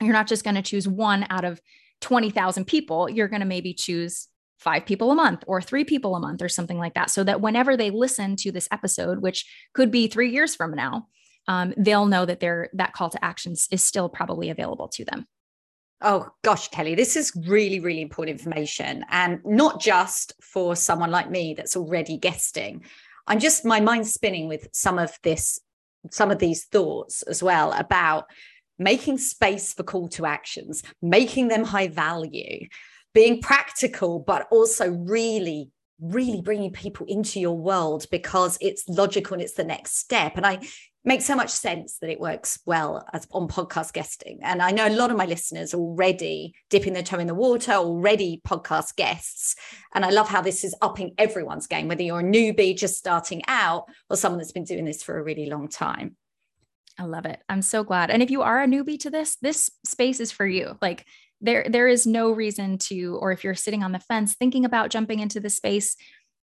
you're 0.00 0.14
not 0.14 0.28
just 0.28 0.44
going 0.44 0.56
to 0.56 0.62
choose 0.62 0.88
one 0.88 1.26
out 1.28 1.44
of 1.44 1.60
20,000 2.00 2.64
people. 2.64 3.10
You're 3.10 3.28
going 3.28 3.40
to 3.40 3.46
maybe 3.46 3.74
choose 3.74 4.28
five 4.58 4.84
people 4.84 5.10
a 5.10 5.14
month 5.14 5.44
or 5.46 5.62
three 5.62 5.84
people 5.84 6.14
a 6.14 6.20
month 6.20 6.42
or 6.42 6.48
something 6.48 6.78
like 6.78 6.94
that. 6.94 7.10
So 7.10 7.24
that 7.24 7.40
whenever 7.40 7.76
they 7.76 7.90
listen 7.90 8.36
to 8.36 8.52
this 8.52 8.68
episode, 8.70 9.20
which 9.20 9.46
could 9.72 9.90
be 9.90 10.08
three 10.08 10.30
years 10.30 10.54
from 10.54 10.74
now, 10.74 11.06
um, 11.46 11.72
they'll 11.76 12.06
know 12.06 12.26
that 12.26 12.40
their 12.40 12.68
that 12.74 12.92
call 12.92 13.08
to 13.10 13.24
actions 13.24 13.68
is 13.70 13.82
still 13.82 14.08
probably 14.08 14.50
available 14.50 14.88
to 14.88 15.04
them. 15.04 15.26
Oh 16.00 16.28
gosh, 16.44 16.68
Kelly, 16.68 16.94
this 16.94 17.16
is 17.16 17.32
really, 17.46 17.80
really 17.80 18.02
important 18.02 18.38
information. 18.38 19.04
And 19.10 19.40
not 19.44 19.80
just 19.80 20.32
for 20.40 20.76
someone 20.76 21.10
like 21.10 21.30
me 21.30 21.54
that's 21.54 21.76
already 21.76 22.16
guesting. 22.18 22.84
I'm 23.26 23.40
just 23.40 23.64
my 23.64 23.80
mind's 23.80 24.12
spinning 24.12 24.48
with 24.48 24.68
some 24.72 24.98
of 24.98 25.18
this, 25.22 25.60
some 26.10 26.30
of 26.30 26.38
these 26.38 26.66
thoughts 26.66 27.22
as 27.22 27.42
well 27.42 27.72
about 27.72 28.26
making 28.78 29.18
space 29.18 29.74
for 29.74 29.82
call 29.82 30.08
to 30.08 30.24
actions, 30.24 30.82
making 31.02 31.48
them 31.48 31.64
high 31.64 31.88
value 31.88 32.68
being 33.18 33.42
practical, 33.42 34.20
but 34.20 34.46
also 34.52 34.92
really, 34.92 35.72
really 36.00 36.40
bringing 36.40 36.70
people 36.70 37.04
into 37.08 37.40
your 37.40 37.58
world 37.58 38.06
because 38.12 38.56
it's 38.60 38.88
logical 38.88 39.34
and 39.34 39.42
it's 39.42 39.54
the 39.54 39.64
next 39.64 39.96
step. 39.96 40.36
And 40.36 40.46
I 40.46 40.60
make 41.04 41.22
so 41.22 41.34
much 41.34 41.50
sense 41.50 41.98
that 41.98 42.10
it 42.10 42.20
works 42.20 42.60
well 42.64 43.04
as 43.12 43.26
on 43.32 43.48
podcast 43.48 43.92
guesting. 43.92 44.38
And 44.40 44.62
I 44.62 44.70
know 44.70 44.86
a 44.86 44.94
lot 44.94 45.10
of 45.10 45.16
my 45.16 45.24
listeners 45.24 45.74
already 45.74 46.54
dipping 46.70 46.92
their 46.92 47.02
toe 47.02 47.18
in 47.18 47.26
the 47.26 47.34
water, 47.34 47.72
already 47.72 48.40
podcast 48.46 48.94
guests. 48.94 49.56
And 49.92 50.04
I 50.04 50.10
love 50.10 50.28
how 50.28 50.40
this 50.40 50.62
is 50.62 50.76
upping 50.80 51.14
everyone's 51.18 51.66
game, 51.66 51.88
whether 51.88 52.04
you're 52.04 52.20
a 52.20 52.22
newbie 52.22 52.78
just 52.78 52.98
starting 52.98 53.42
out 53.48 53.86
or 54.08 54.16
someone 54.16 54.38
that's 54.38 54.52
been 54.52 54.62
doing 54.62 54.84
this 54.84 55.02
for 55.02 55.18
a 55.18 55.24
really 55.24 55.46
long 55.46 55.66
time. 55.66 56.14
I 57.00 57.02
love 57.02 57.26
it. 57.26 57.40
I'm 57.48 57.62
so 57.62 57.82
glad. 57.82 58.10
And 58.10 58.22
if 58.22 58.30
you 58.30 58.42
are 58.42 58.62
a 58.62 58.66
newbie 58.68 59.00
to 59.00 59.10
this, 59.10 59.36
this 59.42 59.70
space 59.84 60.20
is 60.20 60.30
for 60.30 60.46
you. 60.46 60.76
Like 60.80 61.04
there 61.40 61.66
there 61.68 61.88
is 61.88 62.06
no 62.06 62.30
reason 62.30 62.78
to 62.78 63.18
or 63.20 63.32
if 63.32 63.44
you're 63.44 63.54
sitting 63.54 63.82
on 63.82 63.92
the 63.92 63.98
fence 63.98 64.34
thinking 64.34 64.64
about 64.64 64.90
jumping 64.90 65.20
into 65.20 65.40
the 65.40 65.50
space 65.50 65.96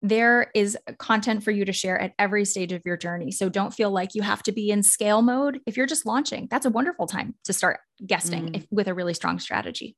there 0.02 0.50
is 0.56 0.78
content 0.98 1.44
for 1.44 1.52
you 1.52 1.66
to 1.66 1.74
share 1.74 2.00
at 2.00 2.14
every 2.18 2.46
stage 2.46 2.72
of 2.72 2.82
your 2.86 2.98
journey 2.98 3.32
so 3.32 3.50
don't 3.50 3.74
feel 3.74 3.92
like 3.92 4.16
you 4.16 4.22
have 4.22 4.42
to 4.42 4.52
be 4.52 4.72
in 4.72 4.82
scale 4.82 5.22
mode 5.22 5.60
if 5.66 5.78
you're 5.78 5.86
just 5.86 6.06
launching 6.06 6.48
that's 6.50 6.66
a 6.66 6.70
wonderful 6.70 7.08
time 7.08 7.36
to 7.44 7.54
start 7.54 7.80
guesting 8.06 8.48
mm. 8.48 8.58
if, 8.58 8.66
with 8.72 8.88
a 8.88 8.94
really 8.94 9.14
strong 9.14 9.40
strategy 9.40 9.96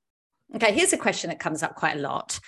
okay 0.56 0.74
here's 0.74 0.94
a 0.94 0.98
question 0.98 1.30
that 1.30 1.40
comes 1.40 1.64
up 1.64 1.76
quite 1.76 1.98
a 1.98 2.02
lot 2.02 2.40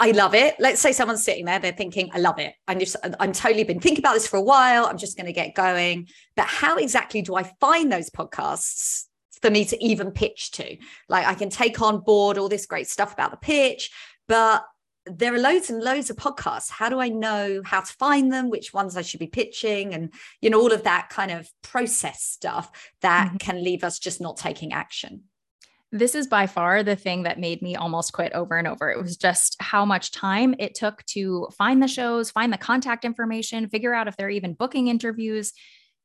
I 0.00 0.12
love 0.12 0.32
it. 0.32 0.54
Let's 0.60 0.80
say 0.80 0.92
someone's 0.92 1.24
sitting 1.24 1.44
there, 1.44 1.58
they're 1.58 1.72
thinking, 1.72 2.08
I 2.14 2.18
love 2.18 2.38
it. 2.38 2.54
I'm 2.68 2.78
just, 2.78 2.94
I'm 3.18 3.32
totally 3.32 3.64
been 3.64 3.80
thinking 3.80 3.98
about 3.98 4.14
this 4.14 4.28
for 4.28 4.36
a 4.36 4.42
while. 4.42 4.86
I'm 4.86 4.96
just 4.96 5.16
going 5.16 5.26
to 5.26 5.32
get 5.32 5.56
going. 5.56 6.06
But 6.36 6.46
how 6.46 6.76
exactly 6.76 7.20
do 7.20 7.34
I 7.34 7.50
find 7.58 7.90
those 7.90 8.08
podcasts 8.08 9.07
for 9.40 9.50
me 9.50 9.64
to 9.66 9.84
even 9.84 10.10
pitch 10.10 10.50
to. 10.52 10.76
Like 11.08 11.26
I 11.26 11.34
can 11.34 11.50
take 11.50 11.80
on 11.80 12.00
board 12.00 12.38
all 12.38 12.48
this 12.48 12.66
great 12.66 12.88
stuff 12.88 13.12
about 13.12 13.30
the 13.30 13.36
pitch, 13.36 13.90
but 14.26 14.64
there 15.10 15.34
are 15.34 15.38
loads 15.38 15.70
and 15.70 15.82
loads 15.82 16.10
of 16.10 16.16
podcasts. 16.16 16.70
How 16.70 16.88
do 16.88 17.00
I 17.00 17.08
know 17.08 17.62
how 17.64 17.80
to 17.80 17.92
find 17.94 18.32
them, 18.32 18.50
which 18.50 18.74
ones 18.74 18.96
I 18.96 19.02
should 19.02 19.20
be 19.20 19.26
pitching, 19.26 19.94
and 19.94 20.12
you 20.40 20.50
know, 20.50 20.60
all 20.60 20.72
of 20.72 20.84
that 20.84 21.08
kind 21.10 21.30
of 21.30 21.50
process 21.62 22.22
stuff 22.22 22.70
that 23.02 23.28
mm-hmm. 23.28 23.36
can 23.38 23.62
leave 23.62 23.84
us 23.84 23.98
just 23.98 24.20
not 24.20 24.36
taking 24.36 24.72
action. 24.72 25.22
This 25.90 26.14
is 26.14 26.26
by 26.26 26.46
far 26.46 26.82
the 26.82 26.96
thing 26.96 27.22
that 27.22 27.40
made 27.40 27.62
me 27.62 27.74
almost 27.74 28.12
quit 28.12 28.32
over 28.34 28.58
and 28.58 28.68
over. 28.68 28.90
It 28.90 29.00
was 29.00 29.16
just 29.16 29.56
how 29.58 29.86
much 29.86 30.10
time 30.10 30.54
it 30.58 30.74
took 30.74 31.02
to 31.06 31.48
find 31.56 31.82
the 31.82 31.88
shows, 31.88 32.30
find 32.30 32.52
the 32.52 32.58
contact 32.58 33.06
information, 33.06 33.70
figure 33.70 33.94
out 33.94 34.06
if 34.06 34.16
they're 34.16 34.28
even 34.28 34.52
booking 34.52 34.88
interviews, 34.88 35.54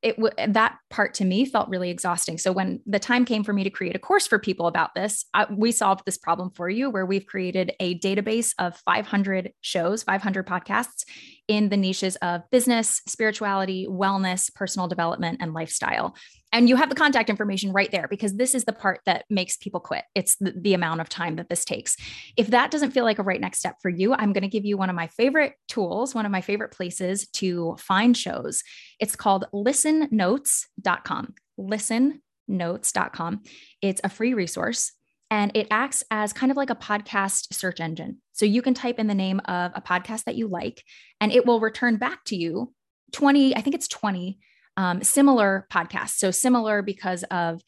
it 0.03 0.17
w- 0.17 0.53
that 0.53 0.77
part 0.89 1.13
to 1.15 1.25
me 1.25 1.45
felt 1.45 1.69
really 1.69 1.89
exhausting. 1.89 2.37
So 2.37 2.51
when 2.51 2.81
the 2.85 2.99
time 2.99 3.23
came 3.23 3.43
for 3.43 3.53
me 3.53 3.63
to 3.63 3.69
create 3.69 3.95
a 3.95 3.99
course 3.99 4.27
for 4.27 4.37
people 4.37 4.67
about 4.67 4.93
this, 4.95 5.25
I, 5.33 5.47
we 5.51 5.71
solved 5.71 6.03
this 6.05 6.17
problem 6.17 6.51
for 6.51 6.69
you 6.69 6.89
where 6.89 7.05
we've 7.05 7.25
created 7.25 7.71
a 7.79 7.97
database 7.99 8.53
of 8.59 8.75
500 8.85 9.53
shows, 9.61 10.03
500 10.03 10.45
podcasts 10.45 11.05
in 11.47 11.69
the 11.69 11.77
niches 11.77 12.17
of 12.17 12.41
business, 12.51 13.01
spirituality, 13.07 13.87
wellness, 13.89 14.53
personal 14.53 14.87
development, 14.87 15.39
and 15.41 15.53
lifestyle. 15.53 16.15
And 16.53 16.69
you 16.69 16.75
have 16.75 16.89
the 16.89 16.95
contact 16.95 17.31
information 17.31 17.73
right 17.73 17.91
there 17.91 18.07
because 18.07 18.35
this 18.35 18.53
is 18.53 18.63
the 18.63 18.73
part 18.73 19.01
that 19.07 19.25
makes 19.27 19.57
people 19.57 19.79
quit. 19.79 20.05
It's 20.13 20.35
the, 20.35 20.53
the 20.55 20.75
amount 20.75 21.01
of 21.01 21.09
time 21.09 21.35
that 21.37 21.49
this 21.49 21.65
takes. 21.65 21.97
If 22.37 22.47
that 22.47 22.69
doesn't 22.69 22.91
feel 22.91 23.03
like 23.03 23.17
a 23.17 23.23
right 23.23 23.41
next 23.41 23.57
step 23.57 23.77
for 23.81 23.89
you, 23.89 24.13
I'm 24.13 24.33
going 24.33 24.43
to 24.43 24.47
give 24.47 24.63
you 24.63 24.77
one 24.77 24.91
of 24.91 24.95
my 24.95 25.07
favorite 25.07 25.55
tools, 25.67 26.13
one 26.13 26.27
of 26.27 26.31
my 26.31 26.41
favorite 26.41 26.71
places 26.71 27.27
to 27.29 27.75
find 27.79 28.15
shows. 28.15 28.61
It's 28.99 29.15
called 29.15 29.45
listennotes.com. 29.51 31.33
Listennotes.com. 31.59 33.41
It's 33.81 34.01
a 34.03 34.09
free 34.09 34.35
resource 34.35 34.91
and 35.31 35.51
it 35.55 35.65
acts 35.71 36.03
as 36.11 36.33
kind 36.33 36.51
of 36.51 36.57
like 36.57 36.69
a 36.69 36.75
podcast 36.75 37.51
search 37.51 37.79
engine. 37.79 38.21
So 38.33 38.45
you 38.45 38.61
can 38.61 38.75
type 38.75 38.99
in 38.99 39.07
the 39.07 39.15
name 39.15 39.41
of 39.45 39.71
a 39.73 39.81
podcast 39.81 40.25
that 40.25 40.35
you 40.35 40.47
like, 40.47 40.83
and 41.19 41.31
it 41.31 41.47
will 41.47 41.59
return 41.59 41.97
back 41.97 42.23
to 42.25 42.35
you 42.35 42.71
20, 43.13 43.55
I 43.55 43.61
think 43.61 43.75
it's 43.75 43.87
20 43.87 44.37
um, 44.77 45.03
similar 45.03 45.67
podcasts. 45.71 46.17
So 46.17 46.31
similar 46.31 46.81
because 46.81 47.23
of, 47.31 47.61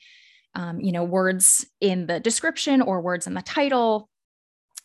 um, 0.56 0.80
you 0.80 0.91
know, 0.91 1.03
words 1.03 1.66
in 1.82 2.08
the 2.08 2.20
description 2.20 2.82
or 2.82 3.01
words 3.01 3.28
in 3.28 3.34
the 3.34 3.41
title. 3.41 4.10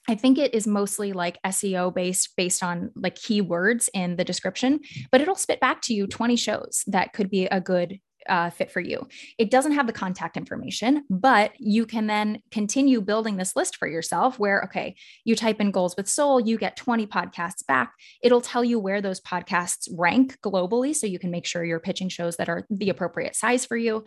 I 0.09 0.15
think 0.15 0.39
it 0.39 0.55
is 0.55 0.67
mostly 0.67 1.13
like 1.13 1.39
SEO 1.47 1.95
based, 1.95 2.31
based 2.37 2.63
on 2.63 2.91
like 2.97 3.15
keywords 3.15 3.89
in 3.95 4.17
the 4.17 4.25
description, 4.25 4.81
but 5.13 5.21
it'll 5.21 5.37
spit 5.37 5.61
back 5.61 5.83
to 5.83 5.95
you 5.95 6.07
20 6.07 6.37
shows 6.37 6.83
that 6.87 7.13
could 7.13 7.31
be 7.31 7.47
a 7.47 7.61
good 7.61 7.99
uh, 8.31 8.49
fit 8.49 8.71
for 8.71 8.81
you. 8.81 9.07
It 9.39 9.51
doesn't 9.51 9.73
have 9.73 9.87
the 9.87 9.93
contact 9.93 10.37
information, 10.37 11.05
but 11.11 11.53
you 11.59 11.85
can 11.85 12.07
then 12.07 12.41
continue 12.51 13.01
building 13.01 13.37
this 13.37 13.57
list 13.57 13.77
for 13.77 13.89
yourself 13.89 14.39
where, 14.39 14.63
okay, 14.63 14.95
you 15.25 15.35
type 15.35 15.61
in 15.61 15.73
goals 15.73 15.97
with 15.97 16.09
soul, 16.09 16.41
you 16.41 16.57
get 16.57 16.77
20 16.77 17.07
podcasts 17.09 17.67
back. 17.67 17.93
It'll 18.23 18.41
tell 18.41 18.65
you 18.65 18.79
where 18.79 19.03
those 19.03 19.21
podcasts 19.21 19.89
rank 19.93 20.39
globally. 20.43 20.95
So 20.95 21.07
you 21.07 21.19
can 21.19 21.31
make 21.31 21.45
sure 21.45 21.65
you're 21.65 21.81
pitching 21.81 22.09
shows 22.09 22.37
that 22.37 22.49
are 22.49 22.65
the 22.71 22.91
appropriate 22.91 23.35
size 23.35 23.67
for 23.67 23.77
you. 23.77 24.05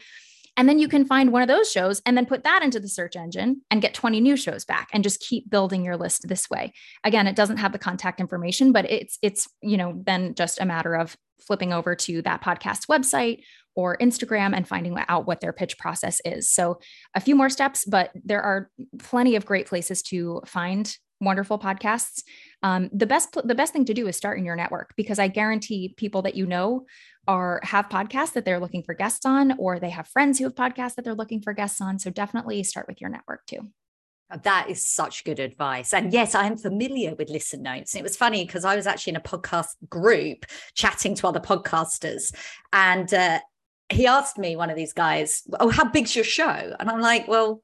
And 0.55 0.69
then 0.69 0.79
you 0.79 0.87
can 0.87 1.05
find 1.05 1.31
one 1.31 1.41
of 1.41 1.47
those 1.47 1.71
shows 1.71 2.01
and 2.05 2.15
then 2.15 2.25
put 2.25 2.43
that 2.43 2.61
into 2.63 2.79
the 2.79 2.87
search 2.87 3.15
engine 3.15 3.61
and 3.71 3.81
get 3.81 3.93
20 3.93 4.21
new 4.21 4.37
shows 4.37 4.65
back 4.65 4.89
and 4.93 5.03
just 5.03 5.19
keep 5.19 5.49
building 5.49 5.83
your 5.83 5.97
list 5.97 6.27
this 6.27 6.49
way. 6.49 6.73
Again, 7.03 7.27
it 7.27 7.35
doesn't 7.35 7.57
have 7.57 7.71
the 7.71 7.79
contact 7.79 8.19
information, 8.19 8.71
but 8.71 8.89
it's 8.89 9.17
it's, 9.21 9.49
you 9.61 9.77
know, 9.77 10.01
then 10.05 10.35
just 10.35 10.61
a 10.61 10.65
matter 10.65 10.95
of 10.95 11.17
flipping 11.39 11.73
over 11.73 11.95
to 11.95 12.21
that 12.21 12.43
podcast 12.43 12.87
website 12.87 13.41
or 13.75 13.97
Instagram 13.97 14.55
and 14.55 14.67
finding 14.67 14.95
out 15.07 15.25
what 15.25 15.41
their 15.41 15.53
pitch 15.53 15.77
process 15.77 16.21
is. 16.25 16.49
So, 16.49 16.79
a 17.15 17.19
few 17.19 17.35
more 17.35 17.49
steps, 17.49 17.85
but 17.85 18.11
there 18.23 18.41
are 18.41 18.69
plenty 18.99 19.35
of 19.35 19.45
great 19.45 19.67
places 19.67 20.01
to 20.03 20.41
find 20.45 20.95
wonderful 21.24 21.59
podcasts. 21.59 22.24
Um, 22.61 22.89
the 22.93 23.05
best 23.05 23.38
the 23.43 23.55
best 23.55 23.74
thing 23.74 23.86
to 23.86 23.93
do 23.93 24.07
is 24.07 24.15
start 24.15 24.38
in 24.38 24.45
your 24.45 24.55
network 24.55 24.93
because 24.95 25.19
I 25.19 25.28
guarantee 25.28 25.93
people 25.97 26.21
that 26.24 26.36
you 26.36 26.45
know 26.45 26.86
are 27.28 27.59
have 27.63 27.89
podcasts 27.89 28.34
that 28.34 28.45
they're 28.45 28.59
looking 28.59 28.84
for 28.84 28.93
guests 28.93 29.26
on, 29.26 29.55
or 29.57 29.80
they 29.80 29.89
have 29.89 30.07
friends 30.07 30.39
who 30.39 30.45
have 30.45 30.55
podcasts 30.55 30.95
that 30.95 31.05
they're 31.05 31.13
looking 31.13 31.41
for 31.41 31.53
guests 31.53 31.82
on. 31.82 31.99
So 31.99 32.09
definitely 32.09 32.63
start 32.63 32.88
with 32.88 33.01
your 33.01 33.09
network 33.09 33.45
too. 33.45 33.69
That 34.41 34.69
is 34.69 34.88
such 34.88 35.24
good 35.26 35.39
advice. 35.39 35.93
And 35.93 36.11
yes, 36.11 36.34
I 36.34 36.47
am 36.47 36.57
familiar 36.57 37.13
with 37.13 37.30
Listen 37.30 37.61
Notes. 37.61 37.93
And 37.93 37.99
it 37.99 38.03
was 38.03 38.17
funny 38.17 38.45
because 38.45 38.65
I 38.65 38.76
was 38.76 38.88
actually 38.88 39.11
in 39.11 39.17
a 39.17 39.21
podcast 39.21 39.67
group 39.89 40.45
chatting 40.74 41.13
to 41.15 41.28
other 41.28 41.39
podcasters. 41.39 42.34
And 42.71 43.13
uh, 43.13 43.39
he 43.89 44.07
asked 44.07 44.38
me, 44.39 44.55
one 44.55 44.71
of 44.71 44.76
these 44.76 44.93
guys, 44.93 45.43
Oh, 45.59 45.69
how 45.69 45.86
big's 45.86 46.15
your 46.15 46.26
show? 46.26 46.76
And 46.80 46.89
I'm 46.89 47.01
like, 47.01 47.28
Well, 47.28 47.61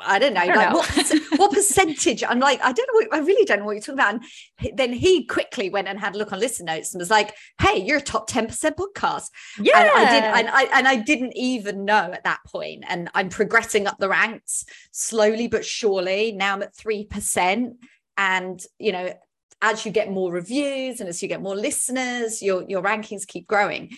I 0.00 0.18
don't 0.18 0.34
know, 0.34 0.40
I 0.40 0.46
don't 0.46 0.56
like 0.56 0.70
know. 0.70 0.78
What, 0.78 1.38
what, 1.38 1.52
percentage? 1.52 2.22
I'm 2.22 2.38
like, 2.38 2.60
I 2.62 2.72
don't 2.72 2.86
know. 2.86 2.94
What, 2.94 3.14
I 3.14 3.18
really 3.18 3.44
don't 3.44 3.60
know 3.60 3.64
what 3.64 3.72
you're 3.72 3.80
talking 3.80 3.94
about. 3.94 4.14
And 4.14 4.78
then 4.78 4.92
he 4.92 5.24
quickly 5.26 5.70
went 5.70 5.88
and 5.88 5.98
had 5.98 6.14
a 6.14 6.18
look 6.18 6.32
on 6.32 6.40
listen 6.40 6.66
notes 6.66 6.94
and 6.94 7.00
was 7.00 7.10
like, 7.10 7.34
"Hey, 7.60 7.84
you're 7.84 7.98
a 7.98 8.02
top 8.02 8.28
ten 8.28 8.46
percent 8.46 8.76
podcast." 8.76 9.28
Yeah, 9.60 9.78
and 9.80 9.90
I 9.90 10.10
did, 10.10 10.24
and 10.24 10.48
I 10.48 10.78
and 10.78 10.88
I 10.88 10.96
didn't 10.96 11.36
even 11.36 11.84
know 11.84 12.12
at 12.12 12.24
that 12.24 12.40
point. 12.46 12.84
And 12.88 13.10
I'm 13.14 13.28
progressing 13.28 13.86
up 13.86 13.98
the 13.98 14.08
ranks 14.08 14.64
slowly 14.92 15.48
but 15.48 15.64
surely. 15.64 16.32
Now 16.32 16.54
I'm 16.54 16.62
at 16.62 16.76
three 16.76 17.04
percent, 17.04 17.76
and 18.16 18.60
you 18.78 18.92
know, 18.92 19.12
as 19.60 19.84
you 19.84 19.92
get 19.92 20.10
more 20.10 20.32
reviews 20.32 21.00
and 21.00 21.08
as 21.08 21.22
you 21.22 21.28
get 21.28 21.42
more 21.42 21.56
listeners, 21.56 22.42
your 22.42 22.64
your 22.68 22.82
rankings 22.82 23.26
keep 23.26 23.46
growing. 23.46 23.90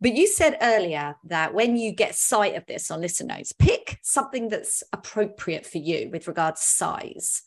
But 0.00 0.14
you 0.14 0.26
said 0.26 0.58
earlier 0.60 1.16
that 1.24 1.54
when 1.54 1.76
you 1.76 1.92
get 1.92 2.14
sight 2.14 2.54
of 2.54 2.66
this 2.66 2.90
on 2.90 3.00
listen 3.00 3.28
notes, 3.28 3.52
pick 3.52 3.98
something 4.02 4.48
that's 4.48 4.82
appropriate 4.92 5.64
for 5.64 5.78
you 5.78 6.10
with 6.12 6.28
regards 6.28 6.60
to 6.60 6.66
size. 6.66 7.42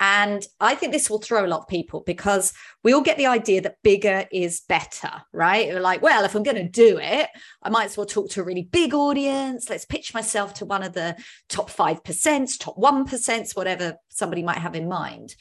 And 0.00 0.44
I 0.58 0.74
think 0.74 0.90
this 0.90 1.08
will 1.08 1.20
throw 1.20 1.44
a 1.44 1.46
lot 1.46 1.60
of 1.60 1.68
people 1.68 2.02
because 2.04 2.52
we 2.82 2.92
all 2.92 3.02
get 3.02 3.18
the 3.18 3.26
idea 3.26 3.60
that 3.60 3.76
bigger 3.84 4.26
is 4.32 4.62
better, 4.68 5.12
right? 5.32 5.68
We're 5.68 5.78
like, 5.78 6.02
well, 6.02 6.24
if 6.24 6.34
I'm 6.34 6.42
going 6.42 6.56
to 6.56 6.68
do 6.68 6.98
it, 6.98 7.28
I 7.62 7.68
might 7.68 7.84
as 7.84 7.96
well 7.96 8.06
talk 8.06 8.28
to 8.30 8.40
a 8.40 8.44
really 8.44 8.64
big 8.64 8.94
audience. 8.94 9.70
Let's 9.70 9.84
pitch 9.84 10.12
myself 10.12 10.54
to 10.54 10.64
one 10.64 10.82
of 10.82 10.94
the 10.94 11.16
top 11.48 11.70
5%, 11.70 12.58
top 12.58 12.76
1%, 12.76 13.56
whatever 13.56 13.96
somebody 14.08 14.42
might 14.42 14.58
have 14.58 14.74
in 14.74 14.88
mind. 14.88 15.36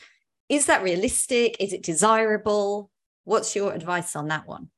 Is 0.47 0.67
that 0.67 0.83
realistic? 0.83 1.55
Is 1.59 1.73
it 1.73 1.81
desirable? 1.81 2.91
What's 3.23 3.55
your 3.55 3.73
advice 3.73 4.15
on 4.15 4.27
that 4.27 4.47
one? 4.47 4.69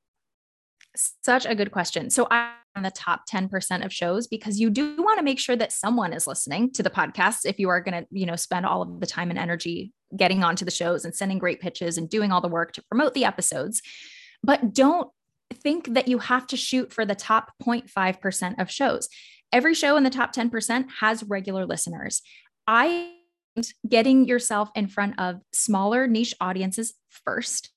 Such 0.96 1.46
a 1.46 1.56
good 1.56 1.72
question. 1.72 2.10
So 2.10 2.28
I'm 2.30 2.54
in 2.76 2.84
the 2.84 2.92
top 2.92 3.24
10% 3.32 3.86
of 3.86 3.94
shows 3.94 4.28
because 4.28 4.60
you 4.60 4.70
do 4.70 4.96
want 4.98 5.20
to 5.20 5.24
make 5.24 5.40
sure 5.40 5.56
that 5.56 5.72
someone 5.72 6.14
is 6.14 6.28
listening 6.28 6.72
to 6.74 6.84
the 6.84 6.90
podcast 6.90 7.46
if 7.46 7.60
you 7.60 7.70
are 7.70 7.82
going 7.82 8.04
to, 8.04 8.08
you 8.12 8.26
know, 8.26 8.36
spend 8.36 8.66
all 8.66 8.82
of 8.82 9.00
the 9.00 9.06
time 9.06 9.30
and 9.30 9.40
energy 9.40 9.92
getting 10.16 10.44
onto 10.44 10.66
the 10.66 10.72
shows 10.72 11.06
and 11.06 11.16
sending 11.16 11.40
great 11.40 11.60
pitches 11.60 11.98
and 11.98 12.10
doing 12.10 12.32
all 12.32 12.42
the 12.42 12.48
work 12.48 12.74
to 12.74 12.84
promote 12.84 13.14
the 13.14 13.26
episodes. 13.26 13.82
But 14.44 14.74
don't 14.74 15.10
think 15.54 15.94
that 15.94 16.08
you 16.08 16.20
have 16.20 16.48
to 16.48 16.58
shoot 16.58 16.92
for 16.92 17.06
the 17.06 17.16
top 17.16 17.52
0.5% 17.64 18.60
of 18.60 18.72
shows. 18.72 19.08
Every 19.52 19.74
show 19.74 19.98
in 19.98 20.04
the 20.04 20.10
top 20.10 20.34
10% 20.34 20.86
has 21.00 21.24
regular 21.24 21.66
listeners. 21.66 22.22
I 22.68 23.14
getting 23.88 24.26
yourself 24.26 24.72
in 24.76 24.88
front 24.88 25.20
of 25.20 25.40
smaller 25.54 26.08
niche 26.08 26.34
audiences 26.42 26.94
first 27.10 27.70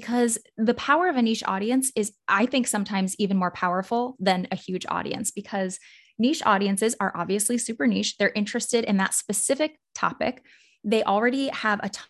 because 0.00 0.38
the 0.56 0.74
power 0.74 1.08
of 1.08 1.16
a 1.16 1.22
niche 1.22 1.42
audience 1.46 1.92
is 1.94 2.12
i 2.26 2.46
think 2.46 2.66
sometimes 2.66 3.14
even 3.18 3.36
more 3.36 3.50
powerful 3.50 4.16
than 4.18 4.48
a 4.50 4.56
huge 4.56 4.86
audience 4.88 5.30
because 5.30 5.78
niche 6.20 6.42
audiences 6.44 6.94
are 7.00 7.12
obviously 7.16 7.58
super 7.58 7.86
niche. 7.86 8.16
They're 8.18 8.32
interested 8.36 8.84
in 8.84 8.98
that 8.98 9.14
specific 9.14 9.80
topic. 9.94 10.44
They 10.84 11.02
already 11.02 11.48
have 11.48 11.80
a 11.80 11.86
a 11.86 11.88
t- 11.88 12.00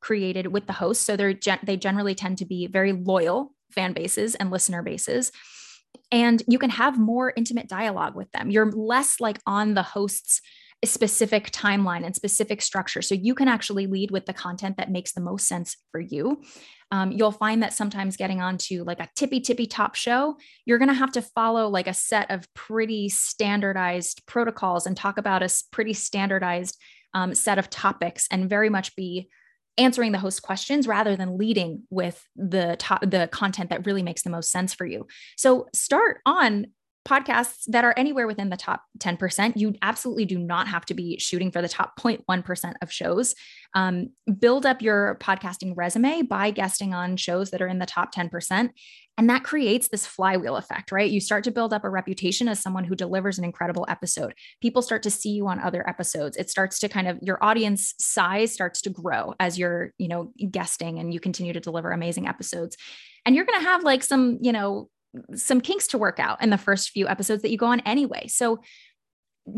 created 0.00 0.46
with 0.48 0.66
the 0.66 0.72
host 0.72 1.02
so 1.02 1.14
they're 1.14 1.34
gen- 1.34 1.60
they 1.62 1.76
generally 1.76 2.14
tend 2.14 2.38
to 2.38 2.46
be 2.46 2.66
very 2.66 2.92
loyal 2.92 3.54
fan 3.70 3.92
bases 3.92 4.34
and 4.34 4.50
listener 4.50 4.82
bases. 4.82 5.30
And 6.10 6.42
you 6.48 6.58
can 6.58 6.70
have 6.70 6.98
more 6.98 7.32
intimate 7.36 7.68
dialogue 7.68 8.16
with 8.16 8.30
them. 8.32 8.50
You're 8.50 8.72
less 8.72 9.20
like 9.20 9.38
on 9.46 9.74
the 9.74 9.82
host's 9.82 10.40
specific 10.84 11.50
timeline 11.50 12.04
and 12.04 12.16
specific 12.16 12.62
structure. 12.62 13.02
So 13.02 13.14
you 13.14 13.34
can 13.34 13.48
actually 13.48 13.86
lead 13.86 14.10
with 14.10 14.24
the 14.24 14.32
content 14.32 14.78
that 14.78 14.90
makes 14.90 15.12
the 15.12 15.20
most 15.20 15.46
sense 15.46 15.76
for 15.92 16.00
you. 16.00 16.42
Um, 16.90 17.12
you'll 17.12 17.32
find 17.32 17.62
that 17.62 17.74
sometimes 17.74 18.16
getting 18.16 18.40
onto 18.40 18.82
like 18.84 18.98
a 18.98 19.08
tippy 19.14 19.40
tippy 19.40 19.66
top 19.66 19.94
show, 19.94 20.36
you're 20.64 20.78
going 20.78 20.88
to 20.88 20.94
have 20.94 21.12
to 21.12 21.22
follow 21.22 21.68
like 21.68 21.86
a 21.86 21.94
set 21.94 22.30
of 22.30 22.52
pretty 22.54 23.08
standardized 23.10 24.22
protocols 24.26 24.86
and 24.86 24.96
talk 24.96 25.18
about 25.18 25.42
a 25.42 25.50
pretty 25.70 25.92
standardized 25.92 26.76
um, 27.12 27.34
set 27.34 27.58
of 27.58 27.68
topics 27.68 28.26
and 28.30 28.48
very 28.48 28.70
much 28.70 28.96
be 28.96 29.28
answering 29.78 30.12
the 30.12 30.18
host 30.18 30.42
questions 30.42 30.86
rather 30.86 31.16
than 31.16 31.38
leading 31.38 31.84
with 31.90 32.26
the 32.36 32.76
top 32.78 33.02
the 33.02 33.28
content 33.32 33.70
that 33.70 33.86
really 33.86 34.02
makes 34.02 34.22
the 34.22 34.30
most 34.30 34.50
sense 34.50 34.74
for 34.74 34.84
you 34.84 35.06
so 35.36 35.68
start 35.72 36.20
on 36.26 36.66
podcasts 37.08 37.64
that 37.68 37.84
are 37.84 37.94
anywhere 37.96 38.26
within 38.26 38.50
the 38.50 38.56
top 38.56 38.82
10%. 38.98 39.54
You 39.56 39.74
absolutely 39.82 40.26
do 40.26 40.38
not 40.38 40.68
have 40.68 40.84
to 40.86 40.94
be 40.94 41.18
shooting 41.18 41.50
for 41.50 41.62
the 41.62 41.68
top 41.68 41.98
0.1% 41.98 42.74
of 42.82 42.92
shows. 42.92 43.34
Um, 43.74 44.10
build 44.38 44.66
up 44.66 44.82
your 44.82 45.16
podcasting 45.20 45.72
resume 45.76 46.22
by 46.22 46.50
guesting 46.50 46.92
on 46.92 47.16
shows 47.16 47.50
that 47.50 47.62
are 47.62 47.68
in 47.68 47.78
the 47.78 47.86
top 47.86 48.14
10%. 48.14 48.70
And 49.16 49.28
that 49.28 49.44
creates 49.44 49.88
this 49.88 50.06
flywheel 50.06 50.56
effect, 50.56 50.92
right? 50.92 51.10
You 51.10 51.20
start 51.20 51.44
to 51.44 51.50
build 51.50 51.72
up 51.72 51.84
a 51.84 51.90
reputation 51.90 52.48
as 52.48 52.60
someone 52.60 52.84
who 52.84 52.94
delivers 52.94 53.38
an 53.38 53.44
incredible 53.44 53.84
episode. 53.88 54.34
People 54.62 54.82
start 54.82 55.02
to 55.02 55.10
see 55.10 55.30
you 55.30 55.46
on 55.46 55.58
other 55.60 55.86
episodes. 55.88 56.36
It 56.36 56.48
starts 56.48 56.78
to 56.80 56.88
kind 56.88 57.06
of 57.06 57.18
your 57.20 57.42
audience 57.42 57.94
size 57.98 58.52
starts 58.52 58.80
to 58.82 58.90
grow 58.90 59.34
as 59.38 59.58
you're, 59.58 59.92
you 59.98 60.08
know, 60.08 60.32
guesting 60.50 60.98
and 60.98 61.12
you 61.12 61.20
continue 61.20 61.52
to 61.52 61.60
deliver 61.60 61.90
amazing 61.90 62.28
episodes. 62.28 62.76
And 63.26 63.36
you're 63.36 63.44
going 63.44 63.60
to 63.60 63.66
have 63.66 63.84
like 63.84 64.02
some, 64.02 64.38
you 64.40 64.52
know, 64.52 64.88
some 65.34 65.60
kinks 65.60 65.88
to 65.88 65.98
work 65.98 66.18
out 66.18 66.42
in 66.42 66.50
the 66.50 66.58
first 66.58 66.90
few 66.90 67.08
episodes 67.08 67.42
that 67.42 67.50
you 67.50 67.58
go 67.58 67.66
on 67.66 67.80
anyway. 67.80 68.26
So 68.28 68.60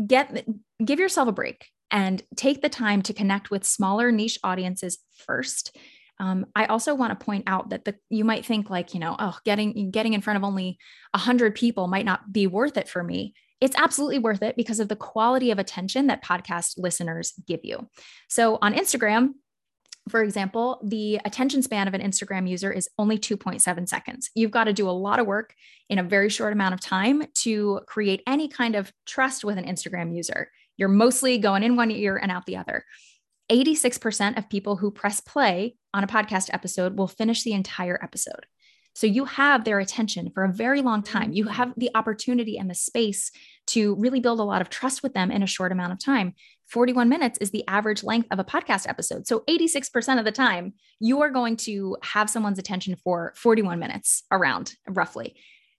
get 0.07 0.45
give 0.83 0.99
yourself 0.99 1.27
a 1.27 1.33
break 1.33 1.67
and 1.91 2.21
take 2.35 2.61
the 2.61 2.69
time 2.69 3.01
to 3.03 3.13
connect 3.13 3.51
with 3.51 3.63
smaller 3.63 4.11
niche 4.11 4.39
audiences 4.43 4.97
first. 5.25 5.77
Um, 6.19 6.45
I 6.55 6.65
also 6.65 6.95
want 6.95 7.17
to 7.17 7.25
point 7.25 7.43
out 7.47 7.69
that 7.69 7.85
the 7.85 7.95
you 8.09 8.23
might 8.23 8.45
think 8.45 8.69
like 8.69 8.93
you 8.93 8.99
know 8.99 9.15
oh 9.17 9.37
getting 9.45 9.91
getting 9.91 10.13
in 10.13 10.21
front 10.21 10.37
of 10.37 10.43
only 10.43 10.77
hundred 11.15 11.55
people 11.55 11.87
might 11.87 12.05
not 12.05 12.31
be 12.31 12.47
worth 12.47 12.77
it 12.77 12.89
for 12.89 13.03
me. 13.03 13.33
It's 13.61 13.75
absolutely 13.77 14.19
worth 14.19 14.43
it 14.43 14.57
because 14.57 14.79
of 14.79 14.89
the 14.89 14.95
quality 14.95 15.51
of 15.51 15.59
attention 15.59 16.07
that 16.07 16.23
podcast 16.23 16.73
listeners 16.77 17.33
give 17.47 17.61
you. 17.63 17.87
So 18.27 18.57
on 18.61 18.73
Instagram, 18.73 19.29
for 20.09 20.21
example, 20.21 20.81
the 20.83 21.19
attention 21.23 21.61
span 21.61 21.87
of 21.87 21.93
an 21.93 22.01
Instagram 22.01 22.47
user 22.47 22.71
is 22.71 22.89
only 22.97 23.17
2.7 23.17 23.87
seconds. 23.87 24.29
You've 24.35 24.51
got 24.51 24.65
to 24.65 24.73
do 24.73 24.89
a 24.89 24.91
lot 24.91 25.19
of 25.19 25.27
work 25.27 25.55
in 25.89 25.97
a 25.97 26.03
very 26.03 26.29
short 26.29 26.51
amount 26.51 26.73
of 26.73 26.81
time 26.81 27.23
to 27.35 27.79
create 27.87 28.21
any 28.27 28.47
kind 28.47 28.75
of 28.75 28.91
trust 29.05 29.45
with 29.45 29.57
an 29.57 29.65
Instagram 29.65 30.13
user. 30.15 30.49
You're 30.77 30.89
mostly 30.89 31.37
going 31.37 31.63
in 31.63 31.75
one 31.75 31.91
ear 31.91 32.17
and 32.17 32.31
out 32.31 32.45
the 32.45 32.57
other. 32.57 32.83
86% 33.51 34.37
of 34.37 34.49
people 34.49 34.77
who 34.77 34.91
press 34.91 35.19
play 35.19 35.75
on 35.93 36.03
a 36.03 36.07
podcast 36.07 36.49
episode 36.51 36.97
will 36.97 37.07
finish 37.07 37.43
the 37.43 37.53
entire 37.53 37.99
episode. 38.01 38.45
So 38.93 39.07
you 39.07 39.25
have 39.25 39.63
their 39.63 39.79
attention 39.79 40.31
for 40.33 40.43
a 40.43 40.53
very 40.53 40.81
long 40.81 41.03
time. 41.03 41.33
You 41.33 41.45
mm-hmm. 41.45 41.53
have 41.53 41.73
the 41.75 41.89
opportunity 41.95 42.57
and 42.57 42.69
the 42.69 42.75
space 42.75 43.31
to 43.67 43.95
really 43.95 44.19
build 44.19 44.39
a 44.39 44.43
lot 44.43 44.61
of 44.61 44.69
trust 44.69 45.03
with 45.03 45.13
them 45.13 45.31
in 45.31 45.43
a 45.43 45.47
short 45.47 45.71
amount 45.71 45.93
of 45.93 45.99
time. 45.99 46.33
41 46.67 47.09
minutes 47.09 47.37
is 47.39 47.51
the 47.51 47.63
average 47.67 48.03
length 48.03 48.27
of 48.31 48.39
a 48.39 48.43
podcast 48.43 48.87
episode. 48.87 49.27
So 49.27 49.43
86% 49.49 50.19
of 50.19 50.25
the 50.25 50.31
time, 50.31 50.73
you 50.99 51.21
are 51.21 51.29
going 51.29 51.57
to 51.57 51.97
have 52.01 52.29
someone's 52.29 52.59
attention 52.59 52.95
for 52.95 53.33
41 53.35 53.79
minutes 53.79 54.23
around 54.31 54.75
roughly. 54.87 55.35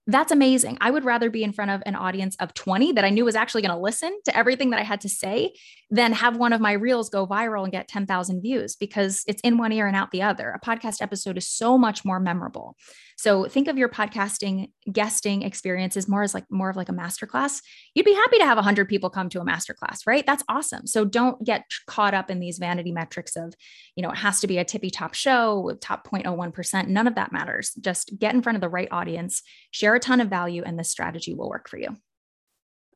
That's 0.07 0.31
amazing. 0.31 0.77
I 0.81 0.91
would 0.91 1.03
rather 1.03 1.31
be 1.31 1.43
in 1.43 1.51
front 1.51 1.71
of 1.71 1.81
an 1.85 1.95
audience 1.95 2.35
of 2.39 2.53
20 2.53 2.91
that 2.93 3.03
I 3.03 3.09
knew 3.09 3.25
was 3.25 3.35
actually 3.35 3.63
going 3.63 3.75
to 3.75 3.81
listen 3.81 4.15
to 4.25 4.37
everything 4.37 4.69
that 4.69 4.79
I 4.79 4.83
had 4.83 5.01
to 5.01 5.09
say 5.09 5.53
than 5.89 6.13
have 6.13 6.37
one 6.37 6.53
of 6.53 6.61
my 6.61 6.73
reels 6.73 7.09
go 7.09 7.25
viral 7.25 7.63
and 7.63 7.71
get 7.71 7.87
10,000 7.87 8.41
views 8.41 8.75
because 8.75 9.23
it's 9.27 9.41
in 9.41 9.57
one 9.57 9.71
ear 9.71 9.87
and 9.87 9.95
out 9.95 10.11
the 10.11 10.21
other. 10.21 10.51
A 10.51 10.63
podcast 10.63 11.01
episode 11.01 11.37
is 11.37 11.47
so 11.47 11.77
much 11.77 12.05
more 12.05 12.19
memorable. 12.19 12.75
So 13.17 13.45
think 13.45 13.67
of 13.67 13.77
your 13.77 13.87
podcasting 13.89 14.71
guesting 14.91 15.41
experiences 15.41 16.07
more 16.07 16.21
as 16.21 16.33
like 16.33 16.45
more 16.51 16.69
of 16.69 16.75
like 16.75 16.89
a 16.89 16.93
masterclass. 16.93 17.61
You'd 17.93 18.05
be 18.05 18.13
happy 18.13 18.39
to 18.39 18.45
have 18.45 18.57
100 18.57 18.89
people 18.89 19.09
come 19.09 19.29
to 19.29 19.41
a 19.41 19.45
masterclass, 19.45 19.99
right? 20.05 20.25
That's 20.25 20.43
awesome. 20.49 20.85
So 20.85 21.05
don't 21.05 21.43
get 21.43 21.63
caught 21.87 22.13
up 22.13 22.29
in 22.29 22.39
these 22.39 22.57
vanity 22.57 22.91
metrics 22.91 23.35
of, 23.35 23.53
you 23.95 24.03
know, 24.03 24.11
it 24.11 24.17
has 24.17 24.41
to 24.41 24.47
be 24.47 24.57
a 24.57 24.65
tippy 24.65 24.89
top 24.89 25.13
show 25.13 25.61
with 25.61 25.79
top 25.79 26.07
0.01%. 26.07 26.87
None 26.87 27.07
of 27.07 27.15
that 27.15 27.31
matters. 27.31 27.71
Just 27.79 28.11
get 28.19 28.35
in 28.35 28.41
front 28.41 28.57
of 28.57 28.61
the 28.61 28.69
right 28.69 28.89
audience, 28.91 29.41
share 29.71 29.94
a 29.95 29.99
ton 29.99 30.21
of 30.21 30.29
value, 30.29 30.63
and 30.65 30.77
this 30.77 30.89
strategy 30.89 31.33
will 31.33 31.49
work 31.49 31.69
for 31.69 31.77
you. 31.77 31.95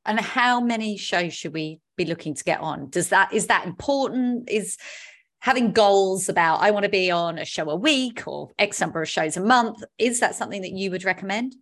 And 0.05 0.19
how 0.19 0.61
many 0.61 0.97
shows 0.97 1.33
should 1.33 1.53
we 1.53 1.81
be 1.97 2.05
looking 2.05 2.33
to 2.33 2.43
get 2.43 2.61
on? 2.61 2.89
Does 2.89 3.09
that 3.09 3.33
is 3.33 3.47
that 3.47 3.65
important? 3.65 4.49
Is 4.49 4.77
having 5.41 5.71
goals 5.71 6.29
about 6.29 6.61
I 6.61 6.71
want 6.71 6.83
to 6.83 6.89
be 6.89 7.11
on 7.11 7.37
a 7.37 7.45
show 7.45 7.69
a 7.69 7.75
week 7.75 8.23
or 8.27 8.51
X 8.57 8.79
number 8.81 9.01
of 9.01 9.09
shows 9.09 9.37
a 9.37 9.41
month, 9.41 9.83
is 9.97 10.19
that 10.19 10.35
something 10.35 10.61
that 10.61 10.71
you 10.71 10.91
would 10.91 11.03
recommend? 11.03 11.55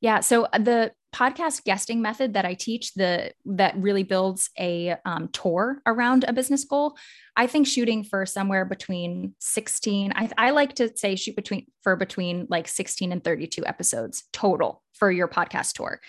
Yeah. 0.00 0.20
So 0.20 0.44
uh, 0.44 0.58
the 0.58 0.92
podcast 1.14 1.64
guesting 1.64 2.02
method 2.02 2.34
that 2.34 2.44
I 2.44 2.54
teach, 2.54 2.94
the 2.94 3.32
that 3.44 3.76
really 3.76 4.02
builds 4.02 4.50
a 4.58 4.96
um, 5.04 5.28
tour 5.28 5.80
around 5.86 6.24
a 6.26 6.32
business 6.32 6.64
goal. 6.64 6.96
I 7.36 7.46
think 7.46 7.66
shooting 7.66 8.02
for 8.02 8.26
somewhere 8.26 8.64
between 8.64 9.34
16. 9.40 10.12
I, 10.16 10.30
I 10.36 10.50
like 10.50 10.74
to 10.76 10.96
say 10.96 11.14
shoot 11.14 11.36
between 11.36 11.66
for 11.82 11.96
between 11.96 12.46
like 12.50 12.66
16 12.66 13.12
and 13.12 13.22
32 13.22 13.64
episodes 13.64 14.24
total 14.32 14.82
for 14.92 15.10
your 15.10 15.28
podcast 15.28 15.74
tour 15.74 16.00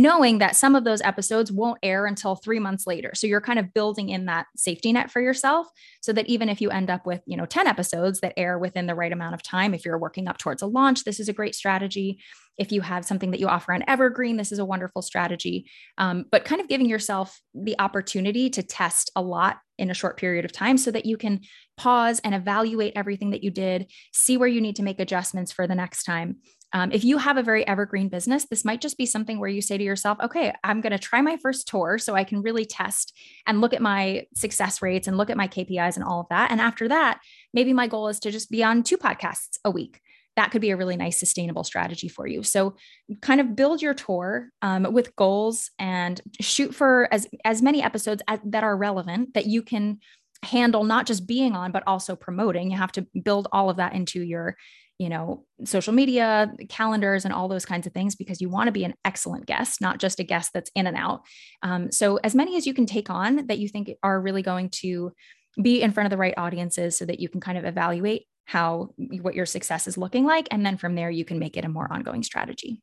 knowing 0.00 0.38
that 0.38 0.56
some 0.56 0.74
of 0.74 0.84
those 0.84 1.02
episodes 1.02 1.52
won't 1.52 1.78
air 1.82 2.06
until 2.06 2.34
three 2.34 2.58
months 2.58 2.86
later. 2.86 3.10
So 3.14 3.26
you're 3.26 3.42
kind 3.42 3.58
of 3.58 3.74
building 3.74 4.08
in 4.08 4.24
that 4.24 4.46
safety 4.56 4.92
net 4.94 5.10
for 5.10 5.20
yourself 5.20 5.66
so 6.00 6.14
that 6.14 6.26
even 6.26 6.48
if 6.48 6.62
you 6.62 6.70
end 6.70 6.88
up 6.88 7.04
with, 7.04 7.20
you 7.26 7.36
know, 7.36 7.44
10 7.44 7.66
episodes 7.66 8.20
that 8.20 8.32
air 8.38 8.58
within 8.58 8.86
the 8.86 8.94
right 8.94 9.12
amount 9.12 9.34
of 9.34 9.42
time, 9.42 9.74
if 9.74 9.84
you're 9.84 9.98
working 9.98 10.26
up 10.26 10.38
towards 10.38 10.62
a 10.62 10.66
launch, 10.66 11.04
this 11.04 11.20
is 11.20 11.28
a 11.28 11.34
great 11.34 11.54
strategy. 11.54 12.18
If 12.56 12.72
you 12.72 12.80
have 12.80 13.04
something 13.04 13.30
that 13.32 13.40
you 13.40 13.48
offer 13.48 13.74
on 13.74 13.84
Evergreen, 13.86 14.38
this 14.38 14.52
is 14.52 14.58
a 14.58 14.64
wonderful 14.64 15.02
strategy. 15.02 15.66
Um, 15.98 16.24
but 16.32 16.46
kind 16.46 16.62
of 16.62 16.68
giving 16.68 16.88
yourself 16.88 17.38
the 17.54 17.78
opportunity 17.78 18.48
to 18.50 18.62
test 18.62 19.10
a 19.14 19.20
lot 19.20 19.58
in 19.76 19.90
a 19.90 19.94
short 19.94 20.16
period 20.16 20.46
of 20.46 20.52
time 20.52 20.78
so 20.78 20.90
that 20.90 21.04
you 21.04 21.18
can 21.18 21.40
pause 21.76 22.20
and 22.24 22.34
evaluate 22.34 22.94
everything 22.96 23.30
that 23.30 23.44
you 23.44 23.50
did, 23.50 23.90
see 24.14 24.38
where 24.38 24.48
you 24.48 24.62
need 24.62 24.76
to 24.76 24.82
make 24.82 25.00
adjustments 25.00 25.52
for 25.52 25.66
the 25.66 25.74
next 25.74 26.04
time. 26.04 26.36
Um, 26.72 26.92
if 26.92 27.04
you 27.04 27.18
have 27.18 27.36
a 27.36 27.42
very 27.42 27.66
evergreen 27.66 28.08
business, 28.08 28.46
this 28.46 28.64
might 28.64 28.80
just 28.80 28.96
be 28.96 29.06
something 29.06 29.40
where 29.40 29.50
you 29.50 29.60
say 29.60 29.76
to 29.76 29.84
yourself, 29.84 30.18
okay, 30.22 30.52
I'm 30.62 30.80
going 30.80 30.92
to 30.92 30.98
try 30.98 31.20
my 31.20 31.36
first 31.36 31.66
tour 31.66 31.98
so 31.98 32.14
I 32.14 32.24
can 32.24 32.42
really 32.42 32.64
test 32.64 33.16
and 33.46 33.60
look 33.60 33.74
at 33.74 33.82
my 33.82 34.26
success 34.34 34.80
rates 34.80 35.08
and 35.08 35.16
look 35.16 35.30
at 35.30 35.36
my 35.36 35.48
KPIs 35.48 35.96
and 35.96 36.04
all 36.04 36.20
of 36.20 36.28
that. 36.30 36.50
And 36.50 36.60
after 36.60 36.88
that, 36.88 37.20
maybe 37.52 37.72
my 37.72 37.88
goal 37.88 38.08
is 38.08 38.20
to 38.20 38.30
just 38.30 38.50
be 38.50 38.62
on 38.62 38.82
two 38.82 38.96
podcasts 38.96 39.58
a 39.64 39.70
week. 39.70 40.00
That 40.36 40.52
could 40.52 40.60
be 40.60 40.70
a 40.70 40.76
really 40.76 40.96
nice 40.96 41.18
sustainable 41.18 41.64
strategy 41.64 42.08
for 42.08 42.26
you. 42.26 42.44
So, 42.44 42.76
kind 43.20 43.40
of 43.40 43.56
build 43.56 43.82
your 43.82 43.94
tour 43.94 44.50
um, 44.62 44.84
with 44.92 45.16
goals 45.16 45.70
and 45.78 46.20
shoot 46.40 46.72
for 46.72 47.08
as 47.12 47.26
as 47.44 47.60
many 47.60 47.82
episodes 47.82 48.22
as, 48.28 48.38
that 48.44 48.62
are 48.62 48.76
relevant 48.76 49.34
that 49.34 49.46
you 49.46 49.60
can 49.60 49.98
handle 50.44 50.84
not 50.84 51.04
just 51.04 51.26
being 51.26 51.54
on 51.54 51.70
but 51.70 51.82
also 51.86 52.16
promoting 52.16 52.70
you 52.70 52.76
have 52.78 52.92
to 52.92 53.06
build 53.22 53.46
all 53.52 53.68
of 53.68 53.76
that 53.76 53.92
into 53.92 54.22
your 54.22 54.56
you 55.00 55.08
know, 55.08 55.46
social 55.64 55.94
media, 55.94 56.52
calendars, 56.68 57.24
and 57.24 57.32
all 57.32 57.48
those 57.48 57.64
kinds 57.64 57.86
of 57.86 57.92
things 57.94 58.14
because 58.14 58.42
you 58.42 58.50
want 58.50 58.68
to 58.68 58.72
be 58.72 58.84
an 58.84 58.92
excellent 59.02 59.46
guest, 59.46 59.80
not 59.80 59.98
just 59.98 60.20
a 60.20 60.24
guest 60.24 60.50
that's 60.52 60.70
in 60.74 60.86
and 60.86 60.94
out. 60.94 61.22
Um, 61.62 61.90
so, 61.90 62.16
as 62.22 62.34
many 62.34 62.58
as 62.58 62.66
you 62.66 62.74
can 62.74 62.84
take 62.84 63.08
on 63.08 63.46
that 63.46 63.58
you 63.58 63.66
think 63.66 63.90
are 64.02 64.20
really 64.20 64.42
going 64.42 64.68
to 64.82 65.12
be 65.60 65.80
in 65.80 65.90
front 65.90 66.04
of 66.04 66.10
the 66.10 66.18
right 66.18 66.34
audiences 66.36 66.98
so 66.98 67.06
that 67.06 67.18
you 67.18 67.30
can 67.30 67.40
kind 67.40 67.56
of 67.56 67.64
evaluate 67.64 68.26
how 68.44 68.90
what 69.22 69.34
your 69.34 69.46
success 69.46 69.86
is 69.86 69.96
looking 69.96 70.26
like. 70.26 70.48
And 70.50 70.66
then 70.66 70.76
from 70.76 70.96
there, 70.96 71.10
you 71.10 71.24
can 71.24 71.38
make 71.38 71.56
it 71.56 71.64
a 71.64 71.70
more 71.70 71.90
ongoing 71.90 72.22
strategy. 72.22 72.82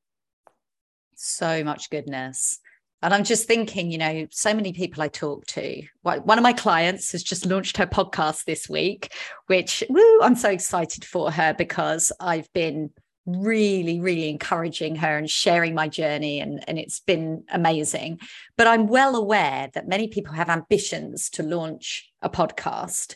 So 1.16 1.64
much 1.64 1.92
goodness. 1.92 2.58
And 3.04 3.14
I'm 3.14 3.24
just 3.24 3.48
thinking, 3.48 3.92
you 3.92 3.98
know, 3.98 4.28
so 4.32 4.54
many 4.54 4.74
people 4.74 5.04
I 5.04 5.08
talk 5.08 5.46
to. 5.48 5.84
One 6.02 6.40
of 6.40 6.44
my 6.44 6.54
clients 6.54 7.12
has 7.12 7.22
just 7.22 7.46
launched 7.46 7.78
her 7.78 7.86
podcast 7.86 8.46
this 8.46 8.68
week, 8.68 9.14
which 9.46 9.84
woo, 9.90 10.22
I'm 10.22 10.36
so 10.36 10.50
excited 10.50 11.06
for 11.06 11.32
her 11.32 11.54
because 11.54 12.12
I've 12.20 12.52
been 12.54 12.90
really, 13.28 14.00
really 14.00 14.30
encouraging 14.30 14.96
her 14.96 15.18
and 15.18 15.30
sharing 15.30 15.76
my 15.76 15.88
journey, 15.88 16.40
and, 16.40 16.64
and 16.68 16.80
it's 16.80 17.02
been 17.02 17.44
amazing. 17.52 18.20
But 18.56 18.68
I'm 18.68 18.88
well 18.88 19.16
aware 19.16 19.70
that 19.74 19.88
many 19.88 20.08
people 20.08 20.34
have 20.34 20.50
ambitions 20.50 21.30
to 21.32 21.44
launch 21.44 22.10
a 22.22 22.30
podcast, 22.30 23.16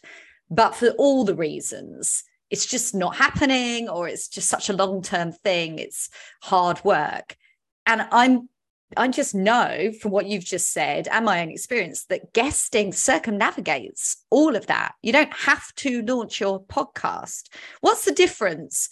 but 0.49 0.75
for 0.75 0.89
all 0.99 1.23
the 1.23 1.35
reasons, 1.35 2.23
it's 2.49 2.65
just 2.65 2.93
not 2.93 3.15
happening, 3.15 3.87
or 3.87 4.07
it's 4.07 4.27
just 4.27 4.49
such 4.49 4.69
a 4.69 4.73
long 4.73 5.01
term 5.01 5.31
thing. 5.31 5.79
It's 5.79 6.09
hard 6.43 6.83
work. 6.83 7.37
And 7.85 8.05
I'm 8.11 8.49
I 8.97 9.07
just 9.07 9.33
know 9.33 9.91
from 9.99 10.11
what 10.11 10.25
you've 10.25 10.45
just 10.45 10.71
said 10.71 11.07
and 11.09 11.25
my 11.25 11.41
own 11.41 11.49
experience 11.49 12.05
that 12.05 12.33
guesting 12.33 12.91
circumnavigates 12.93 14.17
all 14.29 14.55
of 14.55 14.67
that. 14.67 14.93
You 15.01 15.13
don't 15.13 15.33
have 15.33 15.73
to 15.75 16.01
launch 16.03 16.39
your 16.39 16.63
podcast. 16.63 17.49
What's 17.81 18.05
the 18.05 18.11
difference 18.11 18.89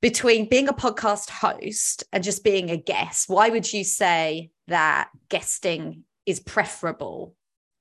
between 0.00 0.48
being 0.48 0.68
a 0.68 0.72
podcast 0.72 1.30
host 1.30 2.04
and 2.12 2.24
just 2.24 2.44
being 2.44 2.70
a 2.70 2.76
guest? 2.76 3.28
Why 3.28 3.50
would 3.50 3.72
you 3.72 3.84
say 3.84 4.50
that 4.68 5.08
guesting 5.28 6.04
is 6.26 6.40
preferable 6.40 7.34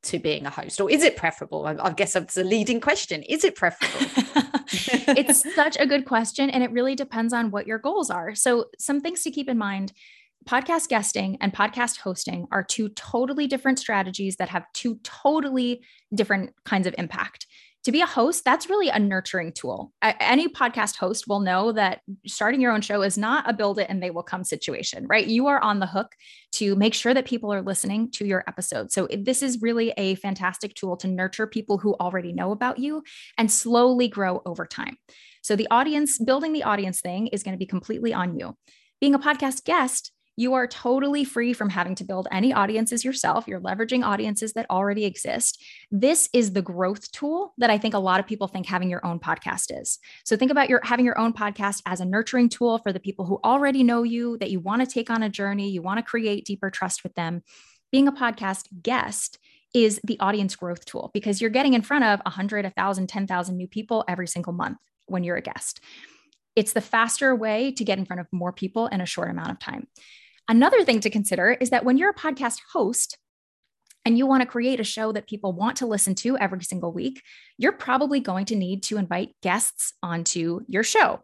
to 0.03 0.19
being 0.19 0.45
a 0.45 0.49
host? 0.49 0.79
Or 0.79 0.89
is 0.89 1.03
it 1.03 1.17
preferable? 1.17 1.65
I, 1.65 1.75
I 1.79 1.91
guess 1.91 2.15
it's 2.15 2.37
a 2.37 2.43
leading 2.43 2.79
question. 2.79 3.23
Is 3.23 3.43
it 3.43 3.55
preferable? 3.55 4.07
it's 5.17 5.55
such 5.55 5.77
a 5.79 5.85
good 5.85 6.05
question. 6.05 6.49
And 6.49 6.63
it 6.63 6.71
really 6.71 6.95
depends 6.95 7.33
on 7.33 7.51
what 7.51 7.67
your 7.67 7.79
goals 7.79 8.09
are. 8.09 8.35
So, 8.35 8.65
some 8.77 9.01
things 9.01 9.23
to 9.23 9.31
keep 9.31 9.49
in 9.49 9.57
mind 9.57 9.93
podcast 10.47 10.87
guesting 10.87 11.37
and 11.41 11.53
podcast 11.53 11.97
hosting 11.97 12.47
are 12.51 12.63
two 12.63 12.89
totally 12.89 13.47
different 13.47 13.79
strategies 13.79 14.37
that 14.37 14.49
have 14.49 14.65
two 14.73 14.99
totally 15.03 15.83
different 16.13 16.53
kinds 16.65 16.87
of 16.87 16.95
impact. 16.97 17.45
To 17.85 17.93
be 17.93 18.01
a 18.01 18.05
host, 18.05 18.43
that's 18.43 18.69
really 18.69 18.89
a 18.89 18.99
nurturing 18.99 19.53
tool. 19.53 19.93
Any 20.01 20.49
podcast 20.49 20.97
host 20.97 21.29
will 21.29 21.39
know 21.39 21.71
that 21.71 22.01
starting 22.27 22.59
your 22.59 22.73
own 22.73 22.81
show 22.81 23.01
is 23.03 23.17
not 23.17 23.49
a 23.49 23.53
build 23.53 23.79
it 23.79 23.87
and 23.89 24.03
they 24.03 24.11
will 24.11 24.23
come 24.23 24.43
situation, 24.43 25.07
right? 25.07 25.25
You 25.25 25.47
are 25.47 25.61
on 25.61 25.79
the 25.79 25.85
hook 25.85 26.13
to 26.53 26.75
make 26.75 26.93
sure 26.93 27.13
that 27.13 27.23
people 27.23 27.53
are 27.53 27.61
listening 27.61 28.11
to 28.11 28.25
your 28.25 28.43
episode. 28.47 28.91
So, 28.91 29.07
this 29.17 29.41
is 29.41 29.61
really 29.61 29.91
a 29.95 30.15
fantastic 30.15 30.73
tool 30.73 30.97
to 30.97 31.07
nurture 31.07 31.47
people 31.47 31.77
who 31.77 31.95
already 32.01 32.33
know 32.33 32.51
about 32.51 32.79
you 32.79 33.01
and 33.37 33.49
slowly 33.49 34.09
grow 34.09 34.41
over 34.45 34.65
time. 34.65 34.97
So, 35.41 35.55
the 35.55 35.67
audience, 35.71 36.19
building 36.19 36.51
the 36.51 36.63
audience 36.63 36.99
thing 36.99 37.27
is 37.27 37.43
going 37.43 37.53
to 37.53 37.59
be 37.59 37.65
completely 37.65 38.13
on 38.13 38.37
you. 38.37 38.57
Being 38.99 39.15
a 39.15 39.19
podcast 39.19 39.63
guest, 39.63 40.11
you 40.39 40.53
are 40.53 40.67
totally 40.67 41.25
free 41.25 41.51
from 41.51 41.67
having 41.67 41.95
to 41.95 42.05
build 42.05 42.25
any 42.31 42.53
audiences 42.53 43.03
yourself. 43.03 43.45
You're 43.45 43.59
leveraging 43.59 44.05
audiences 44.05 44.53
that 44.53 44.69
already 44.69 45.03
exist. 45.03 45.61
This 45.91 46.29
is 46.31 46.53
the 46.53 46.61
growth 46.61 47.11
tool 47.11 47.53
that 47.57 47.69
I 47.69 47.77
think 47.77 47.93
a 47.93 47.99
lot 47.99 48.21
of 48.21 48.25
people 48.25 48.47
think 48.47 48.65
having 48.65 48.89
your 48.89 49.05
own 49.05 49.19
podcast 49.19 49.77
is. 49.77 49.99
So 50.23 50.37
think 50.37 50.49
about 50.49 50.69
your 50.69 50.79
having 50.81 51.03
your 51.03 51.19
own 51.19 51.33
podcast 51.33 51.81
as 51.85 51.99
a 51.99 52.05
nurturing 52.05 52.47
tool 52.47 52.77
for 52.77 52.93
the 52.93 53.01
people 53.01 53.25
who 53.25 53.41
already 53.43 53.83
know 53.83 54.03
you, 54.03 54.37
that 54.37 54.49
you 54.49 54.61
want 54.61 54.81
to 54.81 54.87
take 54.87 55.09
on 55.09 55.23
a 55.23 55.29
journey, 55.29 55.71
you 55.71 55.81
want 55.81 55.97
to 55.97 56.09
create 56.09 56.45
deeper 56.45 56.69
trust 56.69 57.03
with 57.03 57.15
them. 57.15 57.43
Being 57.91 58.07
a 58.07 58.13
podcast 58.13 58.67
guest 58.81 59.39
is 59.73 59.99
the 60.05 60.21
audience 60.21 60.55
growth 60.55 60.85
tool 60.85 61.11
because 61.13 61.41
you're 61.41 61.49
getting 61.49 61.73
in 61.73 61.81
front 61.81 62.05
of 62.05 62.21
100, 62.23 62.63
1,000, 62.63 63.07
10,000 63.07 63.57
new 63.57 63.67
people 63.67 64.05
every 64.07 64.27
single 64.27 64.53
month 64.53 64.77
when 65.05 65.25
you're 65.25 65.35
a 65.35 65.41
guest. 65.41 65.81
It's 66.55 66.73
the 66.73 66.81
faster 66.81 67.35
way 67.35 67.71
to 67.73 67.83
get 67.83 67.99
in 67.99 68.05
front 68.05 68.21
of 68.21 68.27
more 68.31 68.53
people 68.53 68.87
in 68.87 69.01
a 69.01 69.05
short 69.05 69.29
amount 69.29 69.51
of 69.51 69.59
time. 69.59 69.87
Another 70.49 70.83
thing 70.83 70.99
to 71.01 71.09
consider 71.09 71.51
is 71.51 71.69
that 71.69 71.85
when 71.85 71.97
you're 71.97 72.09
a 72.09 72.13
podcast 72.13 72.59
host, 72.73 73.17
and 74.05 74.17
you 74.17 74.25
want 74.25 74.41
to 74.41 74.47
create 74.47 74.79
a 74.79 74.83
show 74.83 75.11
that 75.11 75.27
people 75.27 75.53
want 75.53 75.77
to 75.77 75.85
listen 75.85 76.15
to 76.15 76.37
every 76.37 76.63
single 76.63 76.91
week, 76.91 77.21
you're 77.57 77.71
probably 77.71 78.19
going 78.19 78.45
to 78.45 78.55
need 78.55 78.81
to 78.81 78.97
invite 78.97 79.35
guests 79.43 79.93
onto 80.01 80.61
your 80.67 80.83
show. 80.83 81.19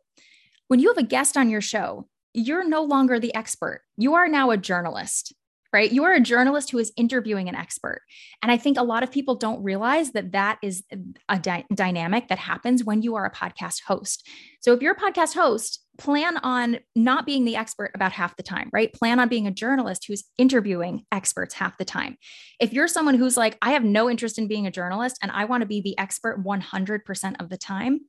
When 0.68 0.80
you 0.80 0.90
have 0.90 0.98
a 0.98 1.04
guest 1.04 1.38
on 1.38 1.50
your 1.50 1.62
show, 1.62 2.08
you're 2.34 2.68
no 2.68 2.84
longer 2.84 3.20
the 3.20 3.34
expert. 3.34 3.82
You 3.98 4.16
are 4.16 4.28
now 4.28 4.52
a 4.52 4.58
journalist 4.58 5.34
right? 5.76 5.92
You 5.92 6.06
are 6.06 6.14
a 6.14 6.22
journalist 6.22 6.72
who 6.72 6.78
is 6.78 6.94
interviewing 6.96 7.50
an 7.50 7.56
expert. 7.56 8.02
And 8.42 8.50
I 8.50 8.56
think 8.56 8.78
a 8.78 8.84
lot 8.84 9.04
of 9.04 9.12
people 9.12 9.36
don't 9.36 9.62
realize 9.62 10.14
that 10.14 10.32
that 10.32 10.58
is 10.64 10.86
a 11.28 11.38
dy- 11.38 11.66
dynamic 11.74 12.30
that 12.30 12.40
happens 12.40 12.86
when 12.86 13.02
you 13.02 13.16
are 13.16 13.26
a 13.26 13.32
podcast 13.32 13.82
host. 13.86 14.26
So 14.62 14.72
if 14.72 14.82
you're 14.82 14.94
a 14.94 14.96
podcast 14.96 15.34
host, 15.34 15.84
plan 15.98 16.38
on 16.38 16.80
not 16.96 17.26
being 17.26 17.44
the 17.44 17.58
expert 17.58 17.92
about 17.94 18.14
half 18.14 18.38
the 18.38 18.44
time, 18.44 18.70
right? 18.72 18.94
Plan 18.94 19.20
on 19.20 19.28
being 19.28 19.48
a 19.48 19.52
journalist 19.52 20.06
who's 20.08 20.24
interviewing 20.38 21.04
experts 21.12 21.54
half 21.54 21.78
the 21.78 21.84
time. 21.84 22.16
If 22.62 22.72
you're 22.72 22.88
someone 22.88 23.16
who's 23.16 23.36
like, 23.36 23.58
I 23.62 23.72
have 23.72 23.84
no 23.84 24.10
interest 24.10 24.38
in 24.38 24.48
being 24.48 24.66
a 24.66 24.72
journalist 24.72 25.18
and 25.22 25.30
I 25.30 25.44
want 25.44 25.60
to 25.60 25.68
be 25.68 25.82
the 25.82 26.00
expert 26.00 26.42
100% 26.42 27.42
of 27.42 27.50
the 27.50 27.58
time, 27.58 28.00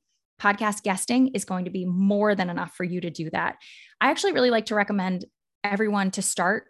podcast 0.41 0.83
guesting 0.83 1.31
is 1.33 1.43
going 1.43 1.65
to 1.65 1.71
be 1.71 1.83
more 1.83 2.33
than 2.33 2.49
enough 2.49 2.73
for 2.75 2.85
you 2.85 3.01
to 3.01 3.09
do 3.09 3.29
that. 3.31 3.57
I 3.99 4.09
actually 4.09 4.31
really 4.31 4.51
like 4.51 4.67
to 4.67 4.75
recommend 4.75 5.25
everyone 5.65 6.11
to 6.11 6.21
start 6.21 6.67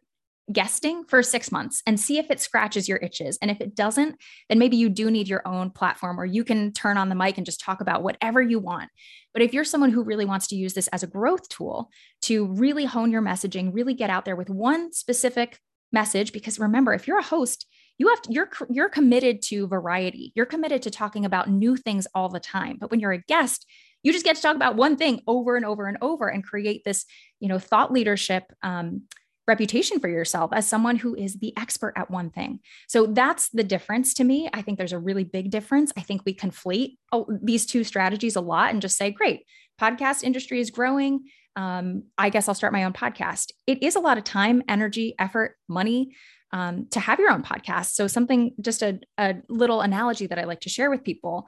guesting 0.51 1.03
for 1.03 1.21
six 1.21 1.51
months 1.51 1.83
and 1.85 1.99
see 1.99 2.17
if 2.17 2.31
it 2.31 2.39
scratches 2.39 2.87
your 2.87 2.99
itches. 2.99 3.37
And 3.41 3.51
if 3.51 3.59
it 3.59 3.75
doesn't, 3.75 4.15
then 4.47 4.59
maybe 4.59 4.77
you 4.77 4.89
do 4.89 5.11
need 5.11 5.27
your 5.27 5.45
own 5.45 5.71
platform 5.71 6.15
where 6.15 6.25
you 6.25 6.43
can 6.43 6.71
turn 6.71 6.97
on 6.97 7.09
the 7.09 7.15
mic 7.15 7.37
and 7.37 7.45
just 7.45 7.59
talk 7.59 7.81
about 7.81 8.03
whatever 8.03 8.41
you 8.41 8.59
want. 8.59 8.89
But 9.33 9.41
if 9.41 9.53
you're 9.53 9.65
someone 9.65 9.91
who 9.91 10.03
really 10.03 10.25
wants 10.25 10.47
to 10.47 10.55
use 10.55 10.73
this 10.73 10.87
as 10.87 11.03
a 11.03 11.07
growth 11.07 11.49
tool 11.49 11.89
to 12.23 12.47
really 12.47 12.85
hone 12.85 13.11
your 13.11 13.21
messaging, 13.21 13.73
really 13.73 13.93
get 13.93 14.09
out 14.09 14.25
there 14.25 14.35
with 14.35 14.49
one 14.49 14.93
specific 14.93 15.59
message, 15.91 16.31
because 16.31 16.59
remember, 16.59 16.93
if 16.93 17.07
you're 17.07 17.19
a 17.19 17.23
host, 17.23 17.67
you 17.97 18.09
have 18.09 18.21
to, 18.21 18.31
you're 18.31 18.49
you're 18.69 18.89
committed 18.89 19.41
to 19.41 19.67
variety. 19.67 20.31
You're 20.35 20.45
committed 20.45 20.83
to 20.83 20.91
talking 20.91 21.25
about 21.25 21.49
new 21.49 21.75
things 21.75 22.07
all 22.13 22.29
the 22.29 22.39
time. 22.39 22.77
But 22.79 22.91
when 22.91 22.99
you're 22.99 23.11
a 23.11 23.23
guest, 23.23 23.65
you 24.03 24.13
just 24.13 24.23
get 24.23 24.35
to 24.35 24.41
talk 24.41 24.55
about 24.55 24.75
one 24.75 24.97
thing 24.97 25.21
over 25.27 25.55
and 25.55 25.65
over 25.65 25.87
and 25.87 25.97
over 26.01 26.27
and 26.27 26.43
create 26.43 26.83
this, 26.85 27.05
you 27.39 27.47
know, 27.47 27.59
thought 27.59 27.91
leadership 27.91 28.43
um, 28.61 29.03
reputation 29.47 29.99
for 29.99 30.09
yourself 30.09 30.51
as 30.53 30.67
someone 30.67 30.97
who 30.97 31.15
is 31.15 31.35
the 31.35 31.53
expert 31.57 31.93
at 31.95 32.11
one 32.11 32.29
thing. 32.29 32.59
So 32.87 33.05
that's 33.07 33.49
the 33.49 33.63
difference 33.63 34.13
to 34.15 34.23
me. 34.23 34.49
I 34.53 34.61
think 34.61 34.77
there's 34.77 34.93
a 34.93 34.99
really 34.99 35.23
big 35.23 35.51
difference. 35.51 35.91
I 35.97 36.01
think 36.01 36.21
we 36.25 36.35
conflate 36.35 36.97
oh, 37.11 37.27
these 37.41 37.65
two 37.65 37.83
strategies 37.83 38.35
a 38.35 38.41
lot 38.41 38.71
and 38.71 38.81
just 38.81 38.97
say, 38.97 39.11
great, 39.11 39.45
podcast 39.79 40.23
industry 40.23 40.59
is 40.59 40.69
growing. 40.69 41.25
Um, 41.55 42.03
I 42.17 42.29
guess 42.29 42.47
I'll 42.47 42.55
start 42.55 42.73
my 42.73 42.83
own 42.83 42.93
podcast. 42.93 43.51
It 43.65 43.81
is 43.81 43.95
a 43.95 43.99
lot 43.99 44.17
of 44.17 44.23
time, 44.23 44.61
energy, 44.67 45.15
effort, 45.17 45.55
money 45.67 46.15
um, 46.51 46.87
to 46.91 46.99
have 46.99 47.19
your 47.19 47.31
own 47.31 47.43
podcast. 47.43 47.93
So, 47.93 48.07
something, 48.07 48.53
just 48.61 48.81
a, 48.81 48.99
a 49.17 49.35
little 49.49 49.81
analogy 49.81 50.27
that 50.27 50.39
I 50.39 50.43
like 50.43 50.61
to 50.61 50.69
share 50.69 50.89
with 50.89 51.03
people 51.03 51.47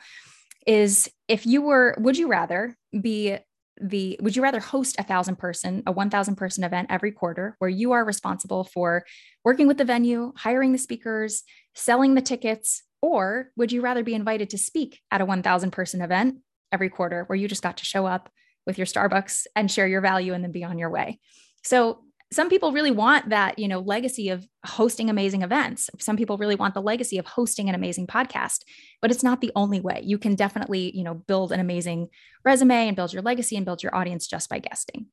is 0.66 1.10
if 1.28 1.46
you 1.46 1.62
were, 1.62 1.96
would 2.00 2.18
you 2.18 2.28
rather 2.28 2.76
be 3.00 3.38
the 3.82 4.20
would 4.22 4.36
you 4.36 4.42
rather 4.42 4.60
host 4.60 4.96
a 5.00 5.04
thousand 5.04 5.38
person 5.38 5.84
a 5.88 5.92
1000 5.92 6.36
person 6.36 6.64
event 6.64 6.88
every 6.90 7.12
quarter 7.12 7.56
where 7.60 7.70
you 7.70 7.92
are 7.92 8.04
responsible 8.04 8.64
for 8.64 9.06
working 9.44 9.68
with 9.68 9.78
the 9.78 9.86
venue 9.86 10.34
hiring 10.36 10.72
the 10.72 10.78
speakers 10.78 11.44
selling 11.76 12.16
the 12.16 12.22
tickets 12.22 12.84
or 13.02 13.52
would 13.56 13.72
you 13.72 13.82
rather 13.82 14.04
be 14.04 14.14
invited 14.14 14.50
to 14.50 14.58
speak 14.58 15.00
at 15.12 15.22
a 15.22 15.26
1000 15.26 15.72
person 15.72 16.02
event 16.02 16.40
every 16.72 16.90
quarter 16.90 17.24
where 17.28 17.38
you 17.38 17.48
just 17.48 17.64
got 17.64 17.78
to 17.78 17.86
show 17.86 18.06
up 18.06 18.30
with 18.66 18.78
your 18.78 18.88
starbucks 18.88 19.48
and 19.56 19.72
share 19.72 19.88
your 19.88 20.02
value 20.02 20.34
and 20.34 20.44
then 20.44 20.52
be 20.52 20.64
on 20.64 20.78
your 20.78 20.90
way? 20.90 21.20
So 21.64 22.04
some 22.32 22.50
people 22.50 22.72
really 22.72 22.92
want 22.92 23.30
that 23.30 23.58
you 23.58 23.68
know 23.68 23.80
legacy 23.80 24.30
of 24.30 24.46
hosting 24.66 25.10
amazing 25.10 25.42
events 25.42 25.90
some 26.00 26.18
people 26.18 26.38
really 26.38 26.56
want 26.56 26.74
the 26.74 26.82
legacy 26.82 27.18
of 27.18 27.26
hosting 27.26 27.70
an 27.70 27.76
amazing 27.76 28.08
podcast 28.08 28.60
but 29.02 29.12
it's 29.12 29.24
not 29.24 29.42
the 29.42 29.52
only 29.56 29.80
way 29.80 30.02
you 30.04 30.18
can 30.18 30.36
definitely 30.36 30.96
you 30.96 31.04
know 31.04 31.14
build 31.14 31.52
an 31.52 31.60
amazing 31.60 32.08
resume 32.46 32.88
and 32.88 32.96
build 32.96 33.14
your 33.14 33.24
legacy 33.24 33.56
and 33.56 33.66
build 33.66 33.84
your 33.84 33.96
audience 33.96 34.28
just 34.28 34.50
by 34.50 34.60
guesting 34.60 35.08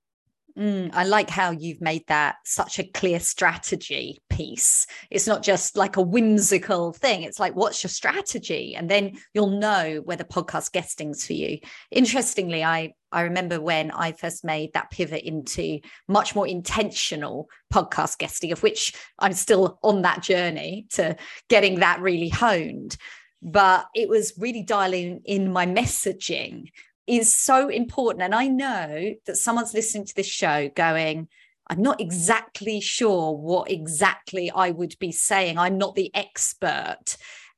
Mm, 0.58 0.90
I 0.94 1.04
like 1.04 1.28
how 1.28 1.50
you've 1.50 1.82
made 1.82 2.06
that 2.06 2.36
such 2.44 2.78
a 2.78 2.84
clear 2.84 3.20
strategy 3.20 4.22
piece. 4.30 4.86
It's 5.10 5.26
not 5.26 5.42
just 5.42 5.76
like 5.76 5.98
a 5.98 6.02
whimsical 6.02 6.94
thing. 6.94 7.24
It's 7.24 7.38
like, 7.38 7.54
what's 7.54 7.84
your 7.84 7.90
strategy? 7.90 8.74
And 8.74 8.88
then 8.90 9.18
you'll 9.34 9.58
know 9.58 10.00
whether 10.04 10.24
podcast 10.24 10.72
guesting's 10.72 11.26
for 11.26 11.34
you. 11.34 11.58
Interestingly, 11.90 12.64
I 12.64 12.94
I 13.16 13.22
remember 13.22 13.62
when 13.62 13.90
I 13.90 14.12
first 14.12 14.44
made 14.44 14.74
that 14.74 14.90
pivot 14.90 15.22
into 15.22 15.80
much 16.06 16.34
more 16.34 16.46
intentional 16.46 17.48
podcast 17.72 18.18
guesting, 18.18 18.52
of 18.52 18.62
which 18.62 18.92
I'm 19.18 19.32
still 19.32 19.78
on 19.82 20.02
that 20.02 20.22
journey 20.22 20.86
to 20.90 21.16
getting 21.48 21.80
that 21.80 22.02
really 22.02 22.28
honed. 22.28 22.98
But 23.40 23.86
it 23.94 24.10
was 24.10 24.34
really 24.36 24.62
dialing 24.62 25.22
in 25.24 25.50
my 25.50 25.64
messaging 25.64 26.70
is 27.06 27.32
so 27.32 27.68
important. 27.68 28.22
And 28.22 28.34
I 28.34 28.48
know 28.48 29.14
that 29.24 29.36
someone's 29.36 29.72
listening 29.72 30.04
to 30.04 30.14
this 30.14 30.26
show 30.26 30.68
going, 30.68 31.28
I'm 31.68 31.80
not 31.80 32.02
exactly 32.02 32.80
sure 32.80 33.34
what 33.34 33.70
exactly 33.70 34.50
I 34.50 34.72
would 34.72 34.94
be 34.98 35.10
saying. 35.10 35.56
I'm 35.56 35.78
not 35.78 35.94
the 35.94 36.10
expert. 36.14 37.16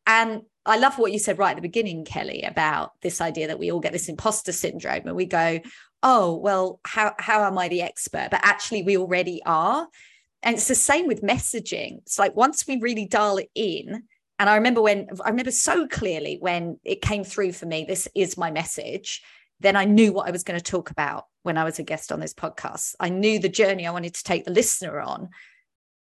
And 0.09 0.43
I 0.67 0.79
love 0.79 0.99
what 0.99 1.13
you 1.13 1.21
said 1.21 1.39
right 1.39 1.51
at 1.51 1.57
the 1.57 1.63
beginning, 1.63 2.05
Kelly, 2.05 2.43
about 2.43 2.93
this 3.03 3.21
idea 3.21 3.47
that 3.47 3.61
we 3.61 3.71
all 3.71 3.79
get 3.79 3.93
this 3.93 4.09
imposter 4.09 4.51
syndrome 4.51 5.07
and 5.07 5.15
we 5.15 5.27
go, 5.27 5.61
oh, 6.03 6.37
well, 6.37 6.81
how, 6.85 7.15
how 7.19 7.45
am 7.45 7.57
I 7.57 7.69
the 7.69 7.83
expert? 7.83 8.29
But 8.33 8.41
actually, 8.43 8.83
we 8.83 8.97
already 8.97 9.41
are. 9.47 9.87
And 10.43 10.57
it's 10.57 10.69
the 10.69 10.75
same 10.75 11.07
with 11.07 11.23
messaging. 11.23 11.99
It's 11.99 12.19
like 12.19 12.35
once 12.35 12.67
we 12.67 12.79
really 12.81 13.07
dial 13.07 13.39
it 13.39 13.51
in, 13.55 14.03
and 14.41 14.51
I 14.51 14.57
remember 14.57 14.83
when 14.83 15.09
I 15.25 15.31
remember 15.31 15.53
so 15.53 15.87
clearly 15.87 16.39
when 16.41 16.81
it 16.85 17.03
came 17.03 17.23
through 17.23 17.53
for 17.53 17.67
me, 17.67 17.85
this 17.87 18.09
is 18.15 18.37
my 18.37 18.51
message 18.51 19.23
then 19.61 19.77
I 19.77 19.85
knew 19.85 20.13
what 20.13 20.29
I 20.29 20.31
was 20.31 20.45
going 20.45 20.59
to 20.59 20.65
talk 20.65 20.91
about 20.91 21.25
when 21.43 21.59
I 21.59 21.65
was 21.65 21.79
a 21.79 21.83
guest 21.85 22.13
on 22.13 22.21
this 22.21 22.35
podcast. 22.35 22.95
I 23.01 23.09
knew 23.09 23.39
the 23.39 23.49
journey 23.49 23.87
I 23.87 23.91
wanted 23.91 24.15
to 24.15 24.25
take 24.25 24.45
the 24.45 24.53
listener 24.53 25.01
on. 25.01 25.31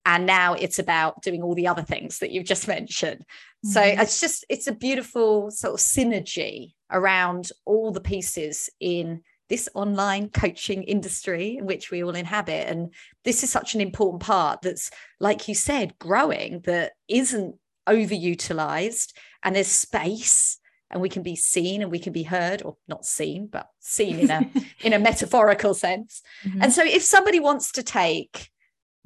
And 0.09 0.25
now 0.25 0.53
it's 0.53 0.79
about 0.79 1.21
doing 1.21 1.43
all 1.43 1.53
the 1.53 1.67
other 1.67 1.83
things 1.83 2.17
that 2.17 2.31
you've 2.31 2.45
just 2.45 2.67
mentioned. 2.67 3.19
Mm-hmm. 3.19 3.69
So 3.69 3.81
it's 3.83 4.19
just, 4.19 4.43
it's 4.49 4.65
a 4.65 4.71
beautiful 4.71 5.51
sort 5.51 5.75
of 5.75 5.79
synergy 5.79 6.73
around 6.91 7.51
all 7.63 7.91
the 7.91 8.01
pieces 8.01 8.71
in 8.79 9.21
this 9.49 9.69
online 9.75 10.29
coaching 10.29 10.81
industry 10.81 11.57
in 11.57 11.67
which 11.67 11.91
we 11.91 12.03
all 12.03 12.15
inhabit. 12.15 12.67
And 12.67 12.91
this 13.23 13.43
is 13.43 13.51
such 13.51 13.75
an 13.75 13.81
important 13.81 14.23
part 14.23 14.63
that's, 14.63 14.89
like 15.19 15.47
you 15.47 15.53
said, 15.53 15.99
growing 15.99 16.61
that 16.61 16.93
isn't 17.07 17.55
overutilized 17.87 19.13
and 19.43 19.55
there's 19.55 19.67
space 19.67 20.57
and 20.89 21.03
we 21.03 21.09
can 21.09 21.21
be 21.21 21.35
seen 21.35 21.83
and 21.83 21.91
we 21.91 21.99
can 21.99 22.13
be 22.13 22.23
heard 22.23 22.63
or 22.63 22.77
not 22.87 23.05
seen 23.05 23.47
but 23.47 23.67
seen 23.79 24.19
in 24.19 24.29
a 24.29 24.49
in 24.83 24.93
a 24.93 24.99
metaphorical 24.99 25.73
sense 25.73 26.21
mm-hmm. 26.43 26.61
and 26.61 26.71
so 26.71 26.83
if 26.83 27.01
somebody 27.01 27.39
wants 27.39 27.71
to 27.71 27.81
take 27.81 28.49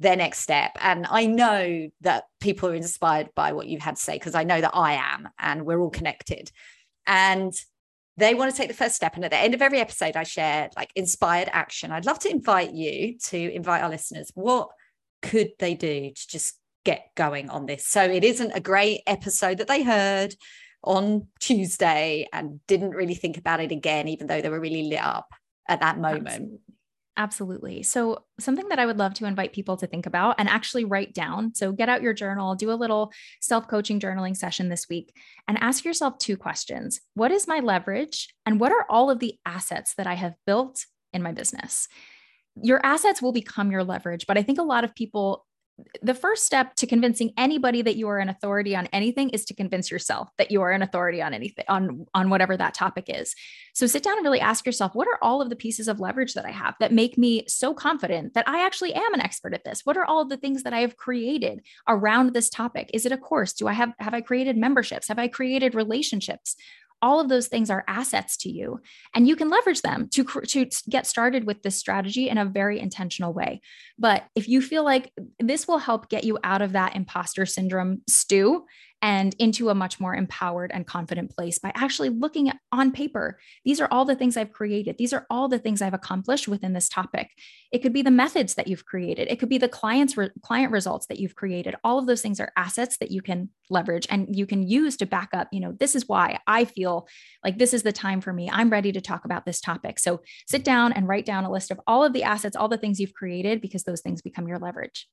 their 0.00 0.16
next 0.16 0.40
step. 0.40 0.72
And 0.80 1.06
i 1.10 1.26
know 1.26 1.88
that 2.00 2.24
people 2.40 2.68
are 2.68 2.74
inspired 2.74 3.28
by 3.34 3.52
what 3.52 3.66
you've 3.66 3.82
had 3.82 3.96
to 3.96 4.02
say 4.02 4.14
because 4.14 4.34
i 4.34 4.44
know 4.44 4.60
that 4.60 4.74
i 4.74 4.94
am 4.94 5.28
and 5.38 5.64
we're 5.64 5.80
all 5.80 5.90
connected. 5.90 6.50
And 7.06 7.52
they 8.16 8.34
want 8.34 8.52
to 8.52 8.56
take 8.56 8.68
the 8.68 8.74
first 8.74 8.94
step. 8.94 9.16
And 9.16 9.24
at 9.24 9.32
the 9.32 9.38
end 9.38 9.54
of 9.54 9.62
every 9.62 9.80
episode 9.80 10.16
i 10.16 10.22
share 10.22 10.70
like 10.76 10.90
inspired 10.94 11.48
action. 11.52 11.92
I'd 11.92 12.06
love 12.06 12.18
to 12.20 12.30
invite 12.30 12.72
you 12.72 13.18
to 13.26 13.54
invite 13.54 13.82
our 13.82 13.90
listeners. 13.90 14.30
What 14.34 14.70
could 15.22 15.52
they 15.58 15.74
do 15.74 16.10
to 16.10 16.28
just 16.28 16.58
get 16.84 17.06
going 17.14 17.50
on 17.50 17.66
this? 17.66 17.86
So 17.86 18.02
it 18.02 18.24
isn't 18.24 18.52
a 18.52 18.60
great 18.60 19.00
episode 19.06 19.58
that 19.58 19.68
they 19.68 19.82
heard 19.82 20.34
on 20.84 21.28
Tuesday 21.40 22.28
and 22.32 22.60
didn't 22.66 22.90
really 22.90 23.14
think 23.14 23.38
about 23.38 23.60
it 23.60 23.72
again, 23.72 24.06
even 24.08 24.26
though 24.26 24.40
they 24.40 24.50
were 24.50 24.60
really 24.60 24.84
lit 24.84 25.02
up 25.02 25.28
at 25.68 25.80
that 25.80 25.98
moment. 25.98 26.26
Absolutely. 26.26 26.58
Absolutely. 27.16 27.84
So, 27.84 28.24
something 28.40 28.68
that 28.70 28.80
I 28.80 28.86
would 28.86 28.98
love 28.98 29.14
to 29.14 29.26
invite 29.26 29.52
people 29.52 29.76
to 29.76 29.86
think 29.86 30.06
about 30.06 30.34
and 30.38 30.48
actually 30.48 30.84
write 30.84 31.14
down. 31.14 31.54
So, 31.54 31.70
get 31.70 31.88
out 31.88 32.02
your 32.02 32.12
journal, 32.12 32.56
do 32.56 32.72
a 32.72 32.74
little 32.74 33.12
self 33.40 33.68
coaching 33.68 34.00
journaling 34.00 34.36
session 34.36 34.68
this 34.68 34.88
week, 34.88 35.14
and 35.46 35.56
ask 35.60 35.84
yourself 35.84 36.18
two 36.18 36.36
questions 36.36 37.00
What 37.14 37.30
is 37.30 37.46
my 37.46 37.60
leverage? 37.60 38.34
And 38.46 38.58
what 38.58 38.72
are 38.72 38.86
all 38.90 39.10
of 39.10 39.20
the 39.20 39.38
assets 39.46 39.94
that 39.94 40.08
I 40.08 40.14
have 40.14 40.34
built 40.44 40.86
in 41.12 41.22
my 41.22 41.30
business? 41.30 41.86
Your 42.60 42.84
assets 42.84 43.22
will 43.22 43.32
become 43.32 43.70
your 43.70 43.84
leverage, 43.84 44.26
but 44.26 44.36
I 44.36 44.42
think 44.42 44.58
a 44.58 44.64
lot 44.64 44.84
of 44.84 44.94
people 44.94 45.46
the 46.02 46.14
first 46.14 46.44
step 46.44 46.74
to 46.76 46.86
convincing 46.86 47.32
anybody 47.36 47.82
that 47.82 47.96
you 47.96 48.08
are 48.08 48.18
an 48.18 48.28
authority 48.28 48.76
on 48.76 48.86
anything 48.92 49.30
is 49.30 49.44
to 49.46 49.54
convince 49.54 49.90
yourself 49.90 50.28
that 50.38 50.50
you 50.50 50.62
are 50.62 50.70
an 50.70 50.82
authority 50.82 51.20
on 51.20 51.34
anything 51.34 51.64
on 51.68 52.06
on 52.14 52.30
whatever 52.30 52.56
that 52.56 52.74
topic 52.74 53.06
is. 53.08 53.34
So 53.74 53.86
sit 53.86 54.02
down 54.02 54.16
and 54.16 54.24
really 54.24 54.40
ask 54.40 54.66
yourself 54.66 54.94
what 54.94 55.08
are 55.08 55.18
all 55.20 55.42
of 55.42 55.50
the 55.50 55.56
pieces 55.56 55.88
of 55.88 55.98
leverage 55.98 56.34
that 56.34 56.44
i 56.44 56.50
have 56.50 56.74
that 56.78 56.92
make 56.92 57.18
me 57.18 57.44
so 57.48 57.74
confident 57.74 58.34
that 58.34 58.48
i 58.48 58.64
actually 58.64 58.94
am 58.94 59.14
an 59.14 59.20
expert 59.20 59.54
at 59.54 59.64
this? 59.64 59.80
What 59.84 59.96
are 59.96 60.04
all 60.04 60.24
the 60.24 60.36
things 60.36 60.62
that 60.62 60.72
i 60.72 60.80
have 60.80 60.96
created 60.96 61.62
around 61.88 62.32
this 62.32 62.50
topic? 62.50 62.90
Is 62.94 63.04
it 63.04 63.12
a 63.12 63.18
course? 63.18 63.52
Do 63.52 63.66
i 63.66 63.72
have 63.72 63.94
have 63.98 64.14
i 64.14 64.20
created 64.20 64.56
memberships? 64.56 65.08
Have 65.08 65.18
i 65.18 65.28
created 65.28 65.74
relationships 65.74 66.56
all 67.04 67.20
of 67.20 67.28
those 67.28 67.48
things 67.48 67.68
are 67.68 67.84
assets 67.86 68.34
to 68.38 68.48
you 68.48 68.80
and 69.14 69.28
you 69.28 69.36
can 69.36 69.50
leverage 69.50 69.82
them 69.82 70.08
to, 70.08 70.24
to 70.24 70.66
get 70.88 71.06
started 71.06 71.44
with 71.44 71.62
this 71.62 71.76
strategy 71.76 72.30
in 72.30 72.38
a 72.38 72.46
very 72.46 72.80
intentional 72.80 73.34
way. 73.34 73.60
But 73.98 74.24
if 74.34 74.48
you 74.48 74.62
feel 74.62 74.84
like 74.84 75.12
this 75.38 75.68
will 75.68 75.76
help 75.76 76.08
get 76.08 76.24
you 76.24 76.38
out 76.42 76.62
of 76.62 76.72
that 76.72 76.96
imposter 76.96 77.44
syndrome 77.44 78.00
stew 78.08 78.64
and 79.04 79.36
into 79.38 79.68
a 79.68 79.74
much 79.74 80.00
more 80.00 80.14
empowered 80.14 80.72
and 80.72 80.86
confident 80.86 81.30
place 81.30 81.58
by 81.58 81.70
actually 81.74 82.08
looking 82.08 82.48
at 82.48 82.56
on 82.72 82.90
paper. 82.90 83.38
These 83.62 83.78
are 83.78 83.88
all 83.90 84.06
the 84.06 84.16
things 84.16 84.34
I've 84.34 84.50
created. 84.50 84.96
These 84.96 85.12
are 85.12 85.26
all 85.28 85.46
the 85.46 85.58
things 85.58 85.82
I've 85.82 85.92
accomplished 85.92 86.48
within 86.48 86.72
this 86.72 86.88
topic. 86.88 87.28
It 87.70 87.80
could 87.80 87.92
be 87.92 88.00
the 88.00 88.10
methods 88.10 88.54
that 88.54 88.66
you've 88.66 88.86
created. 88.86 89.28
It 89.28 89.38
could 89.38 89.50
be 89.50 89.58
the 89.58 89.68
clients 89.68 90.16
re- 90.16 90.30
client 90.40 90.72
results 90.72 91.06
that 91.08 91.20
you've 91.20 91.34
created. 91.34 91.74
All 91.84 91.98
of 91.98 92.06
those 92.06 92.22
things 92.22 92.40
are 92.40 92.50
assets 92.56 92.96
that 92.96 93.10
you 93.10 93.20
can 93.20 93.50
leverage 93.68 94.06
and 94.08 94.34
you 94.34 94.46
can 94.46 94.66
use 94.66 94.96
to 94.96 95.06
back 95.06 95.28
up, 95.34 95.48
you 95.52 95.60
know, 95.60 95.72
this 95.78 95.94
is 95.94 96.08
why 96.08 96.38
I 96.46 96.64
feel 96.64 97.06
like 97.44 97.58
this 97.58 97.74
is 97.74 97.82
the 97.82 97.92
time 97.92 98.22
for 98.22 98.32
me. 98.32 98.48
I'm 98.50 98.70
ready 98.70 98.90
to 98.92 99.02
talk 99.02 99.26
about 99.26 99.44
this 99.44 99.60
topic. 99.60 99.98
So 99.98 100.22
sit 100.48 100.64
down 100.64 100.94
and 100.94 101.06
write 101.06 101.26
down 101.26 101.44
a 101.44 101.52
list 101.52 101.70
of 101.70 101.78
all 101.86 102.04
of 102.04 102.14
the 102.14 102.22
assets, 102.22 102.56
all 102.56 102.68
the 102.68 102.78
things 102.78 102.98
you've 102.98 103.12
created 103.12 103.60
because 103.60 103.84
those 103.84 104.00
things 104.00 104.22
become 104.22 104.48
your 104.48 104.58
leverage. 104.58 105.06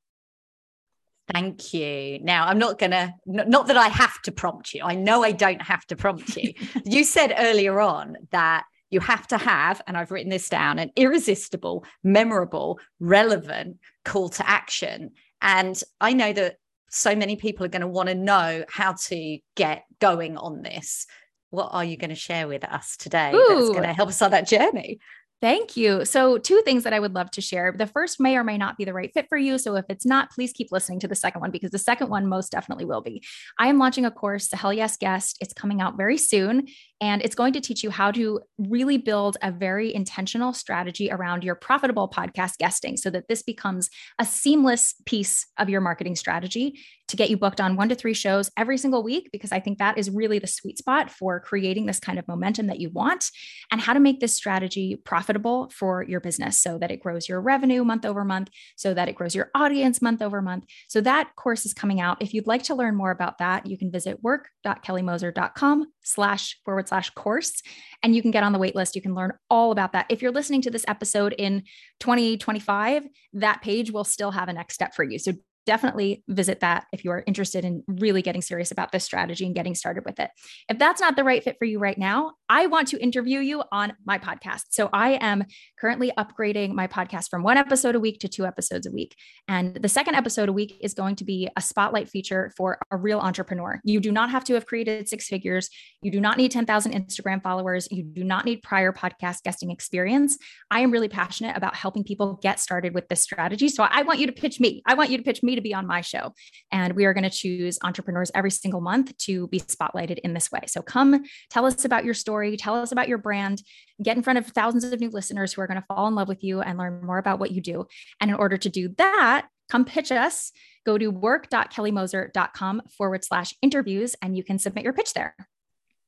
Thank 1.33 1.73
you. 1.73 2.19
Now, 2.21 2.47
I'm 2.47 2.59
not 2.59 2.77
going 2.77 2.91
to, 2.91 3.13
not 3.25 3.67
that 3.67 3.77
I 3.77 3.87
have 3.87 4.21
to 4.23 4.31
prompt 4.31 4.73
you. 4.73 4.83
I 4.83 4.95
know 4.95 5.23
I 5.23 5.31
don't 5.31 5.61
have 5.61 5.85
to 5.87 5.95
prompt 5.95 6.35
you. 6.35 6.53
you 6.85 7.03
said 7.03 7.33
earlier 7.37 7.79
on 7.79 8.17
that 8.31 8.65
you 8.89 8.99
have 8.99 9.27
to 9.27 9.37
have, 9.37 9.81
and 9.87 9.97
I've 9.97 10.11
written 10.11 10.29
this 10.29 10.49
down, 10.49 10.77
an 10.77 10.91
irresistible, 10.95 11.85
memorable, 12.03 12.79
relevant 12.99 13.77
call 14.03 14.29
to 14.29 14.49
action. 14.49 15.11
And 15.41 15.81
I 16.01 16.13
know 16.13 16.33
that 16.33 16.57
so 16.89 17.15
many 17.15 17.37
people 17.37 17.65
are 17.65 17.69
going 17.69 17.81
to 17.81 17.87
want 17.87 18.09
to 18.09 18.15
know 18.15 18.65
how 18.69 18.93
to 18.93 19.39
get 19.55 19.85
going 19.99 20.37
on 20.37 20.61
this. 20.61 21.07
What 21.49 21.69
are 21.71 21.85
you 21.85 21.95
going 21.95 22.09
to 22.09 22.15
share 22.15 22.47
with 22.47 22.65
us 22.65 22.97
today 22.97 23.31
Ooh. 23.33 23.45
that's 23.49 23.69
going 23.69 23.83
to 23.83 23.93
help 23.93 24.09
us 24.09 24.21
on 24.21 24.31
that 24.31 24.47
journey? 24.47 24.99
Thank 25.41 25.75
you. 25.75 26.05
So, 26.05 26.37
two 26.37 26.61
things 26.65 26.83
that 26.83 26.93
I 26.93 26.99
would 26.99 27.15
love 27.15 27.31
to 27.31 27.41
share. 27.41 27.73
The 27.75 27.87
first 27.87 28.19
may 28.19 28.37
or 28.37 28.43
may 28.43 28.59
not 28.59 28.77
be 28.77 28.85
the 28.85 28.93
right 28.93 29.11
fit 29.11 29.27
for 29.27 29.39
you. 29.39 29.57
So, 29.57 29.75
if 29.75 29.85
it's 29.89 30.05
not, 30.05 30.29
please 30.29 30.53
keep 30.53 30.71
listening 30.71 30.99
to 30.99 31.07
the 31.07 31.15
second 31.15 31.41
one 31.41 31.49
because 31.49 31.71
the 31.71 31.79
second 31.79 32.09
one 32.09 32.27
most 32.27 32.51
definitely 32.51 32.85
will 32.85 33.01
be. 33.01 33.23
I 33.57 33.67
am 33.67 33.79
launching 33.79 34.05
a 34.05 34.11
course, 34.11 34.49
the 34.49 34.57
Hell 34.57 34.71
Yes 34.71 34.97
Guest. 34.97 35.39
It's 35.41 35.53
coming 35.53 35.81
out 35.81 35.97
very 35.97 36.19
soon. 36.19 36.67
And 37.01 37.21
it's 37.23 37.35
going 37.35 37.53
to 37.53 37.61
teach 37.61 37.83
you 37.83 37.89
how 37.89 38.11
to 38.11 38.39
really 38.59 38.97
build 38.97 39.35
a 39.41 39.51
very 39.51 39.93
intentional 39.93 40.53
strategy 40.53 41.11
around 41.11 41.43
your 41.43 41.55
profitable 41.55 42.07
podcast 42.07 42.57
guesting 42.59 42.95
so 42.95 43.09
that 43.09 43.27
this 43.27 43.41
becomes 43.41 43.89
a 44.19 44.25
seamless 44.25 44.93
piece 45.05 45.47
of 45.57 45.67
your 45.67 45.81
marketing 45.81 46.15
strategy 46.15 46.79
to 47.07 47.17
get 47.17 47.29
you 47.29 47.35
booked 47.35 47.59
on 47.59 47.75
one 47.75 47.89
to 47.89 47.95
three 47.95 48.13
shows 48.13 48.49
every 48.55 48.77
single 48.77 49.03
week, 49.03 49.29
because 49.33 49.51
I 49.51 49.59
think 49.59 49.79
that 49.79 49.97
is 49.97 50.09
really 50.09 50.39
the 50.39 50.47
sweet 50.47 50.77
spot 50.77 51.11
for 51.11 51.41
creating 51.41 51.85
this 51.85 51.99
kind 51.99 52.17
of 52.17 52.25
momentum 52.25 52.67
that 52.67 52.79
you 52.79 52.89
want 52.89 53.31
and 53.69 53.81
how 53.81 53.91
to 53.91 53.99
make 53.99 54.21
this 54.21 54.33
strategy 54.33 54.95
profitable 54.95 55.69
for 55.75 56.03
your 56.03 56.21
business 56.21 56.61
so 56.61 56.77
that 56.77 56.89
it 56.89 57.01
grows 57.01 57.27
your 57.27 57.41
revenue 57.41 57.83
month 57.83 58.05
over 58.05 58.23
month, 58.23 58.49
so 58.77 58.93
that 58.93 59.09
it 59.09 59.15
grows 59.15 59.35
your 59.35 59.49
audience 59.53 60.01
month 60.01 60.21
over 60.21 60.41
month. 60.41 60.63
So 60.87 61.01
that 61.01 61.35
course 61.35 61.65
is 61.65 61.73
coming 61.73 61.99
out. 61.99 62.21
If 62.21 62.33
you'd 62.33 62.47
like 62.47 62.63
to 62.63 62.75
learn 62.75 62.95
more 62.95 63.11
about 63.11 63.39
that, 63.39 63.65
you 63.65 63.77
can 63.77 63.91
visit 63.91 64.23
work.kellymoser.com 64.23 65.87
slash 66.03 66.59
forward 66.65 66.87
slash 66.87 67.09
course 67.11 67.61
and 68.03 68.15
you 68.15 68.21
can 68.21 68.31
get 68.31 68.43
on 68.43 68.51
the 68.51 68.59
wait 68.59 68.75
list. 68.75 68.95
You 68.95 69.01
can 69.01 69.15
learn 69.15 69.33
all 69.49 69.71
about 69.71 69.93
that. 69.93 70.05
If 70.09 70.21
you're 70.21 70.31
listening 70.31 70.61
to 70.63 70.71
this 70.71 70.85
episode 70.87 71.33
in 71.37 71.63
2025, 71.99 73.07
that 73.33 73.61
page 73.61 73.91
will 73.91 74.03
still 74.03 74.31
have 74.31 74.49
a 74.49 74.53
next 74.53 74.73
step 74.73 74.95
for 74.95 75.03
you. 75.03 75.19
So 75.19 75.33
definitely 75.65 76.23
visit 76.27 76.59
that 76.61 76.85
if 76.91 77.03
you 77.03 77.11
are 77.11 77.23
interested 77.27 77.63
in 77.63 77.83
really 77.87 78.21
getting 78.21 78.41
serious 78.41 78.71
about 78.71 78.91
this 78.91 79.03
strategy 79.03 79.45
and 79.45 79.55
getting 79.55 79.75
started 79.75 80.03
with 80.05 80.19
it. 80.19 80.29
If 80.69 80.79
that's 80.79 81.01
not 81.01 81.15
the 81.15 81.23
right 81.23 81.43
fit 81.43 81.57
for 81.59 81.65
you 81.65 81.79
right 81.79 81.97
now, 81.97 82.33
I 82.49 82.67
want 82.67 82.87
to 82.89 83.01
interview 83.01 83.39
you 83.39 83.63
on 83.71 83.93
my 84.05 84.17
podcast. 84.17 84.63
So 84.71 84.89
I 84.91 85.11
am 85.21 85.45
currently 85.79 86.11
upgrading 86.17 86.73
my 86.73 86.87
podcast 86.87 87.29
from 87.29 87.43
one 87.43 87.57
episode 87.57 87.95
a 87.95 87.99
week 87.99 88.19
to 88.19 88.27
two 88.27 88.45
episodes 88.45 88.87
a 88.87 88.91
week. 88.91 89.15
And 89.47 89.75
the 89.75 89.89
second 89.89 90.15
episode 90.15 90.49
a 90.49 90.53
week 90.53 90.77
is 90.81 90.93
going 90.93 91.15
to 91.17 91.23
be 91.23 91.47
a 91.55 91.61
spotlight 91.61 92.09
feature 92.09 92.51
for 92.57 92.79
a 92.91 92.97
real 92.97 93.19
entrepreneur. 93.19 93.79
You 93.83 93.99
do 93.99 94.11
not 94.11 94.31
have 94.31 94.43
to 94.45 94.55
have 94.55 94.65
created 94.65 95.07
six 95.07 95.27
figures. 95.27 95.69
You 96.01 96.11
do 96.11 96.19
not 96.19 96.37
need 96.37 96.51
10,000 96.51 96.91
Instagram 96.91 97.41
followers. 97.41 97.87
You 97.91 98.03
do 98.03 98.23
not 98.23 98.45
need 98.45 98.63
prior 98.63 98.91
podcast 98.91 99.43
guesting 99.43 99.71
experience. 99.71 100.37
I 100.69 100.81
am 100.81 100.91
really 100.91 101.09
passionate 101.09 101.55
about 101.55 101.75
helping 101.75 102.03
people 102.03 102.39
get 102.41 102.59
started 102.59 102.93
with 102.93 103.07
this 103.07 103.21
strategy. 103.21 103.69
So 103.69 103.83
I 103.83 104.01
want 104.01 104.19
you 104.19 104.27
to 104.27 104.33
pitch 104.33 104.59
me. 104.59 104.81
I 104.85 104.95
want 104.95 105.09
you 105.09 105.17
to 105.17 105.23
pitch 105.23 105.43
me 105.43 105.50
me 105.51 105.55
to 105.55 105.61
be 105.61 105.73
on 105.73 105.85
my 105.85 106.01
show. 106.01 106.33
And 106.71 106.93
we 106.93 107.05
are 107.05 107.13
going 107.13 107.23
to 107.23 107.29
choose 107.29 107.77
entrepreneurs 107.83 108.31
every 108.33 108.51
single 108.51 108.81
month 108.81 109.15
to 109.19 109.47
be 109.47 109.59
spotlighted 109.59 110.19
in 110.19 110.33
this 110.33 110.51
way. 110.51 110.61
So 110.67 110.81
come 110.81 111.23
tell 111.49 111.65
us 111.65 111.85
about 111.85 112.05
your 112.05 112.13
story, 112.13 112.57
tell 112.57 112.75
us 112.75 112.91
about 112.91 113.07
your 113.07 113.17
brand, 113.17 113.61
get 114.01 114.17
in 114.17 114.23
front 114.23 114.39
of 114.39 114.47
thousands 114.47 114.85
of 114.85 114.99
new 114.99 115.09
listeners 115.09 115.53
who 115.53 115.61
are 115.61 115.67
going 115.67 115.79
to 115.79 115.85
fall 115.87 116.07
in 116.07 116.15
love 116.15 116.27
with 116.27 116.43
you 116.43 116.61
and 116.61 116.77
learn 116.77 117.05
more 117.05 117.17
about 117.17 117.39
what 117.39 117.51
you 117.51 117.61
do. 117.61 117.85
And 118.19 118.31
in 118.31 118.35
order 118.35 118.57
to 118.57 118.69
do 118.69 118.89
that, 118.97 119.47
come 119.69 119.85
pitch 119.85 120.11
us. 120.11 120.51
Go 120.85 120.97
to 120.97 121.09
work.kellymoser.com 121.09 122.81
forward 122.97 123.23
slash 123.23 123.53
interviews 123.61 124.15
and 124.21 124.35
you 124.35 124.43
can 124.43 124.57
submit 124.57 124.83
your 124.83 124.93
pitch 124.93 125.13
there. 125.13 125.35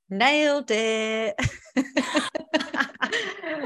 Nailed 0.09 0.69
it. 0.69 1.35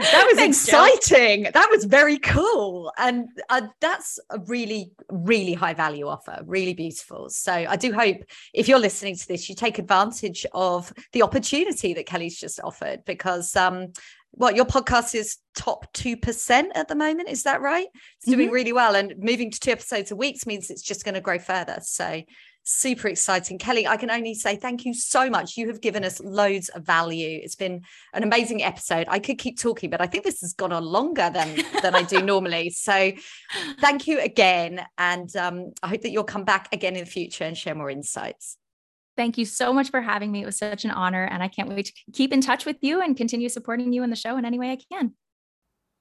that 0.02 0.26
was 0.28 0.38
Thanks, 0.38 0.64
exciting. 0.64 1.44
Jill. 1.44 1.52
That 1.54 1.70
was 1.72 1.86
very 1.86 2.20
cool. 2.20 2.92
And 2.98 3.28
uh, 3.50 3.68
that's 3.82 4.20
a 4.30 4.40
really, 4.40 4.92
really 5.10 5.54
high 5.54 5.74
value 5.74 6.08
offer, 6.08 6.42
really 6.46 6.74
beautiful. 6.74 7.30
So 7.30 7.52
I 7.52 7.76
do 7.76 7.94
hope 7.94 8.18
if 8.54 8.68
you're 8.68 8.80
listening 8.80 9.16
to 9.16 9.28
this, 9.28 9.50
you 9.50 9.56
take 9.56 9.80
advantage 9.80 10.46
of 10.54 10.94
the 11.14 11.24
opportunity 11.24 11.94
that 11.94 12.06
Kelly's 12.06 12.40
just 12.40 12.60
offered 12.64 13.04
because 13.06 13.56
um, 13.56 13.88
what 14.32 14.56
your 14.56 14.66
podcast 14.66 15.16
is 15.16 15.38
top 15.56 15.92
2% 15.94 16.68
at 16.76 16.88
the 16.88 16.96
moment 16.96 17.30
is 17.30 17.44
that 17.44 17.62
right 17.62 17.88
it's 18.18 18.28
doing 18.28 18.48
mm-hmm. 18.48 18.54
really 18.54 18.74
well 18.74 18.96
and 18.96 19.16
moving 19.18 19.50
to 19.50 19.60
two 19.60 19.72
episodes 19.72 20.12
a 20.12 20.16
week 20.16 20.46
means 20.46 20.70
it's 20.70 20.84
just 20.84 21.04
going 21.04 21.16
to 21.16 21.22
grow 21.22 21.40
further 21.40 21.80
so 21.82 22.22
super 22.68 23.08
exciting. 23.08 23.58
Kelly, 23.58 23.88
I 23.88 23.96
can 23.98 24.12
only 24.12 24.34
say 24.34 24.58
thank 24.58 24.86
you 24.86 24.94
so 24.94 25.30
much. 25.30 25.56
You 25.56 25.68
have 25.68 25.82
given 25.82 26.04
us 26.04 26.20
loads 26.20 26.68
of 26.70 26.86
value. 26.86 27.40
It's 27.42 27.56
been 27.56 27.82
an 28.14 28.24
amazing 28.24 28.62
episode. 28.62 29.08
I 29.10 29.20
could 29.20 29.38
keep 29.38 29.58
talking, 29.58 29.90
but 29.90 30.02
I 30.02 30.08
think 30.08 30.26
this 30.26 30.42
has 30.42 30.54
gone 30.54 30.74
on 30.74 30.84
longer 30.84 31.30
than 31.34 31.64
than 31.82 31.96
I 31.96 32.04
do 32.04 32.22
normally. 32.24 32.70
So 32.72 33.14
thank 33.80 34.06
you 34.06 34.20
again. 34.20 34.86
And 34.98 35.34
um, 35.38 35.72
I 35.82 35.88
hope 35.88 36.02
that 36.02 36.10
you'll 36.10 36.26
come 36.26 36.44
back 36.44 36.68
again 36.74 36.96
in 36.96 37.06
the 37.06 37.10
future 37.10 37.46
and 37.46 37.58
share 37.58 37.74
more 37.74 37.90
insights. 37.90 38.58
Thank 39.16 39.38
you 39.38 39.46
so 39.46 39.74
much 39.74 39.90
for 39.90 40.02
having 40.02 40.32
me. 40.32 40.44
It 40.44 40.46
was 40.46 40.58
such 40.58 40.86
an 40.86 40.92
honor. 40.92 41.24
And 41.24 41.42
I 41.42 41.48
can't 41.48 41.70
wait 41.70 41.88
to 41.88 41.94
keep 42.14 42.34
in 42.34 42.42
touch 42.42 42.66
with 42.66 42.78
you 42.82 43.02
and 43.02 43.18
continue 43.18 43.50
supporting 43.50 43.92
you 43.94 44.04
in 44.04 44.10
the 44.10 44.16
show 44.16 44.38
in 44.38 44.46
any 44.46 44.60
way 44.60 44.72
I 44.72 44.78
can. 44.94 45.14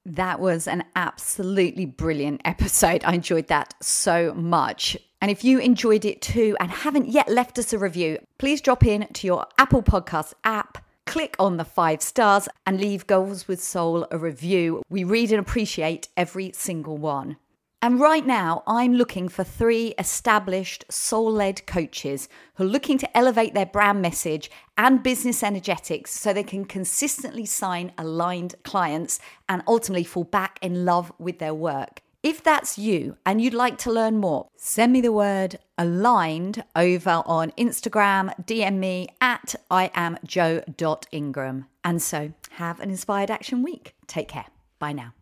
That 0.04 0.38
was 0.38 0.68
an 0.68 0.84
absolutely 0.94 1.86
brilliant 1.86 2.42
episode. 2.44 3.02
I 3.04 3.14
enjoyed 3.14 3.48
that 3.48 3.74
so 3.82 4.34
much. 4.34 4.96
And 5.26 5.32
if 5.32 5.42
you 5.42 5.58
enjoyed 5.58 6.04
it 6.04 6.22
too 6.22 6.56
and 6.60 6.70
haven't 6.70 7.08
yet 7.08 7.28
left 7.28 7.58
us 7.58 7.72
a 7.72 7.78
review, 7.80 8.20
please 8.38 8.60
drop 8.60 8.86
in 8.86 9.08
to 9.12 9.26
your 9.26 9.44
Apple 9.58 9.82
Podcast 9.82 10.34
app, 10.44 10.78
click 11.04 11.34
on 11.40 11.56
the 11.56 11.64
five 11.64 12.00
stars, 12.00 12.48
and 12.64 12.80
leave 12.80 13.08
Goals 13.08 13.48
with 13.48 13.60
Soul 13.60 14.06
a 14.12 14.18
review. 14.18 14.84
We 14.88 15.02
read 15.02 15.32
and 15.32 15.40
appreciate 15.40 16.10
every 16.16 16.52
single 16.54 16.96
one. 16.96 17.38
And 17.82 17.98
right 17.98 18.24
now, 18.24 18.62
I'm 18.68 18.94
looking 18.94 19.28
for 19.28 19.42
three 19.42 19.94
established 19.98 20.84
soul 20.88 21.32
led 21.32 21.66
coaches 21.66 22.28
who 22.54 22.62
are 22.62 22.68
looking 22.68 22.96
to 22.98 23.16
elevate 23.16 23.52
their 23.52 23.66
brand 23.66 24.00
message 24.00 24.48
and 24.78 25.02
business 25.02 25.42
energetics 25.42 26.12
so 26.12 26.32
they 26.32 26.44
can 26.44 26.64
consistently 26.64 27.46
sign 27.46 27.90
aligned 27.98 28.54
clients 28.62 29.18
and 29.48 29.64
ultimately 29.66 30.04
fall 30.04 30.22
back 30.22 30.60
in 30.62 30.84
love 30.84 31.10
with 31.18 31.40
their 31.40 31.52
work. 31.52 32.00
If 32.26 32.42
that's 32.42 32.76
you 32.76 33.18
and 33.24 33.40
you'd 33.40 33.54
like 33.54 33.78
to 33.78 33.92
learn 33.92 34.16
more, 34.16 34.48
send 34.56 34.92
me 34.92 35.00
the 35.00 35.12
word 35.12 35.60
aligned 35.78 36.64
over 36.74 37.22
on 37.24 37.52
Instagram, 37.52 38.34
DM 38.44 38.78
me 38.78 39.06
at 39.20 39.54
I 39.70 39.92
am 39.94 40.18
jo.ingram. 40.24 41.66
And 41.84 42.02
so 42.02 42.32
have 42.50 42.80
an 42.80 42.90
inspired 42.90 43.30
action 43.30 43.62
week. 43.62 43.94
Take 44.08 44.26
care. 44.26 44.46
Bye 44.80 44.92
now. 44.92 45.14